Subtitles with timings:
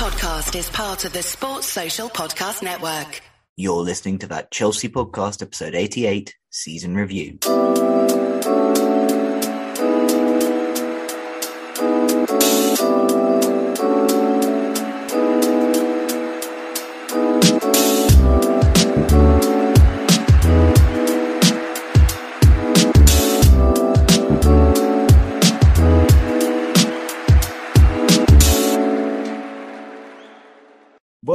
[0.00, 3.20] podcast is part of the Sports Social Podcast Network.
[3.58, 7.36] You're listening to that Chelsea podcast, episode 88, season review.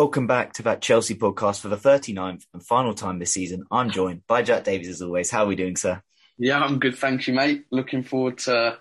[0.06, 3.66] Welcome back to that Chelsea podcast for the 39th and final time this season.
[3.72, 5.32] I'm joined by Jack Davies as always.
[5.32, 6.00] How are we doing, sir?
[6.38, 7.66] Yeah, I'm good, thank you, mate.
[7.72, 8.78] Looking forward to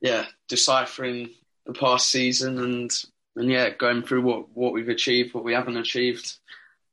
[0.00, 1.30] yeah, deciphering
[1.66, 2.90] the past season and
[3.36, 6.34] and yeah, going through what, what we've achieved, what we haven't achieved.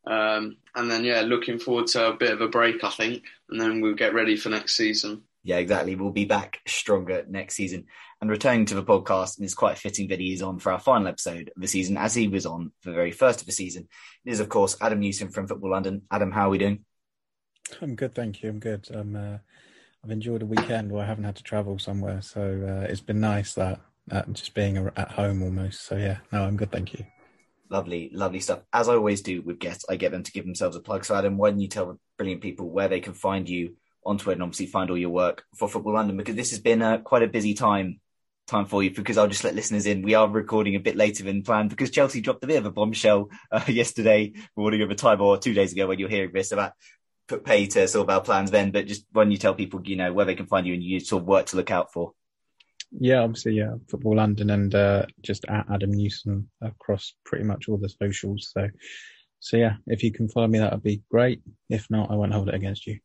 [0.06, 3.60] Um, and then yeah, looking forward to a bit of a break, I think, and
[3.60, 5.24] then we'll get ready for next season.
[5.48, 5.96] Yeah, exactly.
[5.96, 7.86] We'll be back stronger next season.
[8.20, 10.80] And returning to the podcast, and it's quite fitting that he is on for our
[10.80, 13.54] final episode of the season, as he was on for the very first of the
[13.54, 13.88] season.
[14.26, 16.02] It is, of course, Adam Newson from Football London.
[16.12, 16.84] Adam, how are we doing?
[17.82, 18.50] I'm good, thank you.
[18.50, 18.90] I'm good.
[18.92, 19.38] I'm, uh,
[20.04, 23.22] I've enjoyed a weekend where I haven't had to travel somewhere, so uh, it's been
[23.22, 25.86] nice that, that just being at home almost.
[25.86, 27.06] So yeah, no, I'm good, thank you.
[27.70, 28.64] Lovely, lovely stuff.
[28.74, 31.06] As I always do with guests, I get them to give themselves a plug.
[31.06, 33.78] So Adam, why don't you tell the brilliant people where they can find you
[34.08, 36.82] on Twitter and obviously find all your work for Football London because this has been
[36.82, 38.00] uh, quite a busy time
[38.48, 40.02] time for you because I'll just let listeners in.
[40.02, 42.72] We are recording a bit later than planned because Chelsea dropped a bit of a
[42.72, 46.54] bombshell uh, yesterday, morning of a time or two days ago when you're hearing this
[46.54, 46.72] about
[47.28, 48.72] put pay to sort of our plans then.
[48.72, 51.02] But just when you tell people, you know, where they can find you and you
[51.02, 52.14] sort of work to look out for.
[52.98, 57.76] Yeah, obviously, yeah, Football London and uh, just at Adam Newson across pretty much all
[57.76, 58.54] the socials.
[58.54, 58.70] So,
[59.40, 61.42] so yeah, if you can follow me, that would be great.
[61.70, 63.00] If not, I won't hold it against you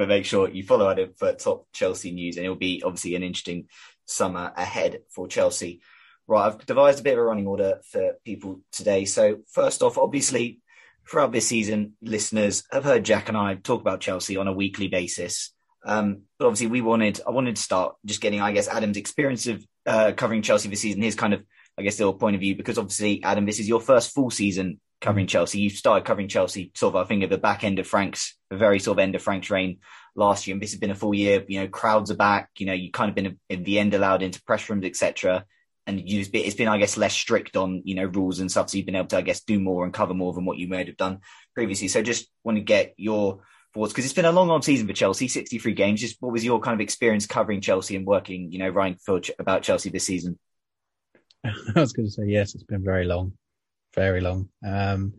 [0.00, 3.22] but make sure you follow Adam for top Chelsea news, and it'll be obviously an
[3.22, 3.68] interesting
[4.06, 5.82] summer ahead for Chelsea.
[6.26, 9.04] Right, I've devised a bit of a running order for people today.
[9.04, 10.60] So first off, obviously,
[11.06, 14.88] throughout this season, listeners have heard Jack and I talk about Chelsea on a weekly
[14.88, 15.52] basis.
[15.84, 19.48] Um, but obviously, we wanted I wanted to start just getting, I guess, Adam's experience
[19.48, 21.44] of uh, covering Chelsea this season, his kind of,
[21.76, 24.80] I guess, little point of view, because obviously, Adam, this is your first full season
[25.00, 25.60] covering Chelsea.
[25.60, 28.56] You started covering Chelsea sort of, I think, at the back end of Frank's, the
[28.56, 29.78] very sort of end of Frank's reign
[30.14, 30.54] last year.
[30.54, 31.44] And this has been a full year.
[31.48, 32.50] You know, crowds are back.
[32.58, 35.44] You know, you kind of been in the end allowed into press rooms, etc.
[35.86, 38.70] And you, it's been, I guess, less strict on you know rules and stuff.
[38.70, 40.68] So you've been able to, I guess, do more and cover more than what you
[40.68, 41.20] might have done
[41.54, 41.88] previously.
[41.88, 43.40] So just want to get your
[43.74, 46.00] thoughts because it's been a long, long season for Chelsea, 63 games.
[46.00, 49.20] Just what was your kind of experience covering Chelsea and working, you know, writing for
[49.38, 50.38] about Chelsea this season?
[51.44, 52.54] I was going to say yes.
[52.54, 53.32] It's been very long,
[53.94, 54.48] very long.
[54.66, 55.14] Um,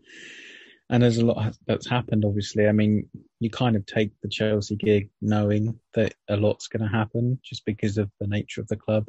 [0.90, 2.24] and there's a lot that's happened.
[2.24, 3.08] Obviously, I mean,
[3.40, 7.64] you kind of take the Chelsea gig knowing that a lot's going to happen just
[7.64, 9.06] because of the nature of the club.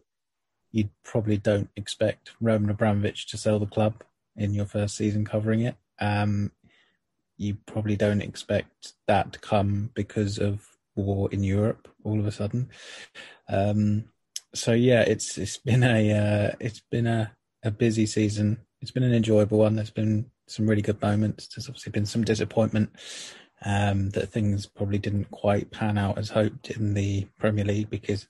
[0.72, 4.02] You probably don't expect Roman Abramovich to sell the club
[4.38, 5.76] in your first season covering it.
[6.00, 6.52] Um,
[7.38, 10.66] you probably don't expect that to come because of
[10.96, 12.70] war in Europe all of a sudden.
[13.50, 14.06] Um,
[14.54, 18.60] so yeah, it's it's been a uh, it's been a, a busy season.
[18.84, 19.78] It's been an enjoyable one.
[19.78, 21.48] There's been some really good moments.
[21.48, 22.90] There's obviously been some disappointment
[23.64, 28.28] um, that things probably didn't quite pan out as hoped in the Premier League because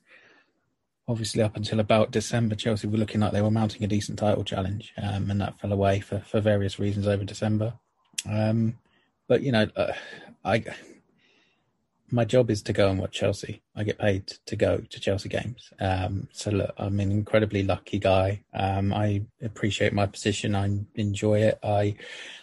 [1.08, 4.44] obviously up until about December, Chelsea were looking like they were mounting a decent title
[4.44, 7.74] challenge, um, and that fell away for, for various reasons over December.
[8.30, 8.78] Um,
[9.26, 9.92] but you know, uh,
[10.44, 10.64] I
[12.14, 13.60] my job is to go and watch Chelsea.
[13.74, 15.72] I get paid to go to Chelsea games.
[15.80, 18.44] Um, so look, I'm an incredibly lucky guy.
[18.54, 20.54] Um, I appreciate my position.
[20.54, 21.58] I enjoy it.
[21.64, 21.96] I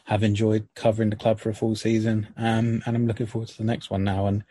[0.05, 3.57] have enjoyed covering the club for a full season, um, and I'm looking forward to
[3.57, 4.25] the next one now.
[4.25, 4.43] And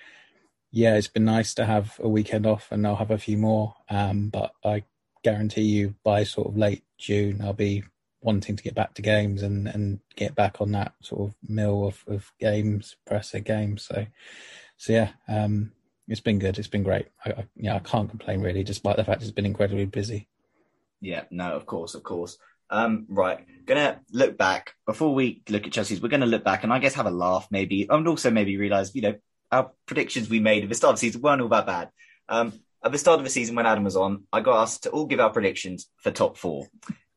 [0.72, 3.75] yeah, it's been nice to have a weekend off, and I'll have a few more.
[3.91, 4.84] Um, but I
[5.22, 7.84] guarantee you, by sort of late June, I'll be
[8.22, 11.87] wanting to get back to games and and get back on that sort of mill
[11.87, 13.82] of, of games, presser games.
[13.82, 14.06] So
[14.81, 15.73] so yeah, um,
[16.09, 16.59] it's been good.
[16.59, 17.09] It's been great.
[17.23, 20.27] I, I, yeah, I can't complain really, despite the fact it's been incredibly busy.
[21.03, 22.39] Yeah, no, of course, of course.
[22.71, 26.00] Um, right, gonna look back before we look at Chelsea's.
[26.00, 28.94] We're gonna look back and I guess have a laugh, maybe, and also maybe realize,
[28.94, 29.15] you know,
[29.53, 31.91] our predictions we made at the start of the season weren't all that bad.
[32.31, 34.91] Um, at the start of the season when Adam was on, I got asked to
[34.91, 36.69] all give our predictions for top four.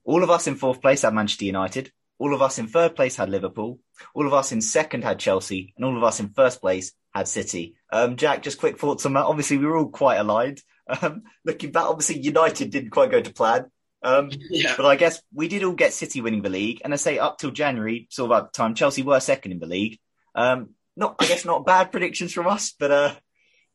[0.03, 1.93] All of us in fourth place had Manchester United.
[2.19, 3.79] All of us in third place had Liverpool.
[4.13, 7.27] All of us in second had Chelsea, and all of us in first place had
[7.27, 7.75] City.
[7.91, 9.25] Um, Jack, just quick thoughts on that.
[9.25, 10.61] Obviously, we were all quite aligned.
[11.01, 13.71] Um, looking back, obviously, United didn't quite go to plan.
[14.01, 14.73] Um, yeah.
[14.75, 16.81] But I guess we did all get City winning the league.
[16.83, 19.59] And I say up till January, sort of at the time, Chelsea were second in
[19.59, 19.99] the league.
[20.35, 23.15] Um, not, I guess, not bad predictions from us, but uh,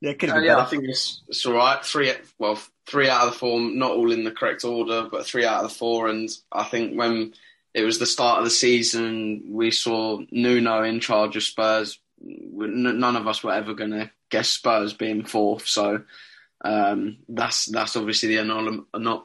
[0.01, 0.67] yeah, could have uh, yeah, better.
[0.67, 1.85] I think it's, it's all right.
[1.85, 5.45] Three, well, three out of the four, not all in the correct order, but three
[5.45, 6.09] out of the four.
[6.09, 7.33] And I think when
[7.75, 9.45] it was the start of the season.
[9.51, 12.01] We saw Nuno in charge of Spurs.
[12.21, 15.67] None of us were ever going to guess Spurs being fourth.
[15.67, 16.03] So
[16.65, 19.25] um, that's that's obviously the anom- anom-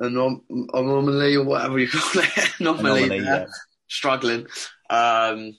[0.00, 0.42] anom-
[0.72, 2.50] anomaly or whatever you call it.
[2.60, 3.46] anomaly, anomaly yeah.
[3.88, 4.46] struggling.
[4.90, 5.56] Um,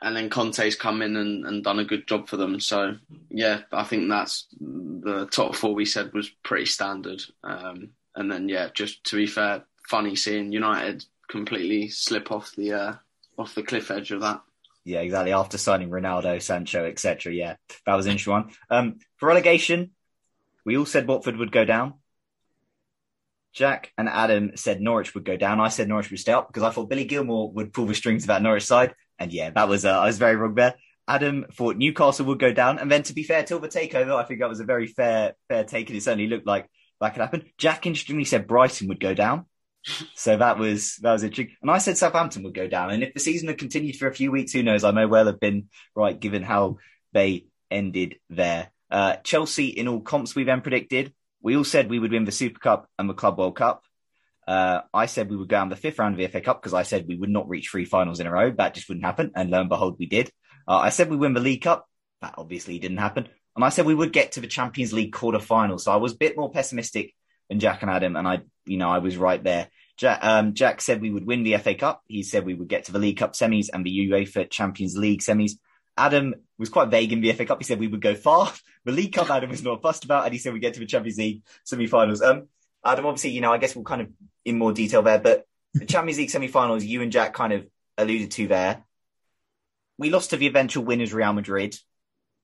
[0.00, 2.60] and then Conte's come in and, and done a good job for them.
[2.60, 2.96] So
[3.30, 7.20] yeah, I think that's the top four we said was pretty standard.
[7.42, 12.72] Um, and then yeah, just to be fair, funny seeing United completely slip off the
[12.72, 12.94] uh,
[13.38, 14.40] off the cliff edge of that.
[14.88, 15.34] Yeah, exactly.
[15.34, 17.34] After signing Ronaldo, Sancho, etc.
[17.34, 18.50] Yeah, that was an interesting one.
[18.70, 19.90] Um, for relegation,
[20.64, 21.94] we all said Watford would go down.
[23.52, 25.60] Jack and Adam said Norwich would go down.
[25.60, 28.24] I said Norwich would stay up because I thought Billy Gilmour would pull the strings
[28.26, 28.94] that Norwich side.
[29.18, 30.76] And yeah, that was uh, I was very wrong there.
[31.06, 34.24] Adam thought Newcastle would go down, and then to be fair, till the takeover, I
[34.24, 36.66] think that was a very fair fair take, and it certainly looked like
[37.02, 37.44] that could happen.
[37.58, 39.44] Jack interestingly said Brighton would go down,
[40.14, 41.56] so that was that was interesting.
[41.62, 44.14] And I said Southampton would go down, and if the season had continued for a
[44.14, 44.84] few weeks, who knows?
[44.84, 46.78] I may well have been right, given how
[47.12, 48.70] they ended there.
[48.90, 51.12] Uh, Chelsea in all comps we then predicted.
[51.42, 53.82] We all said we would win the Super Cup and the Club World Cup.
[54.46, 56.72] Uh, I said we would go on the fifth round of the FA Cup because
[56.72, 58.50] I said we would not reach three finals in a row.
[58.50, 59.30] That just wouldn't happen.
[59.34, 60.30] And lo and behold, we did.
[60.66, 61.86] Uh, I said we win the League Cup.
[62.22, 63.28] That obviously didn't happen.
[63.54, 65.78] And I said we would get to the Champions League quarter final.
[65.78, 67.14] So I was a bit more pessimistic
[67.50, 68.16] than Jack and Adam.
[68.16, 69.68] And I, you know, I was right there.
[69.98, 72.02] Jack, um, Jack said we would win the FA Cup.
[72.06, 75.20] He said we would get to the League Cup semis and the UEFA Champions League
[75.20, 75.52] semis.
[75.96, 77.58] Adam was quite vague in the FA Cup.
[77.58, 78.52] He said we would go far.
[78.84, 80.86] The League Cup, Adam was not fussed about, and he said we get to the
[80.86, 82.22] Champions League semi-finals.
[82.22, 82.48] Um,
[82.82, 84.08] Adam, obviously, you know, I guess we'll kind of
[84.46, 87.66] in more detail there, but the Champions League semi-finals, you and Jack kind of
[87.98, 88.84] alluded to there.
[89.98, 91.76] We lost to the eventual winners, Real Madrid.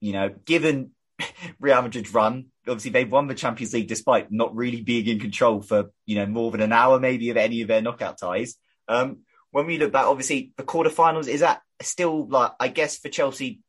[0.01, 0.91] You know, given
[1.61, 5.62] Real Madrid's run, obviously they've won the Champions League despite not really being in control
[5.62, 8.56] for you know more than an hour, maybe of any of their knockout ties.
[8.88, 9.19] Um,
[9.50, 13.61] when we look back, obviously the quarterfinals is that still like I guess for Chelsea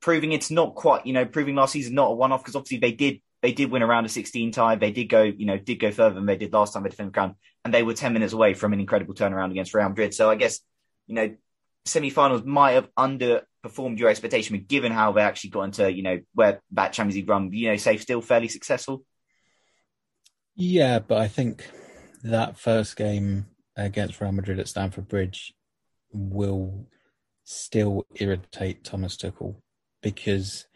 [0.00, 2.78] proving it's not quite, you know, proving last season not a one off because obviously
[2.78, 4.76] they did they did win around a 16 tie.
[4.76, 7.12] They did go, you know, did go further than they did last time they defended
[7.12, 10.12] the crown, and they were 10 minutes away from an incredible turnaround against Real Madrid.
[10.12, 10.60] So I guess,
[11.06, 11.36] you know,
[11.88, 16.20] semi-finals might have underperformed your expectation, but given how they actually got into, you know,
[16.34, 19.04] where that Champions League run, you know, safe still fairly successful.
[20.54, 21.70] Yeah, but I think
[22.22, 23.46] that first game
[23.76, 25.54] against Real Madrid at Stamford Bridge
[26.12, 26.86] will
[27.44, 29.56] still irritate Thomas Tuchel
[30.02, 30.66] because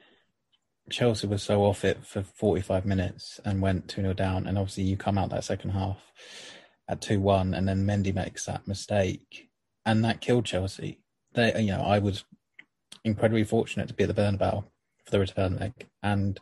[0.90, 4.46] Chelsea was so off it for 45 minutes and went 2 0 down.
[4.46, 5.98] And obviously, you come out that second half
[6.88, 9.50] at 2 1, and then Mendy makes that mistake,
[9.84, 10.98] and that killed Chelsea.
[11.34, 12.24] They, you know, I was
[13.04, 14.64] incredibly fortunate to be at the Bernabeu
[15.04, 16.38] for the return leg, and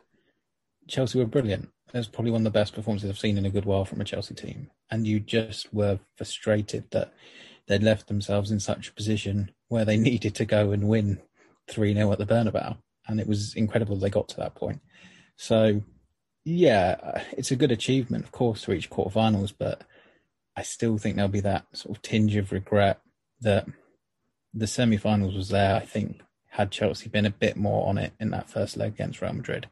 [0.87, 1.69] Chelsea were brilliant.
[1.93, 3.99] It was probably one of the best performances I've seen in a good while from
[4.01, 4.69] a Chelsea team.
[4.89, 7.13] And you just were frustrated that
[7.67, 11.19] they'd left themselves in such a position where they needed to go and win
[11.69, 12.77] 3 0 at the Bernabeu.
[13.07, 14.81] And it was incredible they got to that point.
[15.35, 15.81] So,
[16.45, 19.81] yeah, it's a good achievement, of course, to reach quarterfinals, but
[20.55, 23.01] I still think there'll be that sort of tinge of regret
[23.41, 23.67] that
[24.53, 28.13] the semi finals was there, I think, had Chelsea been a bit more on it
[28.19, 29.67] in that first leg against Real Madrid.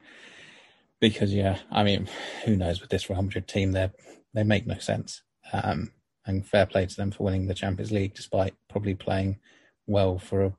[1.01, 2.09] Because, yeah, I mean,
[2.45, 3.89] who knows with this Real Madrid team, they
[4.33, 5.21] they make no sense.
[5.51, 5.91] Um,
[6.25, 9.39] and fair play to them for winning the Champions League, despite probably playing
[9.87, 10.53] well for a,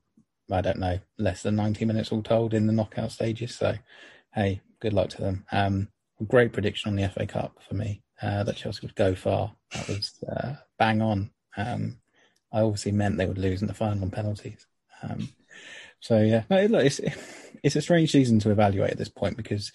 [0.50, 3.54] I don't know, less than 90 minutes all told in the knockout stages.
[3.54, 3.76] So,
[4.34, 5.44] hey, good luck to them.
[5.52, 5.88] Um,
[6.26, 9.54] great prediction on the FA Cup for me uh, that Chelsea would go far.
[9.72, 11.30] That was uh, bang on.
[11.56, 11.99] Um,
[12.52, 14.66] I obviously meant they would lose in the final on penalties.
[15.02, 15.28] Um,
[16.00, 17.00] so yeah, no, look, it's
[17.62, 19.72] it's a strange season to evaluate at this point because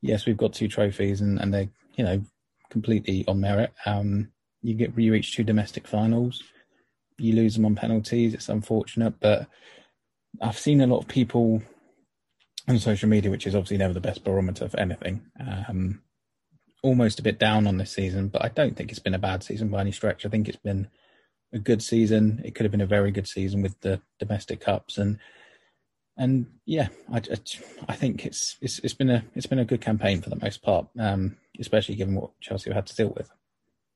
[0.00, 2.22] yes, we've got two trophies and, and they're you know
[2.70, 3.72] completely on merit.
[3.84, 4.30] Um,
[4.62, 6.42] you get you reach two domestic finals,
[7.18, 8.34] you lose them on penalties.
[8.34, 9.48] It's unfortunate, but
[10.40, 11.62] I've seen a lot of people
[12.68, 15.22] on social media, which is obviously never the best barometer for anything.
[15.40, 16.02] Um,
[16.82, 19.42] almost a bit down on this season, but I don't think it's been a bad
[19.42, 20.26] season by any stretch.
[20.26, 20.88] I think it's been
[21.52, 22.40] a good season.
[22.44, 25.18] It could have been a very good season with the domestic cups and
[26.18, 27.20] and yeah, I,
[27.88, 30.62] I, think it's, it's it's been a it's been a good campaign for the most
[30.62, 33.30] part, um, especially given what Chelsea have had to deal with.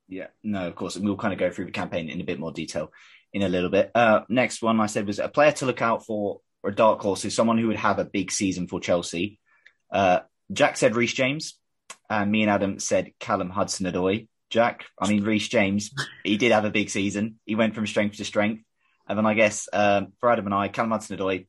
[0.06, 2.38] Yeah, no, of course, and we'll kind of go through the campaign in a bit
[2.38, 2.92] more detail
[3.32, 3.90] in a little bit.
[3.94, 7.00] Uh, next one I said was a player to look out for or a dark
[7.00, 9.38] horse is someone who would have a big season for Chelsea.
[9.90, 10.20] Uh,
[10.52, 11.58] Jack said Reece James,
[12.08, 14.28] and me and Adam said Callum Hudson-Odoi.
[14.50, 17.38] Jack, I mean Reece James, he did have a big season.
[17.46, 18.62] He went from strength to strength,
[19.08, 21.46] and then I guess um, for Adam and I, Callum Hudson-Odoi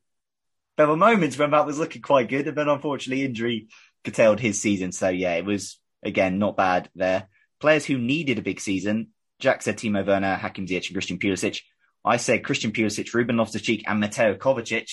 [0.76, 3.68] there were moments when that was looking quite good, and then unfortunately injury
[4.04, 4.92] curtailed his season.
[4.92, 7.28] So yeah, it was again not bad there.
[7.60, 9.08] Players who needed a big season.
[9.38, 11.60] Jack said Timo Werner, Hakim Ziyech, and Christian Pulisic.
[12.04, 14.90] I said Christian Pulisic, Ruben Loftus-Cheek, and Mateo Kovacic.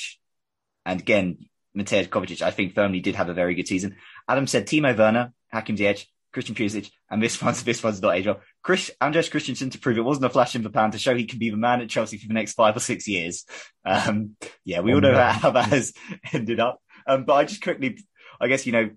[0.86, 3.96] And again, Mateo Kovacic, I think firmly did have a very good season.
[4.28, 8.28] Adam said Timo Werner, Hakim Ziyech, Christian Pulisic, and this one's this one's not age.
[8.62, 11.26] Chris Andreas Christensen to prove it wasn't a flash in the pan to show he
[11.26, 13.46] can be the man at Chelsea for the next five or six years.
[13.86, 15.94] Um, yeah, we all know how that has
[16.34, 16.82] ended up.
[17.08, 17.98] Um, but I just quickly,
[18.40, 18.90] I guess you know,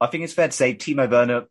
[0.00, 1.46] I think it's fair to say Timo Werner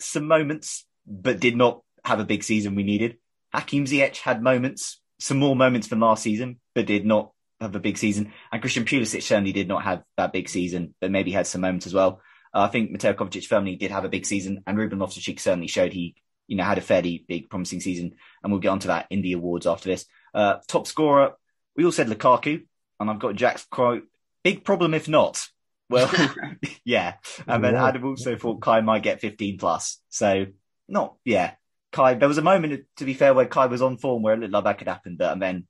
[0.00, 3.18] some moments, but did not have a big season we needed.
[3.52, 7.80] Hakim Ziyech had moments, some more moments than last season, but did not have a
[7.80, 8.32] big season.
[8.52, 11.86] And Christian Pulisic certainly did not have that big season, but maybe had some moments
[11.86, 12.20] as well.
[12.54, 15.66] Uh, I think Mateo Kovacic firmly did have a big season, and Ruben Loftus-Cheek certainly
[15.66, 18.14] showed he, you know, had a fairly big, promising season.
[18.42, 20.06] And we'll get onto that in the awards after this.
[20.34, 21.34] Uh, top scorer,
[21.76, 22.64] we all said Lukaku,
[23.00, 24.04] and I've got Jack's quote:
[24.42, 25.46] "Big problem if not."
[25.90, 26.10] Well,
[26.84, 27.14] yeah.
[27.46, 30.00] And then Adam also thought Kai might get 15 plus.
[30.08, 30.46] So
[30.88, 31.52] not, yeah.
[31.92, 34.40] Kai, there was a moment, to be fair, where Kai was on form where it
[34.40, 35.16] looked like that could happen.
[35.16, 35.66] But and then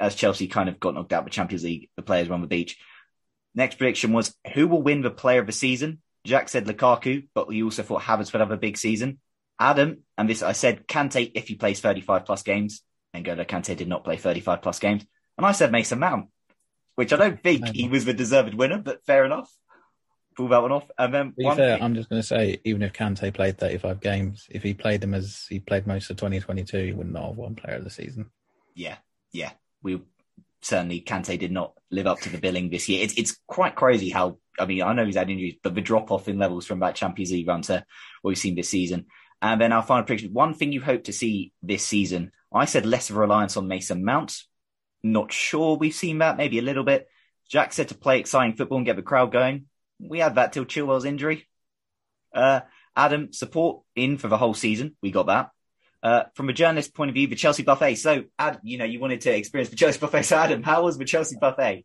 [0.00, 2.48] as Chelsea kind of got knocked out with Champions League, the players were on the
[2.48, 2.78] beach.
[3.58, 6.00] Next prediction was who will win the player of the season?
[6.24, 9.18] Jack said Lukaku, but we also thought Havertz would have a big season.
[9.60, 12.82] Adam, and this I said Kante if he plays 35 plus games.
[13.12, 15.04] And N'Golo Kante did not play 35 plus games.
[15.36, 16.28] And I said Mason Mount
[16.98, 19.48] which I don't think he was the deserved winner, but fair enough.
[20.34, 20.90] Pull that one off.
[20.98, 24.00] And then to be fair, I'm just going to say, even if Kante played 35
[24.00, 27.36] games, if he played them as he played most of 2022, he would not have
[27.36, 28.28] won Player of the Season.
[28.74, 28.96] Yeah,
[29.30, 29.52] yeah.
[29.80, 30.00] We
[30.62, 33.02] certainly Kante did not live up to the billing this year.
[33.02, 36.10] It's it's quite crazy how I mean I know he's had injuries, but the drop
[36.10, 37.84] off in levels from that Champions League run to
[38.22, 39.06] what we've seen this season.
[39.40, 42.32] And then our final prediction: one thing you hope to see this season.
[42.52, 44.42] I said less of a reliance on Mason Mount
[45.02, 47.08] not sure we've seen that, maybe a little bit.
[47.48, 49.66] Jack said to play exciting football and get the crowd going.
[50.00, 51.48] We had that till Chilwell's injury.
[52.34, 52.60] Uh,
[52.94, 54.96] Adam, support in for the whole season.
[55.02, 55.50] We got that.
[56.02, 57.96] Uh, from a journalist point of view, the Chelsea buffet.
[57.96, 60.22] So, Ad, you know, you wanted to experience the Chelsea buffet.
[60.22, 61.84] So, Adam, how was the Chelsea buffet?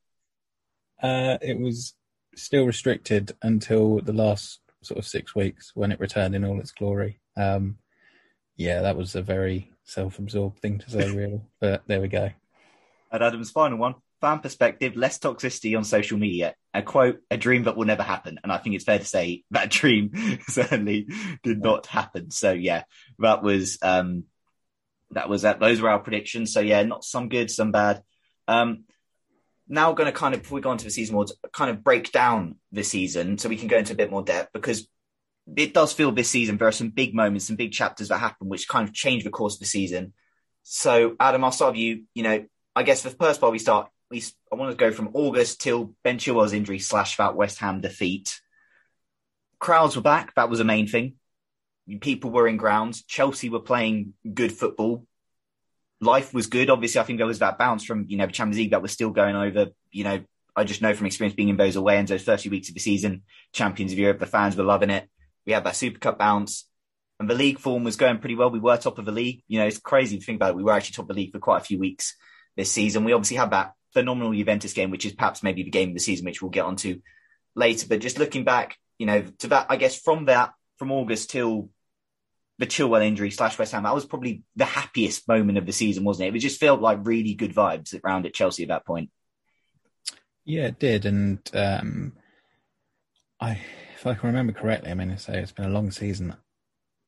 [1.02, 1.96] Uh, it was
[2.36, 6.72] still restricted until the last sort of six weeks when it returned in all its
[6.72, 7.20] glory.
[7.36, 7.78] Um,
[8.56, 11.42] yeah, that was a very self-absorbed thing to say, really.
[11.60, 12.30] but there we go
[13.14, 13.96] at Adam's final one.
[14.24, 16.56] Fan perspective, less toxicity on social media.
[16.74, 18.40] A quote, a dream that will never happen.
[18.42, 21.10] And I think it's fair to say that dream certainly
[21.44, 22.32] did not happen.
[22.32, 22.84] So yeah,
[23.20, 24.24] that was, um,
[25.12, 25.60] that was that.
[25.60, 26.54] Those were our predictions.
[26.54, 28.02] So yeah, not some good, some bad.
[28.48, 28.86] Um,
[29.68, 32.14] now going to kind of, before we go into the season awards, kind of break
[32.14, 34.88] down the season so we can go into a bit more depth because
[35.58, 38.48] it does feel this season there are some big moments, some big chapters that happen
[38.48, 40.14] which kind of change the course of the season.
[40.64, 42.04] So Adam, I'll start with you.
[42.14, 45.12] You know, I guess the first part we start, we I want to go from
[45.14, 48.40] August till Ben Chilwell's injury slash that West Ham defeat.
[49.60, 50.36] Crowds were back.
[50.36, 51.16] That was the main thing.
[52.00, 53.04] People were in grounds.
[53.04, 55.06] Chelsea were playing good football.
[56.00, 56.70] Life was good.
[56.70, 58.92] Obviously, I think there was that bounce from you know the Champions League that was
[58.92, 59.68] still going over.
[59.92, 60.24] You know,
[60.56, 62.76] I just know from experience being in those away ends, those first few weeks of
[62.76, 65.10] the season, Champions of Europe, the fans were loving it.
[65.46, 66.66] We had that Super Cup bounce.
[67.20, 68.50] And the league form was going pretty well.
[68.50, 69.44] We were top of the league.
[69.48, 70.56] You know, it's crazy to think about it.
[70.58, 72.16] We were actually top of the league for quite a few weeks
[72.58, 73.04] this season.
[73.04, 76.00] We obviously had that phenomenal Juventus game, which is perhaps maybe the game of the
[76.00, 77.02] season, which we'll get onto
[77.56, 77.88] later.
[77.88, 81.70] But just looking back, you know, to that, I guess from that, from August till
[82.60, 86.04] the Chilwell injury slash West Ham, that was probably the happiest moment of the season,
[86.04, 86.36] wasn't it?
[86.36, 89.10] It just felt like really good vibes around at Chelsea at that point.
[90.46, 91.06] Yeah, it did.
[91.06, 92.14] And um,
[93.40, 93.60] I,
[93.96, 96.36] if I can remember correctly, I mean, I say it's been a long season.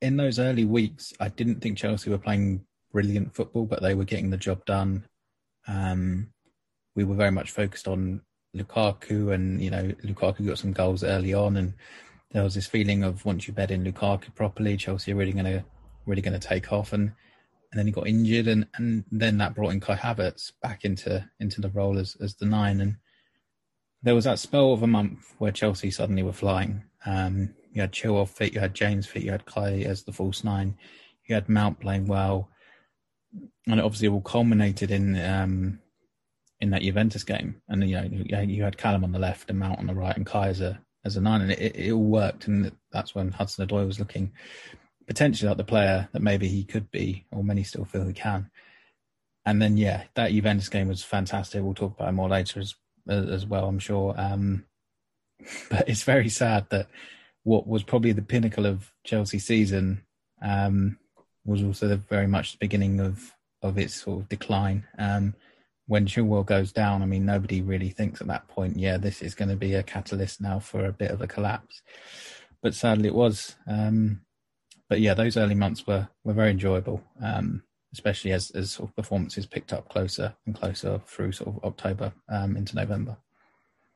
[0.01, 4.05] In those early weeks, I didn't think Chelsea were playing brilliant football, but they were
[4.05, 5.05] getting the job done.
[5.67, 6.31] Um,
[6.95, 8.21] we were very much focused on
[8.55, 11.73] Lukaku, and you know Lukaku got some goals early on, and
[12.31, 15.45] there was this feeling of once you bed in Lukaku properly, Chelsea are really going
[15.45, 15.63] to
[16.05, 17.11] really going to take off, and
[17.71, 21.27] and then he got injured, and and then that brought in Kai Havertz back into
[21.39, 22.95] into the role as as the nine, and
[24.01, 26.83] there was that spell of a month where Chelsea suddenly were flying.
[27.05, 30.43] Um, you had Chilwell fit, you had James fit, you had Kai as the false
[30.43, 30.77] nine,
[31.25, 32.49] you had Mount playing well
[33.67, 35.79] and it obviously all culminated in um,
[36.65, 37.61] in that Juventus game.
[37.69, 40.25] And you know, you had Callum on the left and Mount on the right, and
[40.25, 42.47] Kaiser as a nine, and it, it all worked.
[42.47, 44.33] And that's when Hudson Odoi was looking
[45.05, 48.49] potentially like the player that maybe he could be, or many still feel he can.
[49.45, 51.63] And then, yeah, that Juventus game was fantastic.
[51.63, 52.73] We'll talk about it more later as
[53.07, 54.15] as well, I'm sure.
[54.17, 54.65] Um,
[55.69, 56.87] but it's very sad that
[57.43, 60.03] what was probably the pinnacle of Chelsea season
[60.41, 60.97] um,
[61.45, 63.31] was also the, very much the beginning of
[63.61, 64.85] of its sort of decline.
[64.97, 65.35] Um,
[65.87, 69.35] when Chilwell goes down, I mean, nobody really thinks at that point, yeah, this is
[69.35, 71.81] going to be a catalyst now for a bit of a collapse.
[72.61, 73.55] But sadly, it was.
[73.67, 74.21] Um,
[74.89, 77.63] but yeah, those early months were were very enjoyable, um,
[77.93, 82.13] especially as as sort of performances picked up closer and closer through sort of October
[82.29, 83.17] um, into November.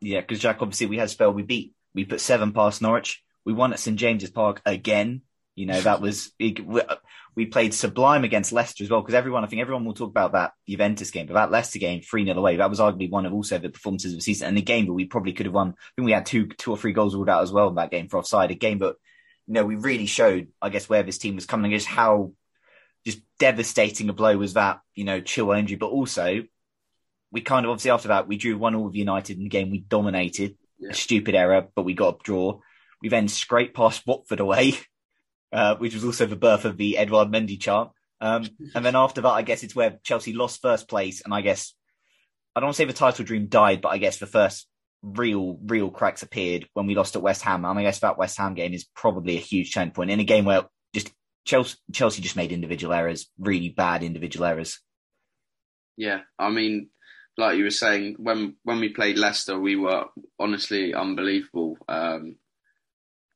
[0.01, 3.23] Yeah, because Jack, obviously we had a spell we beat, we put seven past Norwich,
[3.45, 5.21] we won at St James's Park again.
[5.59, 9.61] You know that was we played sublime against Leicester as well because everyone I think
[9.61, 12.69] everyone will talk about that Juventus game, but that Leicester game three 0 away that
[12.69, 15.03] was arguably one of also the performances of the season and the game that we
[15.03, 15.71] probably could have won.
[15.71, 17.91] I think we had two two or three goals ruled out as well in that
[17.91, 18.51] game for offside.
[18.51, 18.95] A game that
[19.47, 22.31] you know we really showed I guess where this team was coming, just how
[23.05, 26.43] just devastating a blow was that you know Chilwell injury, but also
[27.33, 29.71] we kind of obviously after that we drew one all with United in the game
[29.71, 30.55] we dominated.
[30.79, 30.93] Yeah.
[30.93, 32.61] Stupid error, but we got a draw.
[33.01, 34.75] We then scraped past Watford away
[35.51, 37.89] uh, which was also the birth of the Edouard Mendy chant.
[38.21, 41.41] Um, and then after that, I guess it's where Chelsea lost first place, and I
[41.41, 41.73] guess
[42.55, 44.67] I don't want to say the title dream died, but I guess the first
[45.01, 47.63] real, real cracks appeared when we lost at West Ham.
[47.65, 50.25] And I guess that West Ham game is probably a huge turning point in a
[50.25, 50.63] game where
[50.93, 51.11] just
[51.45, 54.79] Chelsea, Chelsea just made individual errors, really bad individual errors.
[55.95, 56.89] Yeah, I mean,
[57.37, 60.05] like you were saying, when when we played Leicester, we were
[60.39, 61.77] honestly unbelievable.
[61.87, 62.37] Um,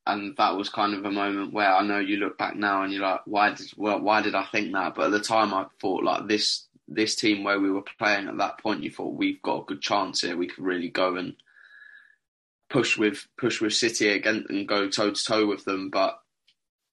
[0.06, 2.92] and that was kind of a moment where I know you look back now and
[2.92, 4.96] you're like, why did well, why did I think that?
[4.96, 8.38] But at the time, I thought like this this team where we were playing at
[8.38, 10.36] that point, you thought we've got a good chance here.
[10.36, 11.36] We could really go and
[12.70, 16.20] push with push with City again and go toe to toe with them, but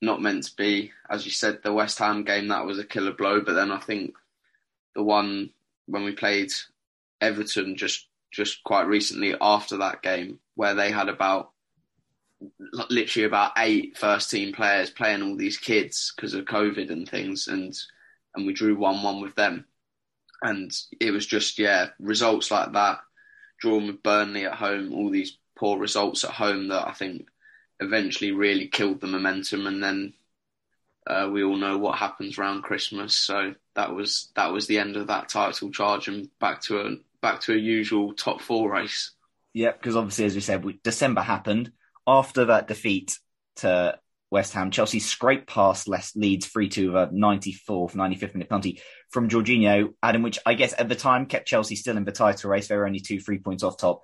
[0.00, 0.93] not meant to be.
[1.09, 3.40] As you said, the West Ham game that was a killer blow.
[3.40, 4.14] But then I think
[4.95, 5.50] the one
[5.87, 6.52] when we played
[7.21, 11.50] Everton just just quite recently after that game, where they had about
[12.90, 17.49] literally about eight first team players playing all these kids because of COVID and things,
[17.49, 17.76] and
[18.35, 19.66] and we drew one one with them,
[20.42, 20.70] and
[21.00, 23.00] it was just yeah results like that,
[23.61, 27.28] drawn with Burnley at home, all these poor results at home that I think
[27.80, 30.14] eventually really killed the momentum, and then
[31.06, 34.97] uh, we all know what happens around Christmas, so that was that was the end
[34.97, 39.12] of that title charge and back to a back to a usual top four race.
[39.52, 41.73] Yeah, because obviously, as we said, we, December happened
[42.06, 43.19] after that defeat
[43.56, 43.99] to
[44.30, 49.28] West Ham, Chelsea scraped past Leeds 3 2 of a 94th, 95th minute penalty from
[49.28, 52.69] Jorginho, Adam, which I guess at the time kept Chelsea still in the title race.
[52.69, 54.02] They were only two, three points off top.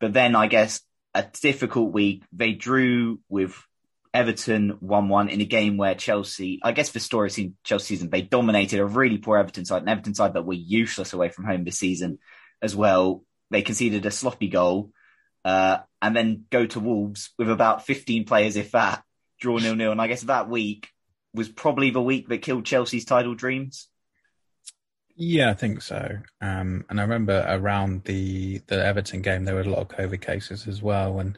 [0.00, 0.80] But then I guess
[1.14, 2.24] a difficult week.
[2.32, 3.54] They drew with
[4.12, 8.10] Everton 1 1 in a game where Chelsea, I guess the story seen Chelsea season,
[8.10, 11.44] they dominated a really poor Everton side, an Everton side that were useless away from
[11.44, 12.18] home this season
[12.60, 13.24] as well.
[13.50, 14.92] They conceded a sloppy goal
[15.44, 19.02] uh, and then go to Wolves with about 15 players, if that,
[19.40, 19.92] draw nil nil.
[19.92, 20.88] And I guess that week
[21.34, 23.88] was probably the week that killed Chelsea's title dreams.
[25.16, 26.18] Yeah, I think so.
[26.40, 30.20] Um, and I remember around the the Everton game, there were a lot of COVID
[30.22, 31.36] cases as well, and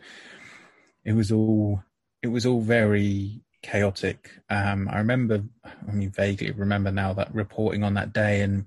[1.04, 1.82] it was all
[2.22, 4.30] it was all very chaotic.
[4.50, 8.66] Um, I remember, I mean, vaguely remember now that reporting on that day and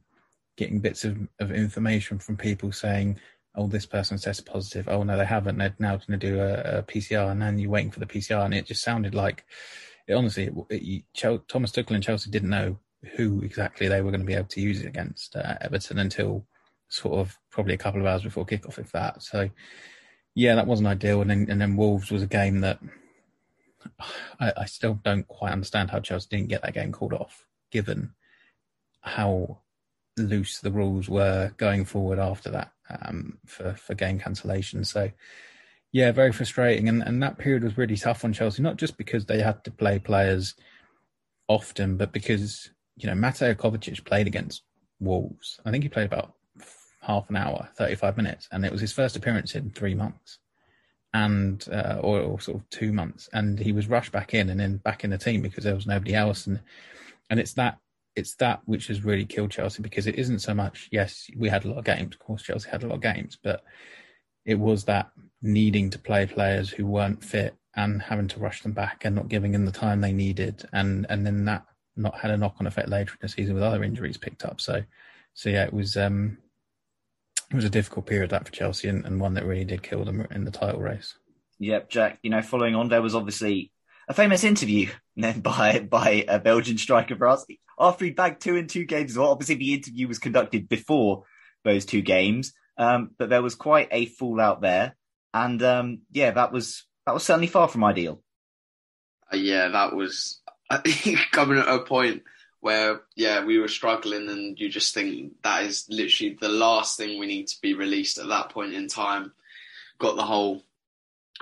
[0.57, 3.19] getting bits of, of information from people saying
[3.57, 4.87] oh, this person's tested positive.
[4.87, 5.57] Oh, no, they haven't.
[5.57, 8.45] They're now going to do a, a, PCR, and then you're waiting for the PCR.
[8.45, 9.45] And it just sounded like,
[10.07, 12.77] it, honestly, it, it, Thomas Tuchel and Chelsea didn't know
[13.15, 16.45] who exactly they were going to be able to use it against uh, Everton until
[16.89, 19.23] sort of probably a couple of hours before kickoff, if that.
[19.23, 19.49] So,
[20.33, 21.21] yeah, that wasn't ideal.
[21.21, 22.79] And then, and then Wolves was a game that
[24.39, 28.13] I, I still don't quite understand how Chelsea didn't get that game called off, given
[29.01, 29.59] how
[30.17, 34.83] loose the rules were going forward after that um, for for game cancellation.
[34.83, 35.11] So
[35.91, 39.25] yeah, very frustrating, and and that period was really tough on Chelsea, not just because
[39.25, 40.55] they had to play players
[41.47, 44.63] often, but because you know Mateo Kovacic played against
[44.99, 45.59] Wolves.
[45.65, 46.33] I think he played about
[47.01, 50.39] half an hour, thirty five minutes, and it was his first appearance in three months.
[51.13, 54.59] And uh, or, or sort of two months, and he was rushed back in and
[54.59, 56.59] then back in the team because there was nobody else, and
[57.29, 57.77] and it's that
[58.15, 61.65] it's that which has really killed Chelsea because it isn't so much, yes, we had
[61.65, 62.15] a lot of games.
[62.15, 63.63] Of course, Chelsea had a lot of games, but
[64.45, 68.71] it was that needing to play players who weren't fit and having to rush them
[68.71, 70.65] back and not giving them the time they needed.
[70.71, 71.65] And, and then that
[71.97, 74.61] not had a knock on effect later in the season with other injuries picked up.
[74.61, 74.83] So,
[75.33, 76.37] so yeah, it was, um,
[77.51, 80.05] it was a difficult period that for Chelsea and, and one that really did kill
[80.05, 81.15] them in the title race.
[81.59, 82.19] Yep, Jack.
[82.21, 83.71] You know, following on, there was obviously
[84.07, 87.45] a famous interview by by a Belgian striker for us
[87.79, 89.17] after he bagged two in two games.
[89.17, 91.23] Well, obviously the interview was conducted before
[91.63, 94.95] those two games, um, but there was quite a fallout there,
[95.33, 98.21] and um, yeah, that was that was certainly far from ideal.
[99.31, 100.41] Uh, yeah, that was
[101.31, 102.23] coming at a point
[102.59, 107.19] where yeah we were struggling, and you just think that is literally the last thing
[107.19, 109.31] we need to be released at that point in time.
[109.97, 110.61] Got the whole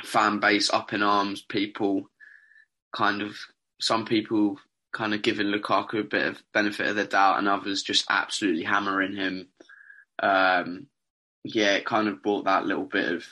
[0.03, 2.09] fan base up in arms, people
[2.93, 3.36] kind of
[3.84, 4.58] some people
[4.93, 8.63] kind of giving Lukaku a bit of benefit of the doubt, and others just absolutely
[8.63, 9.50] hammering him.
[10.22, 10.88] Um,
[11.43, 13.26] yeah, it kind of brought that little bit of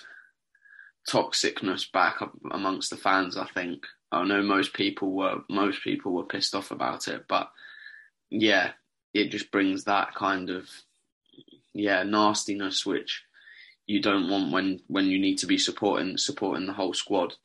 [1.09, 2.17] toxicness back
[2.51, 3.37] amongst the fans.
[3.37, 7.49] I think I know most people were most people were pissed off about it, but
[8.29, 8.71] yeah,
[9.13, 10.67] it just brings that kind of
[11.73, 13.23] yeah nastiness which
[13.87, 17.35] you don't want when when you need to be supporting supporting the whole squad.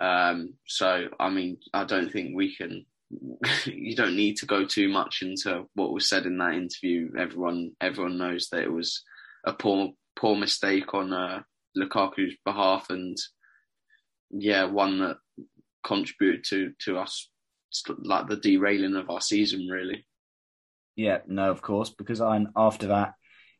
[0.00, 2.86] Um, so I mean, I don't think we can.
[3.66, 7.10] you don't need to go too much into what was said in that interview.
[7.16, 9.02] Everyone everyone knows that it was
[9.44, 11.42] a poor poor mistake on uh,
[11.76, 13.16] Lukaku's behalf, and
[14.30, 15.16] yeah, one that
[15.84, 17.30] contributed to to us
[17.98, 20.06] like the derailing of our season, really.
[20.96, 23.14] Yeah, no, of course, because I'm after that,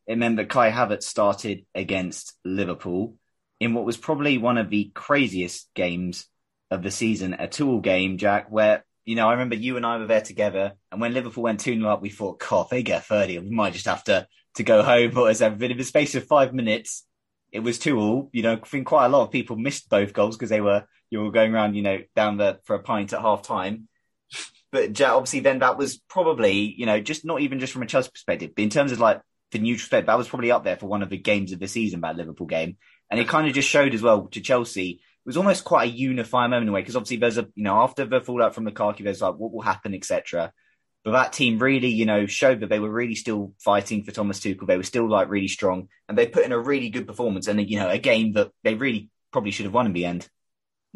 [0.06, 3.16] it meant that Kai Havertz started against Liverpool
[3.60, 6.26] in what was probably one of the craziest games
[6.70, 9.96] of the season, a two-all game, Jack, where, you know, I remember you and I
[9.98, 13.04] were there together, and when Liverpool went 2 0 up, we thought, God, they get
[13.04, 15.12] 30, we might just have to, to go home.
[15.12, 17.04] But as in the space of five minutes,
[17.52, 18.30] it was two all.
[18.32, 20.84] You know, I think quite a lot of people missed both goals because they were
[21.10, 23.88] you were going around, you know, down the for a pint at half time.
[24.72, 27.86] But Jack, obviously, then that was probably, you know, just not even just from a
[27.86, 30.76] Chelsea perspective, but in terms of like the neutral perspective, that was probably up there
[30.76, 32.76] for one of the games of the season, that Liverpool game.
[33.10, 34.90] And it kind of just showed as well to Chelsea.
[34.90, 37.64] It was almost quite a unifying moment in a way because obviously there's a, you
[37.64, 40.52] know, after the fallout from Lukaku, there's like what will happen, etc.
[41.06, 44.40] But that team really, you know, showed that they were really still fighting for Thomas
[44.40, 44.66] Tuchel.
[44.66, 47.70] They were still like really strong, and they put in a really good performance and
[47.70, 50.28] you know a game that they really probably should have won in the end.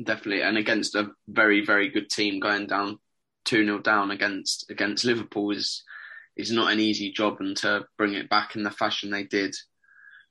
[0.03, 2.99] Definitely, and against a very very good team, going down
[3.45, 5.85] two 0 down against against Liverpool is
[6.37, 9.55] is not an easy job, and to bring it back in the fashion they did,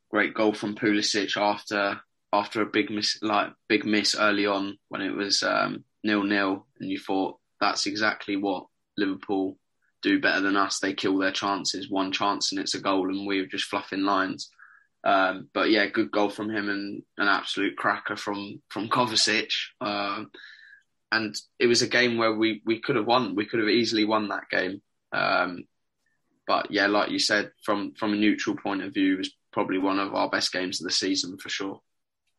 [0.09, 5.01] great goal from Pulisic after after a big miss like big miss early on when
[5.01, 8.67] it was um, nil nil, and you thought that's exactly what
[8.97, 9.57] Liverpool
[10.01, 10.79] do better than us.
[10.79, 14.03] They kill their chances, one chance and it's a goal, and we are just fluffing
[14.03, 14.49] lines.
[15.03, 19.51] Um, but yeah, good goal from him and an absolute cracker from from Kovacic.
[19.79, 20.25] Uh,
[21.11, 23.35] and it was a game where we, we could have won.
[23.35, 24.81] We could have easily won that game.
[25.11, 25.63] Um,
[26.45, 29.77] but yeah, like you said, from from a neutral point of view, it was probably
[29.77, 31.79] one of our best games of the season for sure.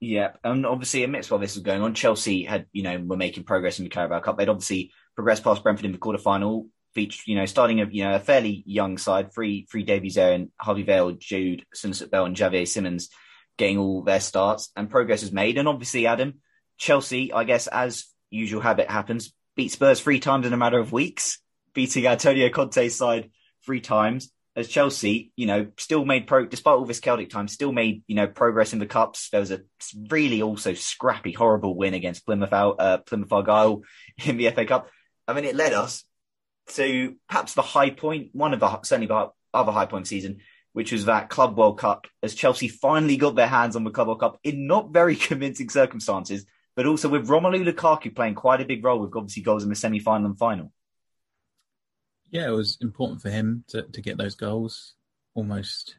[0.01, 3.44] Yeah, and obviously amidst while this was going on, Chelsea had you know were making
[3.44, 4.38] progress in the Carabao Cup.
[4.38, 8.05] They'd obviously progressed past Brentford in the quarter final featured, you know, starting a you
[8.05, 12.37] know a fairly young side, three three Davies there and Harvey Vale, Jude, Soonsup-Bell, and
[12.37, 13.11] Xavier Simons
[13.59, 15.59] getting all their starts, and progress is made.
[15.59, 16.40] And obviously, Adam,
[16.79, 20.92] Chelsea, I guess, as usual habit happens, beat Spurs three times in a matter of
[20.92, 21.38] weeks,
[21.75, 23.31] beating Antonio Conte's side
[23.64, 24.33] three times.
[24.57, 28.17] As Chelsea, you know, still made pro despite all this Celtic time, still made you
[28.17, 29.31] know progress in the cups.
[29.31, 29.61] There was a
[30.09, 33.83] really also scrappy, horrible win against Plymouth, uh, Plymouth Argyle
[34.25, 34.89] in the FA Cup.
[35.29, 36.05] I mean, it led us
[36.75, 40.39] to perhaps the high point, one of the certainly the other high point season,
[40.73, 44.09] which was that Club World Cup, as Chelsea finally got their hands on the Club
[44.09, 48.65] World Cup in not very convincing circumstances, but also with Romelu Lukaku playing quite a
[48.65, 50.73] big role with obviously goals in the semi final and final.
[52.31, 54.95] Yeah, it was important for him to, to get those goals.
[55.35, 55.97] Almost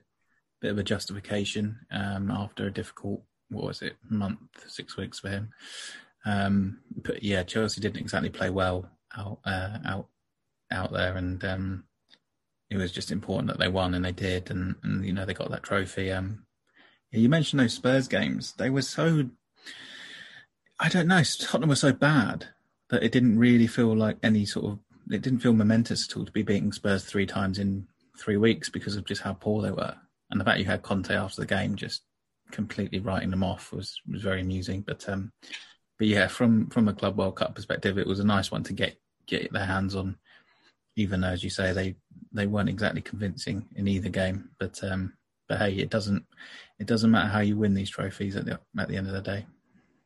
[0.62, 5.20] a bit of a justification um, after a difficult, what was it, month, six weeks
[5.20, 5.50] for him.
[6.26, 10.08] Um, but yeah, Chelsea didn't exactly play well out uh, out
[10.72, 11.84] out there, and um,
[12.70, 15.34] it was just important that they won, and they did, and, and you know they
[15.34, 16.12] got that trophy.
[16.12, 16.46] Um,
[17.12, 19.30] you mentioned those Spurs games; they were so.
[20.80, 21.22] I don't know.
[21.24, 22.48] Tottenham were so bad
[22.89, 24.80] that it didn't really feel like any sort of.
[25.10, 27.88] It didn't feel momentous at all to be beating Spurs three times in
[28.18, 29.96] three weeks because of just how poor they were,
[30.30, 32.04] and the fact you had Conte after the game just
[32.52, 34.82] completely writing them off was was very amusing.
[34.82, 35.32] But um,
[35.98, 38.74] but yeah, from from a Club World Cup perspective, it was a nice one to
[38.74, 40.18] get get their hands on
[40.96, 41.96] even though, as you say, they
[42.32, 44.50] they weren't exactly convincing in either game.
[44.60, 45.14] But um,
[45.48, 46.26] but hey, it doesn't
[46.80, 49.22] it doesn't matter how you win these trophies at the at the end of the
[49.22, 49.46] day.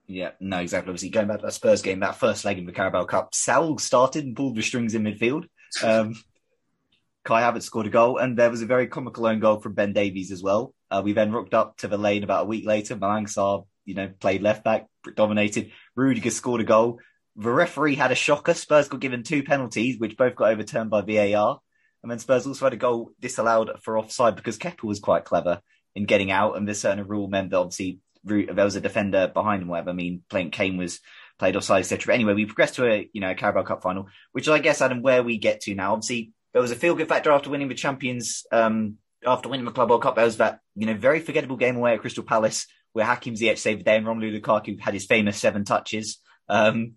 [0.07, 0.89] Yeah, no, exactly.
[0.89, 3.77] Obviously, going back to that Spurs game, that first leg in the Carabao Cup, Saul
[3.79, 5.45] started and pulled the strings in midfield.
[5.83, 6.15] Um,
[7.23, 9.93] Kai Havertz scored a goal, and there was a very comical own goal from Ben
[9.93, 10.75] Davies as well.
[10.91, 12.95] Uh, we then rocked up to the lane about a week later.
[12.95, 15.71] Malang Sarr, you know, played left back, dominated.
[15.95, 16.99] Rudiger scored a goal.
[17.35, 18.53] The referee had a shocker.
[18.53, 21.59] Spurs got given two penalties, which both got overturned by VAR.
[22.03, 25.61] And then Spurs also had a goal disallowed for offside because Kepa was quite clever
[25.95, 26.55] in getting out.
[26.55, 29.91] And this certain rule meant that obviously there was a defender behind him, whatever.
[29.91, 30.99] I mean, playing Kane was
[31.39, 32.13] played offside, etc.
[32.13, 34.81] Anyway, we progressed to a, you know, a Carabao Cup final, which is, I guess,
[34.81, 35.93] Adam, where we get to now.
[35.93, 39.71] Obviously, there was a feel good factor after winning the Champions, um, after winning the
[39.71, 40.15] Club World Cup.
[40.15, 43.57] There was that, you know, very forgettable game away at Crystal Palace where Hakim Ziyech
[43.57, 46.19] saved the day and Romelu Lukaku had his famous seven touches.
[46.47, 46.93] Um,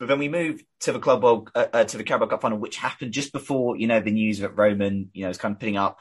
[0.00, 2.58] but then we moved to the Club World, uh, uh, to the Carabao Cup final,
[2.58, 5.60] which happened just before, you know, the news that Roman, you know, was kind of
[5.60, 5.98] putting up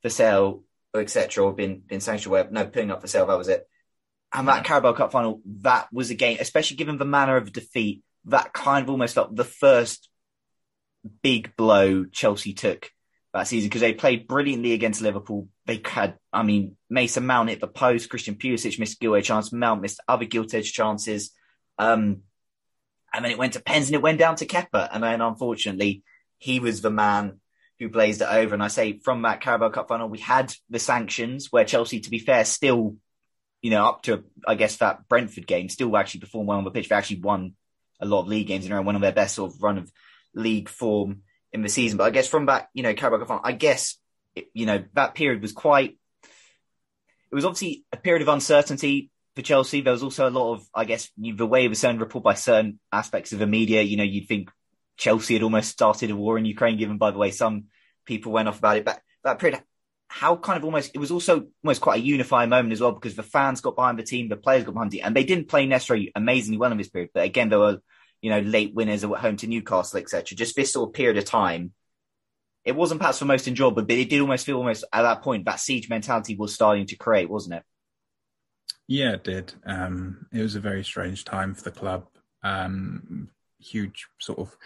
[0.00, 0.62] for sale,
[0.94, 3.68] etc., or been, been sanctioned, where, no, putting up for sale, that was it.
[4.32, 8.02] And that Carabao Cup final, that was a game, especially given the manner of defeat,
[8.26, 10.08] that kind of almost felt the first
[11.22, 12.90] big blow Chelsea took
[13.32, 15.48] that season because they played brilliantly against Liverpool.
[15.66, 19.82] They had, I mean, Mason Mount hit the post, Christian Pulisic missed giveaway chance, Mount
[19.82, 21.30] missed other gilt edge chances.
[21.78, 22.22] Um,
[23.12, 24.88] and then it went to pens and it went down to Kepa.
[24.92, 26.02] And then unfortunately,
[26.38, 27.40] he was the man
[27.78, 28.54] who blazed it over.
[28.54, 32.10] And I say from that Carabao Cup final, we had the sanctions where Chelsea, to
[32.10, 32.96] be fair, still,
[33.62, 36.70] you know, up to, I guess, that Brentford game, still actually performed well on the
[36.70, 36.88] pitch.
[36.88, 37.54] They actually won
[38.00, 39.78] a lot of league games and a row, one of their best sort of run
[39.78, 39.90] of
[40.34, 41.22] league form
[41.52, 41.96] in the season.
[41.96, 43.96] But I guess from that, you know, Carabao I guess,
[44.52, 45.96] you know, that period was quite,
[47.30, 50.68] it was obviously a period of uncertainty for Chelsea, there was also a lot of,
[50.74, 53.82] I guess, the way it was certain report by certain aspects of the media.
[53.82, 54.50] You know, you'd think
[54.96, 57.64] Chelsea had almost started a war in Ukraine, given by the way some
[58.04, 58.84] people went off about it.
[58.84, 59.62] But that period,
[60.12, 63.16] how kind of almost, it was also almost quite a unifying moment as well, because
[63.16, 65.48] the fans got behind the team, the players got behind the team, and they didn't
[65.48, 67.10] play necessarily amazingly well in this period.
[67.14, 67.78] But again, there were,
[68.20, 70.36] you know, late winners at home to Newcastle, etc.
[70.36, 71.72] Just this sort of period of time.
[72.64, 75.46] It wasn't perhaps the most enjoyable, but it did almost feel almost at that point
[75.46, 77.62] that siege mentality was starting to create, wasn't it?
[78.86, 79.54] Yeah, it did.
[79.64, 82.06] Um, it was a very strange time for the club.
[82.42, 84.56] Um, huge sort of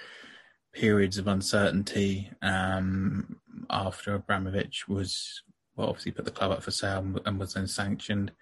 [0.73, 3.37] periods of uncertainty um,
[3.71, 5.43] after Abramovich was
[5.77, 8.33] well, obviously put the club up for sale and was then sanctioned.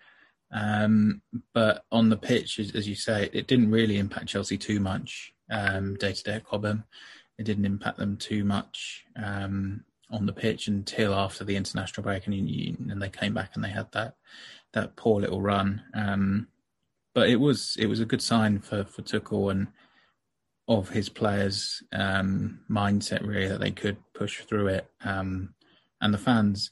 [0.52, 4.78] Um, but on the pitch, as, as, you say, it didn't really impact Chelsea too
[4.78, 6.84] much day to day at Cobham.
[7.38, 12.26] It didn't impact them too much um, on the pitch until after the international break,
[12.28, 14.14] and, and they came back and they had that
[14.72, 15.82] that poor little run.
[15.94, 16.48] Um,
[17.14, 19.68] but it was it was a good sign for for Tuchel and
[20.66, 24.88] of his players' um, mindset really that they could push through it.
[25.02, 25.54] Um,
[26.00, 26.70] and the fans,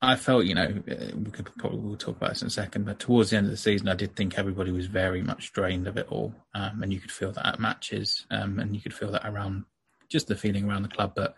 [0.00, 2.98] I felt you know we could probably we'll talk about this in a second, but
[2.98, 5.96] towards the end of the season, I did think everybody was very much drained of
[5.96, 9.10] it all, um, and you could feel that at matches, um, and you could feel
[9.12, 9.64] that around
[10.08, 11.34] just the feeling around the club, but.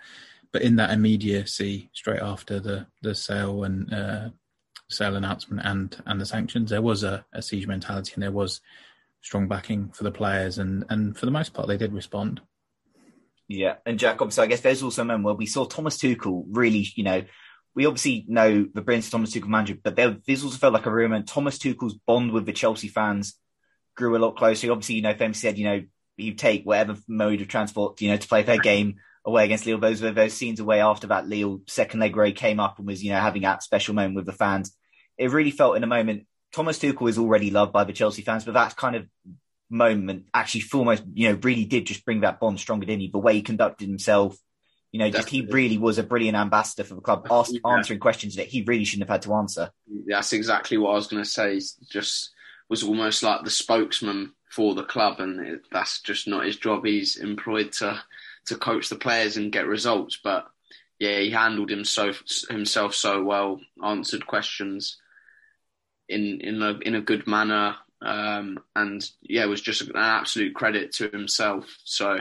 [0.53, 4.31] But in that immediacy, straight after the the sale and uh,
[4.88, 8.61] sale announcement and and the sanctions, there was a, a siege mentality and there was
[9.21, 12.41] strong backing for the players, and and for the most part, they did respond.
[13.49, 16.45] Yeah, and Jack, obviously, I guess there's also a moment where we saw Thomas Tuchel
[16.51, 17.23] really, you know,
[17.75, 20.87] we obviously know the brilliance of Thomas Tuchel manager, but there, this also felt like
[20.87, 21.23] a rumor.
[21.23, 23.35] Thomas Tuchel's bond with the Chelsea fans
[23.97, 24.71] grew a lot closer.
[24.71, 25.83] Obviously, you know, Fem said, you know,
[26.17, 29.79] you take whatever mode of transport, you know, to play their game away against Lille.
[29.79, 32.87] Those were those scenes away after that Lille second leg where he came up and
[32.87, 34.77] was, you know, having that special moment with the fans
[35.21, 36.27] it really felt in a moment.
[36.53, 39.07] Thomas Tuchel is already loved by the Chelsea fans, but that kind of
[39.71, 43.09] moment actually almost, you know, really did just bring that bond stronger, didn't he?
[43.09, 44.37] The way he conducted himself,
[44.91, 47.73] you know, just he really was a brilliant ambassador for the club, asked, yeah.
[47.73, 49.71] answering questions that he really shouldn't have had to answer.
[50.07, 51.61] That's exactly what I was going to say.
[51.89, 52.31] Just
[52.69, 56.85] was almost like the spokesman for the club, and it, that's just not his job.
[56.85, 58.03] He's employed to
[58.47, 60.49] to coach the players and get results, but
[60.99, 64.97] yeah, he handled himself himself so well, answered questions
[66.11, 70.92] in in a in a good manner, um, and yeah, was just an absolute credit
[70.94, 71.77] to himself.
[71.85, 72.18] So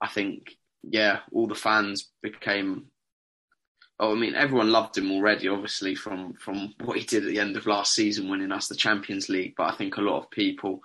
[0.00, 2.86] I think yeah, all the fans became.
[4.02, 7.40] Oh, I mean, everyone loved him already, obviously from from what he did at the
[7.40, 9.54] end of last season, winning us the Champions League.
[9.56, 10.80] But I think a lot of people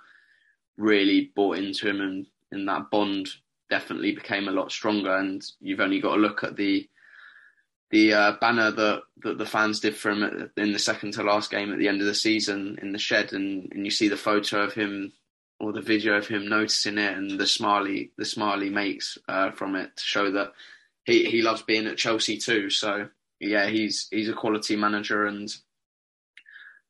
[0.76, 3.28] really bought into him, and and that bond
[3.70, 5.16] definitely became a lot stronger.
[5.16, 6.88] And you've only got to look at the
[7.90, 11.50] the uh, banner that, that the fans did for him in the second to last
[11.50, 14.16] game at the end of the season in the shed, and, and you see the
[14.16, 15.12] photo of him
[15.58, 19.74] or the video of him noticing it and the smiley the smiley makes uh, from
[19.74, 20.52] it to show that
[21.04, 22.68] he, he loves being at Chelsea too.
[22.70, 23.08] So
[23.40, 25.54] yeah, he's he's a quality manager and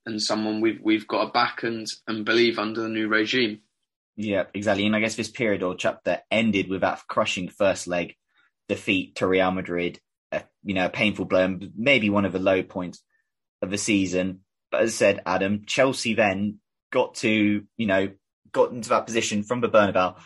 [0.04, 3.61] and someone we've we've got to back and and believe under the new regime.
[4.16, 4.87] Yeah, exactly.
[4.87, 8.16] And I guess this period or chapter ended with that crushing first leg
[8.68, 10.00] defeat to Real Madrid
[10.32, 13.02] a, you know, a painful blow and maybe one of the low points
[13.62, 14.40] of the season.
[14.70, 16.58] But as I said, Adam, Chelsea then
[16.92, 18.10] got to, you know,
[18.52, 20.16] got into that position from the Bernabeu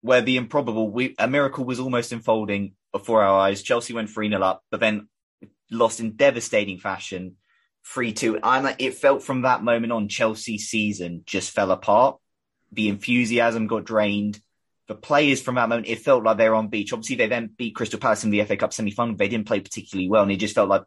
[0.00, 3.62] where the improbable, we, a miracle was almost unfolding before our eyes.
[3.62, 5.08] Chelsea went 3 0 up, but then
[5.70, 7.36] lost in devastating fashion
[7.92, 8.38] 3 2.
[8.42, 12.18] And like, it felt from that moment on, Chelsea's season just fell apart.
[12.72, 14.40] The enthusiasm got drained
[14.88, 16.92] the players from that moment, it felt like they were on beach.
[16.92, 19.16] Obviously, they then beat Crystal Palace in the FA Cup semi final.
[19.16, 20.82] They didn't play particularly well, and it just felt like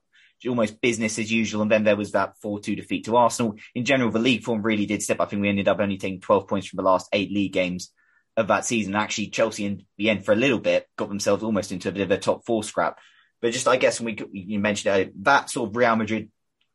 [0.47, 1.61] almost business as usual.
[1.61, 3.55] And then there was that 4 2 defeat to Arsenal.
[3.75, 5.19] In general, the league form really did step.
[5.19, 7.91] I think we ended up only taking 12 points from the last eight league games
[8.37, 8.95] of that season.
[8.95, 12.03] Actually, Chelsea in the end for a little bit got themselves almost into a bit
[12.03, 12.99] of a top four scrap.
[13.41, 16.29] But just I guess when we you mentioned earlier, that sort of Real Madrid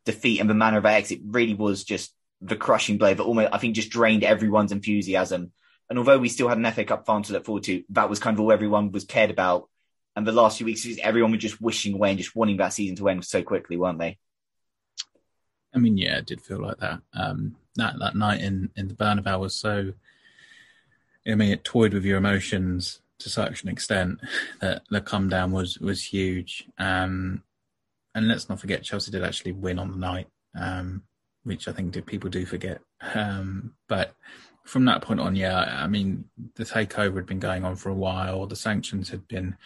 [0.04, 3.58] defeat and the manner of exit really was just the crushing blow that almost I
[3.58, 5.52] think just drained everyone's enthusiasm.
[5.88, 8.18] And although we still had an FA Cup final to look forward to, that was
[8.18, 9.68] kind of all everyone was cared about.
[10.16, 12.97] And the last few weeks, everyone was just wishing away and just wanting that season
[12.97, 14.18] to end so quickly, weren't they?
[15.75, 17.01] I mean, yeah, it did feel like that.
[17.12, 19.92] Um, that that night in in the Bernabeu was so.
[21.27, 24.20] I mean, it toyed with your emotions to such an extent
[24.61, 26.64] that the come down was was huge.
[26.79, 27.42] Um,
[28.14, 31.03] and let's not forget, Chelsea did actually win on the night, um,
[31.42, 32.81] which I think people do forget.
[33.12, 34.14] Um, but
[34.64, 36.24] from that point on, yeah, I mean,
[36.55, 38.46] the takeover had been going on for a while.
[38.46, 39.57] The sanctions had been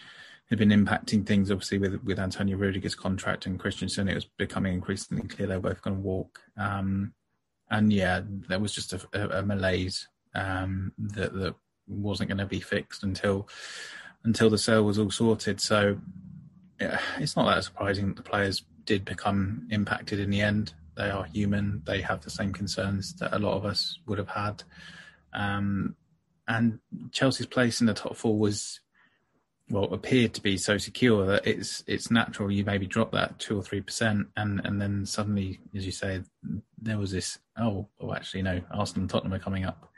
[0.51, 4.09] had been impacting things, obviously, with with Antonio Rudiger's contract and Christensen.
[4.09, 6.41] It was becoming increasingly clear they were both going to walk.
[6.57, 7.13] Um,
[7.71, 11.55] and yeah, there was just a, a, a malaise um, that that
[11.87, 13.49] wasn't going to be fixed until
[14.25, 15.61] until the sale was all sorted.
[15.61, 15.99] So
[16.81, 20.73] yeah, it's not that surprising that the players did become impacted in the end.
[20.99, 21.83] They are human.
[21.87, 24.65] They have the same concerns that a lot of us would have had.
[25.33, 25.95] Um,
[26.49, 26.81] and
[27.13, 28.81] Chelsea's place in the top four was,
[29.71, 33.57] well, appeared to be so secure that it's it's natural you maybe drop that two
[33.57, 36.23] or three percent, and and then suddenly, as you say,
[36.83, 37.39] there was this.
[37.57, 38.61] Oh, oh, actually, no.
[38.73, 39.93] Arsenal and Tottenham are coming up.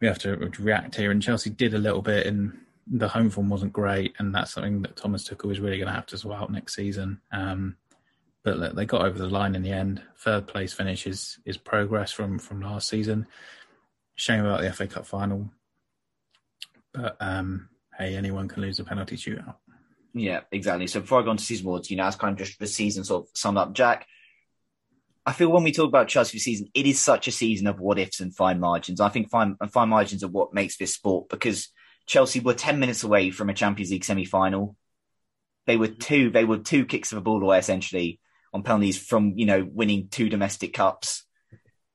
[0.00, 3.48] We have to react here, and Chelsea did a little bit, and the home form
[3.48, 6.36] wasn't great, and that's something that Thomas Tuchel is really going to have to sort
[6.36, 7.20] out next season.
[7.32, 7.76] Um,
[8.42, 10.02] but they got over the line in the end.
[10.18, 13.26] Third place finish is is progress from from last season.
[14.14, 15.50] Shame about the FA Cup final,
[16.92, 19.56] but um, hey, anyone can lose a penalty shootout.
[20.12, 20.86] Yeah, exactly.
[20.86, 22.66] So before I go on to season awards, you know, that's kind of just the
[22.66, 23.74] season sort of summed up.
[23.74, 24.06] Jack,
[25.24, 27.98] I feel when we talk about Chelsea season, it is such a season of what
[27.98, 29.00] ifs and fine margins.
[29.00, 31.68] I think fine fine margins are what makes this sport because
[32.06, 34.76] Chelsea were ten minutes away from a Champions League semi final.
[35.66, 36.30] They were two.
[36.30, 38.19] They were two kicks of a ball away essentially
[38.52, 41.24] on penalties from you know winning two domestic cups.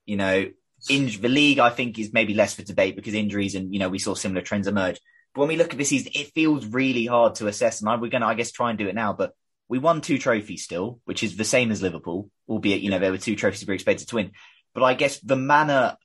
[0.05, 0.45] You know,
[0.89, 3.89] in the league, I think is maybe less for debate because injuries and you know
[3.89, 4.99] we saw similar trends emerge.
[5.33, 8.09] But when we look at this season, it feels really hard to assess, and we're
[8.09, 9.13] going to, I guess, try and do it now.
[9.13, 9.33] But
[9.67, 13.11] we won two trophies still, which is the same as Liverpool, albeit you know there
[13.11, 14.31] were two trophies we were expected to win.
[14.73, 15.97] But I guess the manner,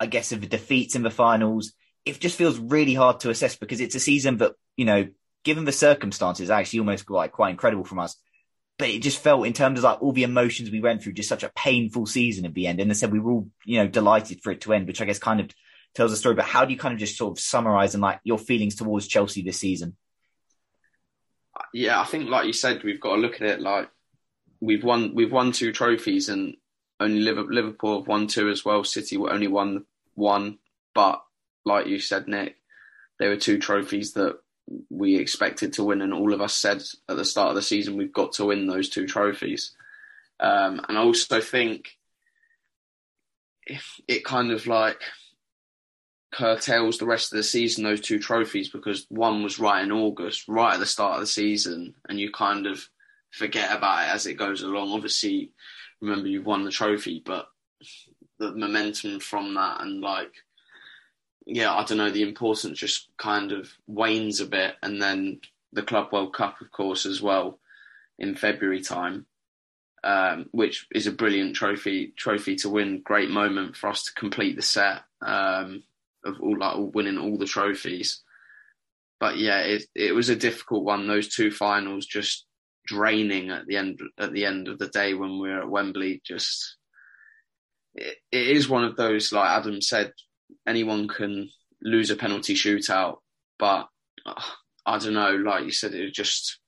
[0.00, 1.72] I guess, of the defeats in the finals,
[2.04, 5.06] it just feels really hard to assess because it's a season that you know,
[5.44, 8.16] given the circumstances, actually almost like quite incredible from us
[8.78, 11.28] but it just felt in terms of like all the emotions we went through, just
[11.28, 12.80] such a painful season at the end.
[12.80, 15.04] And I said we were all, you know, delighted for it to end, which I
[15.04, 15.50] guess kind of
[15.94, 16.34] tells a story.
[16.34, 19.06] But how do you kind of just sort of summarize and like your feelings towards
[19.06, 19.96] Chelsea this season?
[21.72, 23.88] Yeah, I think like you said, we've got to look at it like
[24.60, 26.56] we've won we've won two trophies and
[26.98, 28.82] only Liverpool have won two as well.
[28.82, 29.84] City were only won
[30.14, 30.58] one,
[30.94, 31.22] but
[31.64, 32.56] like you said, Nick,
[33.18, 34.38] there were two trophies that
[34.90, 37.96] we expected to win, and all of us said at the start of the season
[37.96, 39.72] we've got to win those two trophies.
[40.40, 41.96] Um, and I also think
[44.08, 45.00] it kind of like
[46.32, 50.48] curtails the rest of the season those two trophies because one was right in August,
[50.48, 52.88] right at the start of the season, and you kind of
[53.30, 54.92] forget about it as it goes along.
[54.92, 55.50] Obviously,
[56.00, 57.46] remember you've won the trophy, but
[58.38, 60.32] the momentum from that and like
[61.46, 64.74] yeah, I don't know, the importance just kind of wanes a bit.
[64.82, 65.40] And then
[65.72, 67.58] the Club World Cup, of course, as well
[68.18, 69.26] in February time,
[70.02, 73.02] um, which is a brilliant trophy trophy to win.
[73.02, 75.82] Great moment for us to complete the set um,
[76.24, 78.22] of all like winning all the trophies.
[79.20, 81.06] But yeah, it it was a difficult one.
[81.06, 82.46] Those two finals just
[82.86, 86.22] draining at the end at the end of the day when we were at Wembley.
[86.24, 86.76] Just
[87.94, 90.12] it, it is one of those like Adam said
[90.66, 91.50] anyone can
[91.82, 93.18] lose a penalty shootout,
[93.58, 93.88] but
[94.26, 94.40] uh,
[94.86, 95.34] I don't know.
[95.36, 96.58] Like you said, it was just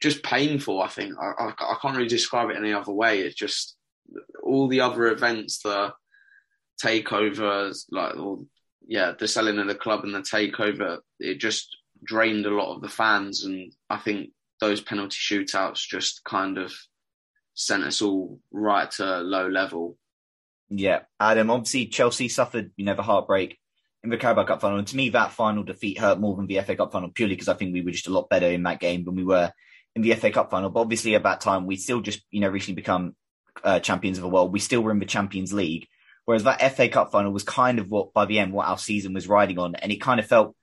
[0.00, 0.82] just painful.
[0.82, 3.20] I think I, I, I can't really describe it any other way.
[3.20, 3.76] It's just
[4.42, 5.92] all the other events, the
[6.82, 8.46] takeovers, like all
[8.86, 10.98] yeah, the selling of the club and the takeover.
[11.18, 16.22] It just drained a lot of the fans, and I think those penalty shootouts just
[16.24, 16.72] kind of
[17.54, 19.96] sent us all right to low level.
[20.68, 21.50] Yeah, Adam.
[21.50, 23.58] Obviously, Chelsea suffered, you know, the heartbreak
[24.02, 26.60] in the Carabao Cup final, and to me, that final defeat hurt more than the
[26.60, 28.80] FA Cup final purely because I think we were just a lot better in that
[28.80, 29.52] game than we were
[29.94, 30.70] in the FA Cup final.
[30.70, 33.14] But obviously, at that time, we still just, you know, recently become
[33.62, 34.52] uh, champions of the world.
[34.52, 35.86] We still were in the Champions League,
[36.24, 39.14] whereas that FA Cup final was kind of what, by the end, what our season
[39.14, 40.56] was riding on, and it kind of felt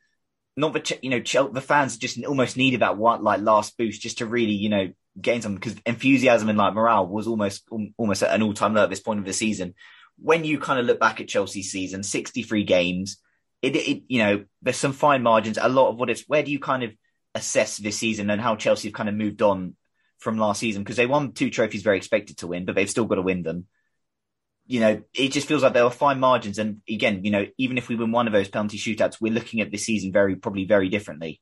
[0.55, 4.19] not the you know the fans just almost needed that one like last boost just
[4.19, 4.89] to really you know
[5.19, 8.83] gain something because enthusiasm and like morale was almost almost at an all time low
[8.83, 9.73] at this point of the season.
[10.17, 13.17] When you kind of look back at Chelsea's season, 63 games,
[13.61, 15.57] it, it, you know, there's some fine margins.
[15.59, 16.23] A lot of what it's.
[16.27, 16.91] Where do you kind of
[17.35, 19.75] assess this season and how Chelsea have kind of moved on
[20.19, 23.05] from last season because they won two trophies very expected to win, but they've still
[23.05, 23.67] got to win them.
[24.65, 26.57] You know, it just feels like there are fine margins.
[26.57, 29.59] And again, you know, even if we win one of those penalty shootouts, we're looking
[29.59, 31.41] at this season very, probably very differently.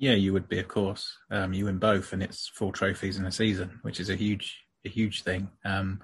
[0.00, 1.14] Yeah, you would be, of course.
[1.30, 4.64] Um, you win both, and it's four trophies in a season, which is a huge,
[4.82, 5.50] a huge thing.
[5.62, 6.00] Um,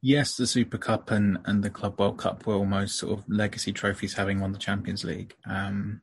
[0.00, 3.70] yes, the Super Cup and, and the Club World Cup were almost sort of legacy
[3.70, 5.36] trophies, having won the Champions League.
[5.46, 6.00] Um,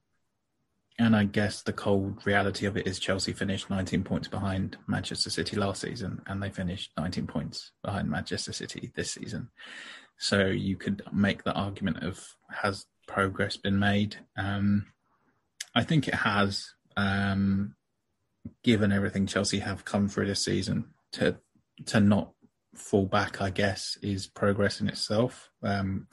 [0.99, 5.31] and I guess the cold reality of it is Chelsea finished 19 points behind Manchester
[5.31, 9.49] City last season, and they finished 19 points behind Manchester City this season.
[10.19, 14.17] So you could make the argument of has progress been made?
[14.37, 14.85] Um,
[15.75, 17.75] I think it has, um,
[18.63, 20.85] given everything Chelsea have come through this season.
[21.13, 21.37] To
[21.85, 22.31] to not
[22.75, 26.07] fall back, I guess, is progress in itself, um,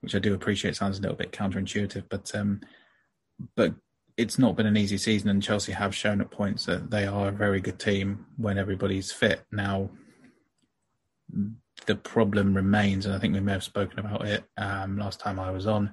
[0.00, 0.76] which I do appreciate.
[0.76, 2.60] Sounds a little bit counterintuitive, but um,
[3.56, 3.74] but
[4.16, 7.28] it's not been an easy season, and Chelsea have shown at points that they are
[7.28, 9.44] a very good team when everybody's fit.
[9.50, 9.90] Now,
[11.86, 15.38] the problem remains, and I think we may have spoken about it um, last time
[15.38, 15.92] I was on.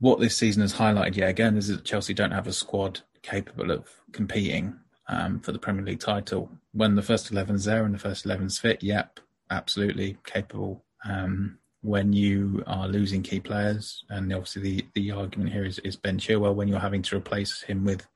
[0.00, 3.70] What this season has highlighted yet again is that Chelsea don't have a squad capable
[3.70, 4.74] of competing
[5.08, 6.50] um, for the Premier League title.
[6.72, 9.20] When the first 11's there and the first 11's fit, yep,
[9.50, 10.84] absolutely capable.
[11.04, 15.96] Um, when you are losing key players, and obviously the, the argument here is, is
[15.96, 18.06] Ben Chilwell, when you're having to replace him with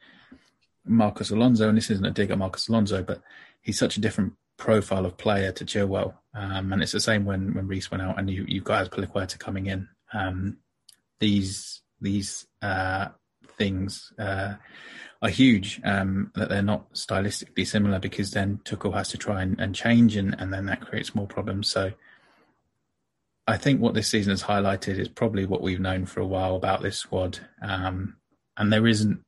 [0.87, 3.22] Marcos Alonso, and this isn't a dig at Marcos Alonso, but
[3.61, 6.14] he's such a different profile of player to Chilwell.
[6.35, 9.39] Um, and it's the same when, when Reece went out and you, you've got Azpilicueta
[9.39, 9.89] coming in.
[10.12, 10.59] Um,
[11.25, 13.09] these these uh,
[13.57, 14.55] things uh,
[15.22, 19.59] are huge, um, that they're not stylistically similar because then Tuchel has to try and,
[19.59, 21.70] and change and, and then that creates more problems.
[21.70, 21.93] So
[23.47, 26.57] I think what this season has highlighted is probably what we've known for a while
[26.57, 27.39] about this squad.
[27.62, 28.16] Um,
[28.59, 29.22] and there isn't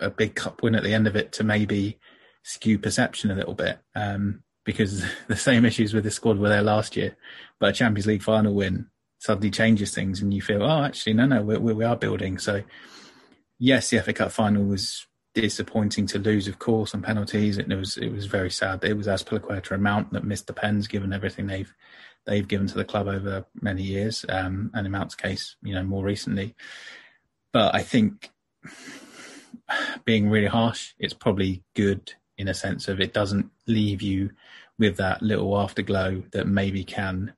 [0.00, 1.98] a big cup win at the end of it to maybe
[2.44, 6.62] skew perception a little bit um, because the same issues with the squad were there
[6.62, 7.14] last year.
[7.60, 8.86] But a Champions League final win
[9.22, 12.38] suddenly changes things and you feel, oh, actually, no, no, we, we are building.
[12.38, 12.64] So,
[13.56, 17.56] yes, the FA Cup final was disappointing to lose, of course, on penalties.
[17.56, 18.82] It was it was very sad.
[18.82, 21.72] It was Azpilicueta and Mount that missed the pens, given everything they've
[22.26, 25.84] they've given to the club over many years, um, and in Mount's case, you know,
[25.84, 26.56] more recently.
[27.52, 28.28] But I think
[30.04, 34.30] being really harsh, it's probably good in a sense of it doesn't leave you
[34.80, 37.34] with that little afterglow that maybe can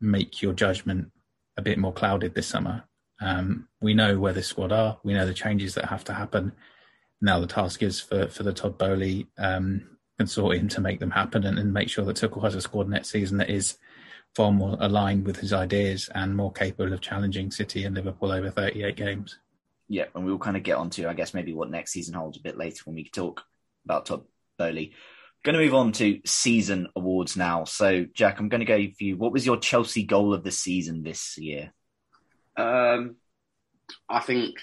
[0.00, 1.12] make your judgment
[1.58, 2.84] a bit more clouded this summer.
[3.20, 4.98] Um, we know where this squad are.
[5.02, 6.52] We know the changes that have to happen.
[7.20, 11.44] Now the task is for, for the Todd Boehly um, consortium to make them happen
[11.44, 13.76] and, and make sure that Tuchel has a squad next season that is
[14.36, 18.50] far more aligned with his ideas and more capable of challenging City and Liverpool over
[18.50, 19.38] 38 games.
[19.88, 22.38] Yeah, and we'll kind of get on to, I guess, maybe what next season holds
[22.38, 23.42] a bit later when we talk
[23.84, 24.22] about Todd
[24.58, 24.92] Boehly.
[25.44, 27.64] Going to move on to season awards now.
[27.64, 29.16] So, Jack, I'm going to go for you.
[29.16, 31.72] What was your Chelsea goal of the season this year?
[32.56, 33.16] Um,
[34.08, 34.56] I think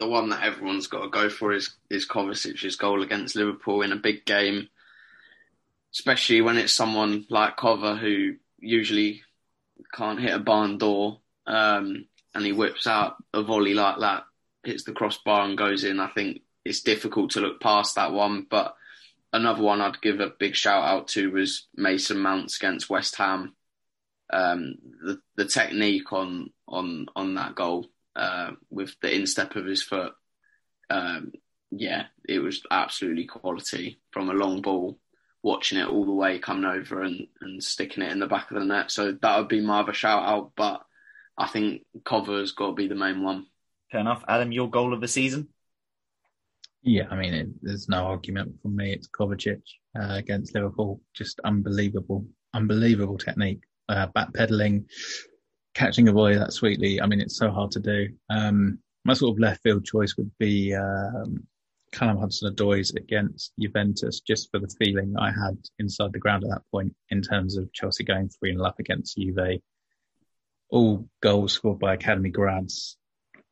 [0.00, 3.92] the one that everyone's got to go for is is Kovacic's goal against Liverpool in
[3.92, 4.68] a big game,
[5.94, 9.22] especially when it's someone like Cover who usually
[9.94, 14.24] can't hit a barn door, um, and he whips out a volley like that,
[14.64, 16.00] hits the crossbar and goes in.
[16.00, 18.46] I think it's difficult to look past that one.
[18.48, 18.74] But
[19.32, 23.54] another one I'd give a big shout out to was Mason Mounts against West Ham.
[24.32, 29.82] Um, the the technique on on on that goal uh, with the instep of his
[29.82, 30.12] foot,
[30.88, 31.32] um,
[31.70, 34.98] yeah, it was absolutely quality from a long ball
[35.42, 38.58] watching it all the way coming over and, and sticking it in the back of
[38.58, 38.90] the net.
[38.90, 40.52] So that would be my other shout out.
[40.54, 40.82] But
[41.38, 43.46] I think Cover's got to be the main one.
[43.90, 44.22] Fair enough.
[44.28, 45.48] Adam, your goal of the season?
[46.82, 48.92] Yeah, I mean, it, there's no argument from me.
[48.92, 49.60] It's Kovacic
[49.98, 51.00] uh, against Liverpool.
[51.14, 53.60] Just unbelievable, unbelievable technique.
[53.88, 54.84] Uh, backpedaling,
[55.74, 57.00] catching a volley that sweetly.
[57.00, 58.08] I mean, it's so hard to do.
[58.30, 61.46] Um, my sort of left field choice would be um,
[61.92, 66.62] Callum Hudson-Odoi against Juventus just for the feeling I had inside the ground at that
[66.70, 69.60] point in terms of Chelsea going 3 0 up against Juve.
[70.70, 72.96] All goals scored by academy grads.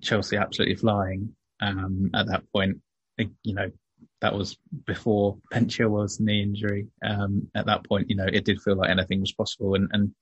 [0.02, 2.78] Chelsea absolutely flying um, at that point.
[3.18, 3.70] You know,
[4.20, 4.56] that was
[4.86, 6.88] before Ben Chilwell's knee injury.
[7.04, 9.74] Um, at that point, you know, it did feel like anything was possible.
[9.74, 10.12] And, and,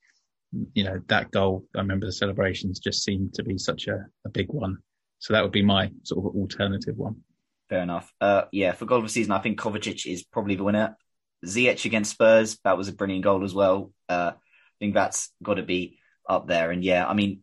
[0.75, 4.29] you know, that goal, I remember the celebrations just seemed to be such a, a
[4.29, 4.79] big one.
[5.19, 7.17] So that would be my sort of alternative one.
[7.69, 8.13] Fair enough.
[8.21, 10.97] Uh, yeah, for goal of the season, I think Kovacic is probably the winner.
[11.45, 13.93] Ziyech against Spurs, that was a brilliant goal as well.
[14.09, 16.71] Uh, I think that's got to be up there.
[16.71, 17.43] And yeah, I mean,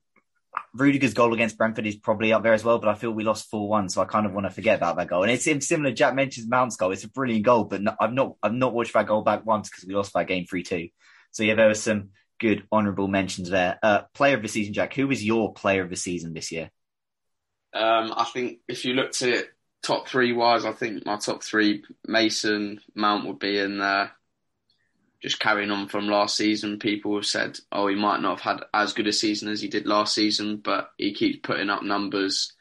[0.75, 3.49] Rudiger's goal against Brentford is probably up there as well, but I feel we lost
[3.49, 5.23] 4 1, so I kind of want to forget about that goal.
[5.23, 6.91] And it's similar, Jack mentions Mount's goal.
[6.91, 9.69] It's a brilliant goal, but no, I've not I've not watched that goal back once
[9.69, 10.89] because we lost that game 3 2.
[11.31, 12.09] So, yeah, there were some
[12.39, 13.79] good honourable mentions there.
[13.81, 16.71] Uh, player of the season, Jack, who was your player of the season this year?
[17.73, 19.47] Um, I think if you looked at it
[19.81, 24.11] top three wise, I think my top three, Mason, Mount would be in there
[25.23, 28.65] just carrying on from last season, people have said, oh, he might not have had
[28.73, 32.51] as good a season as he did last season, but he keeps putting up numbers.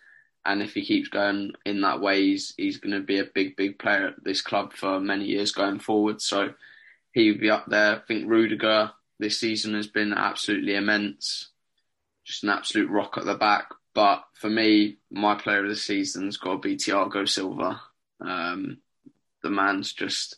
[0.47, 3.57] And if he keeps going in that way, he's, he's going to be a big,
[3.57, 6.23] big player at this club for many years going forward.
[6.23, 6.55] So
[7.11, 7.97] he'll be up there.
[7.97, 11.49] I think Rudiger this season has been absolutely immense,
[12.25, 13.71] just an absolute rock at the back.
[13.93, 17.81] But for me, my player of the season's got to be Thiago Silva.
[18.21, 18.79] Um,
[19.43, 20.37] the man's just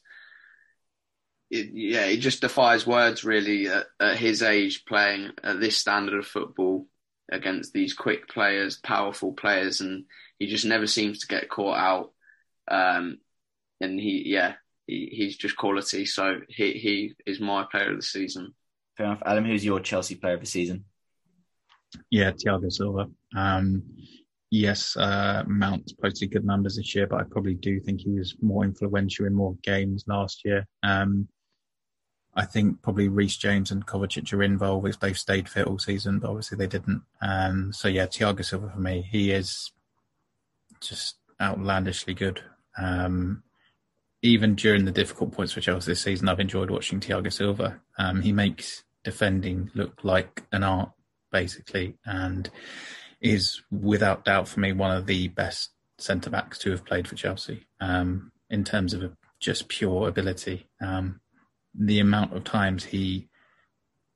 [1.54, 6.18] it, yeah, he just defies words really at, at, his age, playing at this standard
[6.18, 6.86] of football
[7.30, 10.04] against these quick players, powerful players, and
[10.38, 12.12] he just never seems to get caught out.
[12.68, 13.18] Um,
[13.80, 14.54] and he, yeah,
[14.86, 16.06] he, he's just quality.
[16.06, 18.54] So he he is my player of the season.
[18.96, 19.44] Fair enough, Adam.
[19.44, 20.84] Who's your Chelsea player of the season?
[22.10, 23.06] Yeah, Thiago Silva.
[23.36, 23.84] Um,
[24.50, 28.36] yes, uh, Mount posted good numbers this year, but I probably do think he was
[28.42, 30.66] more influential in more games last year.
[30.82, 31.28] Um,
[32.36, 36.30] I think probably Reece James and Kovacic are involved they've stayed fit all season, but
[36.30, 37.02] obviously they didn't.
[37.20, 39.70] Um, so yeah, Thiago Silva for me, he is
[40.80, 42.40] just outlandishly good.
[42.76, 43.42] Um,
[44.22, 47.80] even during the difficult points for Chelsea this season, I've enjoyed watching Thiago Silva.
[47.98, 50.90] Um, he makes defending look like an art,
[51.30, 52.48] basically, and
[53.20, 57.14] is without doubt for me one of the best centre backs to have played for
[57.14, 60.66] Chelsea um, in terms of just pure ability.
[60.80, 61.20] Um,
[61.74, 63.28] the amount of times he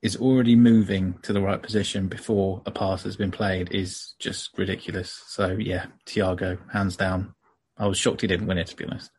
[0.02, 4.56] is already moving to the right position before a pass has been played is just
[4.56, 5.22] ridiculous.
[5.26, 7.34] So yeah, Thiago, hands down.
[7.76, 9.10] I was shocked he didn't win it to be honest.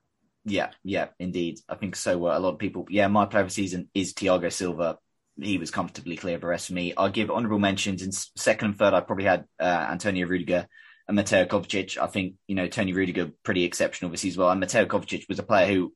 [0.45, 1.59] Yeah, yeah, indeed.
[1.67, 2.27] I think so.
[2.27, 2.85] Uh, a lot of people.
[2.89, 4.97] Yeah, my player of the season is Thiago Silva.
[5.39, 6.93] He was comfortably clear of the rest for me.
[6.95, 8.93] I'll give honourable mentions in second and third.
[8.93, 10.67] I probably had uh, Antonio Rudiger
[11.07, 11.97] and Mateo Kovacic.
[11.97, 14.49] I think you know Tony Rudiger pretty exceptional this season as well.
[14.49, 15.93] And Mateo Kovacic was a player who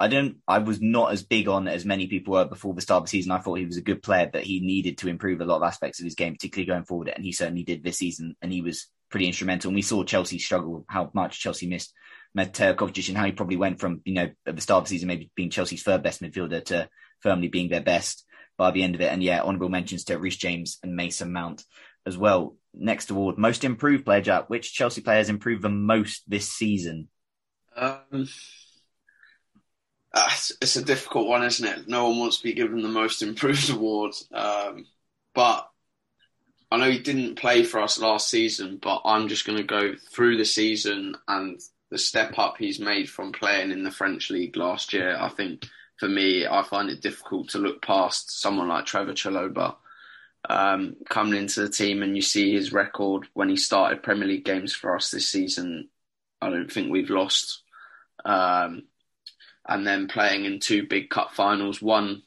[0.00, 0.38] I don't.
[0.48, 3.10] I was not as big on as many people were before the start of the
[3.10, 3.32] season.
[3.32, 5.62] I thought he was a good player, but he needed to improve a lot of
[5.62, 7.12] aspects of his game, particularly going forward.
[7.14, 9.68] And he certainly did this season, and he was pretty instrumental.
[9.68, 11.92] And we saw Chelsea struggle, how much Chelsea missed
[12.34, 14.94] Mateo Kovacic, and how he probably went from you know at the start of the
[14.94, 16.88] season maybe being Chelsea's third best midfielder to
[17.20, 18.24] firmly being their best
[18.56, 19.12] by the end of it.
[19.12, 21.62] And yeah, honourable mentions to Reece James and Mason Mount
[22.06, 22.56] as well.
[22.72, 24.48] Next award, most improved player, Jack.
[24.48, 27.08] Which Chelsea player has improved the most this season?
[27.76, 28.26] Um
[30.12, 30.28] uh,
[30.60, 31.88] it's a difficult one, isn't it?
[31.88, 34.14] No one wants to be given the most improved award.
[34.32, 34.86] Um,
[35.34, 35.68] but
[36.70, 39.94] I know he didn't play for us last season, but I'm just going to go
[40.10, 44.56] through the season and the step up he's made from playing in the French league
[44.56, 45.16] last year.
[45.18, 49.76] I think for me, I find it difficult to look past someone like Trevor Chalobah
[50.48, 54.44] um, coming into the team and you see his record when he started Premier League
[54.44, 55.88] games for us this season.
[56.40, 57.62] I don't think we've lost.
[58.24, 58.84] Um,
[59.68, 62.22] and then playing in two big cup finals, one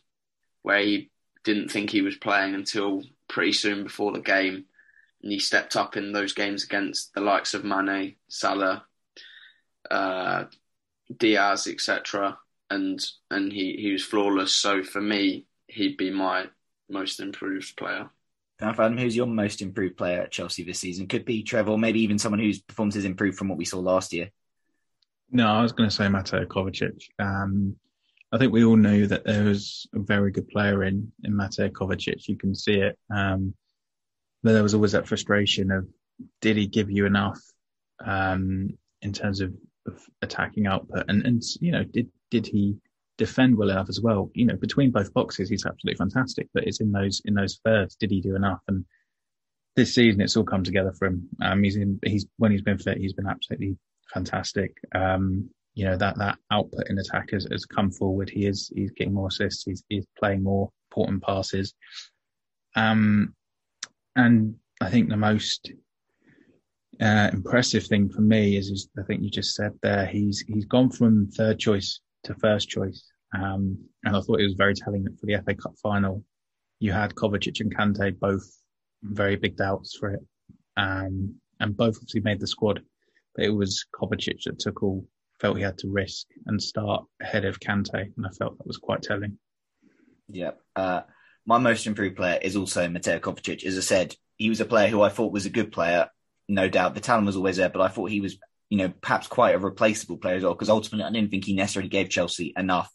[0.62, 1.10] where he
[1.44, 4.66] didn't think he was playing until pretty soon before the game.
[5.22, 8.86] And he stepped up in those games against the likes of Mane, Salah,
[9.90, 10.46] uh,
[11.16, 12.38] Diaz, etc.
[12.70, 14.54] And and he, he was flawless.
[14.54, 16.48] So for me, he'd be my
[16.90, 18.10] most improved player.
[18.62, 21.08] Adam, who's your most improved player at Chelsea this season?
[21.08, 24.14] Could be Trevor, maybe even someone whose performance has improved from what we saw last
[24.14, 24.30] year.
[25.32, 27.04] No, I was going to say Mateo Kovacic.
[27.20, 27.76] Um,
[28.32, 31.70] I think we all knew that there was a very good player in in Mateo
[31.70, 32.28] Kovacic.
[32.28, 32.98] You can see it.
[33.14, 33.54] Um,
[34.44, 35.88] but there was always that frustration of
[36.42, 37.40] did he give you enough
[38.06, 38.70] um,
[39.02, 39.54] in terms of,
[39.88, 42.76] of, attacking output, and and you know did did he
[43.18, 44.32] defend well enough as well?
[44.34, 46.50] You know, between both boxes, he's absolutely fantastic.
[46.54, 48.62] But it's in those in those thirds, did he do enough?
[48.68, 48.86] And
[49.76, 51.30] this season, it's all come together for him.
[51.42, 53.78] Um, he's in he's when he's been fit, he's been absolutely
[54.14, 54.78] fantastic.
[54.94, 58.30] Um, you know that that output in attack has, has, come forward.
[58.30, 59.64] He is he's getting more assists.
[59.64, 61.74] He's, he's playing more important passes.
[62.76, 63.34] Um,
[64.16, 65.72] and I think the most
[67.02, 70.66] uh, impressive thing for me is, is I think you just said there he's he's
[70.66, 73.04] gone from third choice to first choice.
[73.36, 76.24] Um, and I thought it was very telling that for the FA Cup final,
[76.80, 78.46] you had Kovacic and Kante both
[79.02, 80.22] very big doubts for it,
[80.78, 82.82] um, and both obviously made the squad.
[83.38, 85.06] It was Kovacic that took all,
[85.40, 88.78] felt he had to risk and start ahead of Kante, and I felt that was
[88.78, 89.38] quite telling.
[90.28, 90.52] Yeah.
[90.76, 91.02] Uh,
[91.46, 93.66] my most improved player is also Mateo Kovacic.
[93.66, 96.10] As I said, he was a player who I thought was a good player.
[96.48, 98.38] No doubt the talent was always there, but I thought he was,
[98.70, 100.54] you know, perhaps quite a replaceable player as well.
[100.54, 102.90] Because ultimately, I didn't think he necessarily gave Chelsea enough.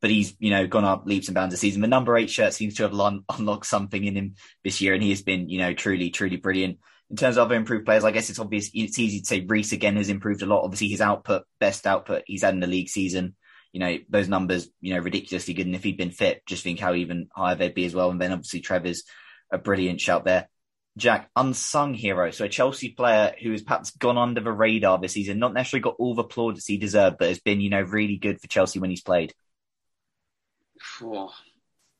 [0.00, 1.80] But he's, you know, gone up leaps and bounds this season.
[1.80, 5.10] The number eight shirt seems to have unlocked something in him this year, and he
[5.10, 6.78] has been, you know, truly, truly brilliant.
[7.10, 8.70] In terms of improved players, I guess it's obvious.
[8.74, 10.64] It's easy to say Reece again has improved a lot.
[10.64, 13.34] Obviously, his output, best output he's had in the league season
[13.72, 15.66] you know, those numbers, you know, ridiculously good.
[15.66, 18.10] And if he'd been fit, just think how even higher they'd be as well.
[18.10, 19.04] And then obviously Trevor's
[19.52, 20.48] a brilliant shout there.
[20.96, 22.30] Jack, unsung hero.
[22.30, 25.82] So a Chelsea player who has perhaps gone under the radar this season, not necessarily
[25.82, 28.80] got all the plaudits he deserved, but has been, you know, really good for Chelsea
[28.80, 29.32] when he's played.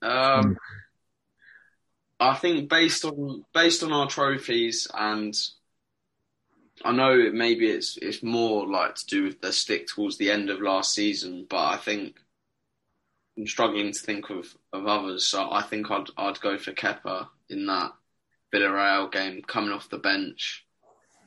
[0.02, 0.56] Um,
[2.21, 5.35] I think based on based on our trophies and
[6.85, 10.51] I know maybe it's it's more like to do with the stick towards the end
[10.51, 12.16] of last season, but I think
[13.37, 15.27] I'm struggling to think of, of others.
[15.27, 17.93] So I think I'd I'd go for Kepa in that
[18.53, 20.64] Villarreal game, coming off the bench,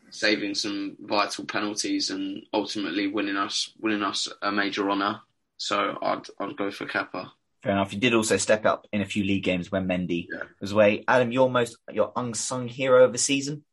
[0.10, 5.22] saving some vital penalties, and ultimately winning us winning us a major honour.
[5.58, 7.32] So I'd I'd go for Kepa.
[7.64, 7.94] Fair enough.
[7.94, 10.44] You did also step up in a few league games when Mendy yeah.
[10.60, 11.04] was away.
[11.08, 13.64] Adam, your most your unsung hero of the season.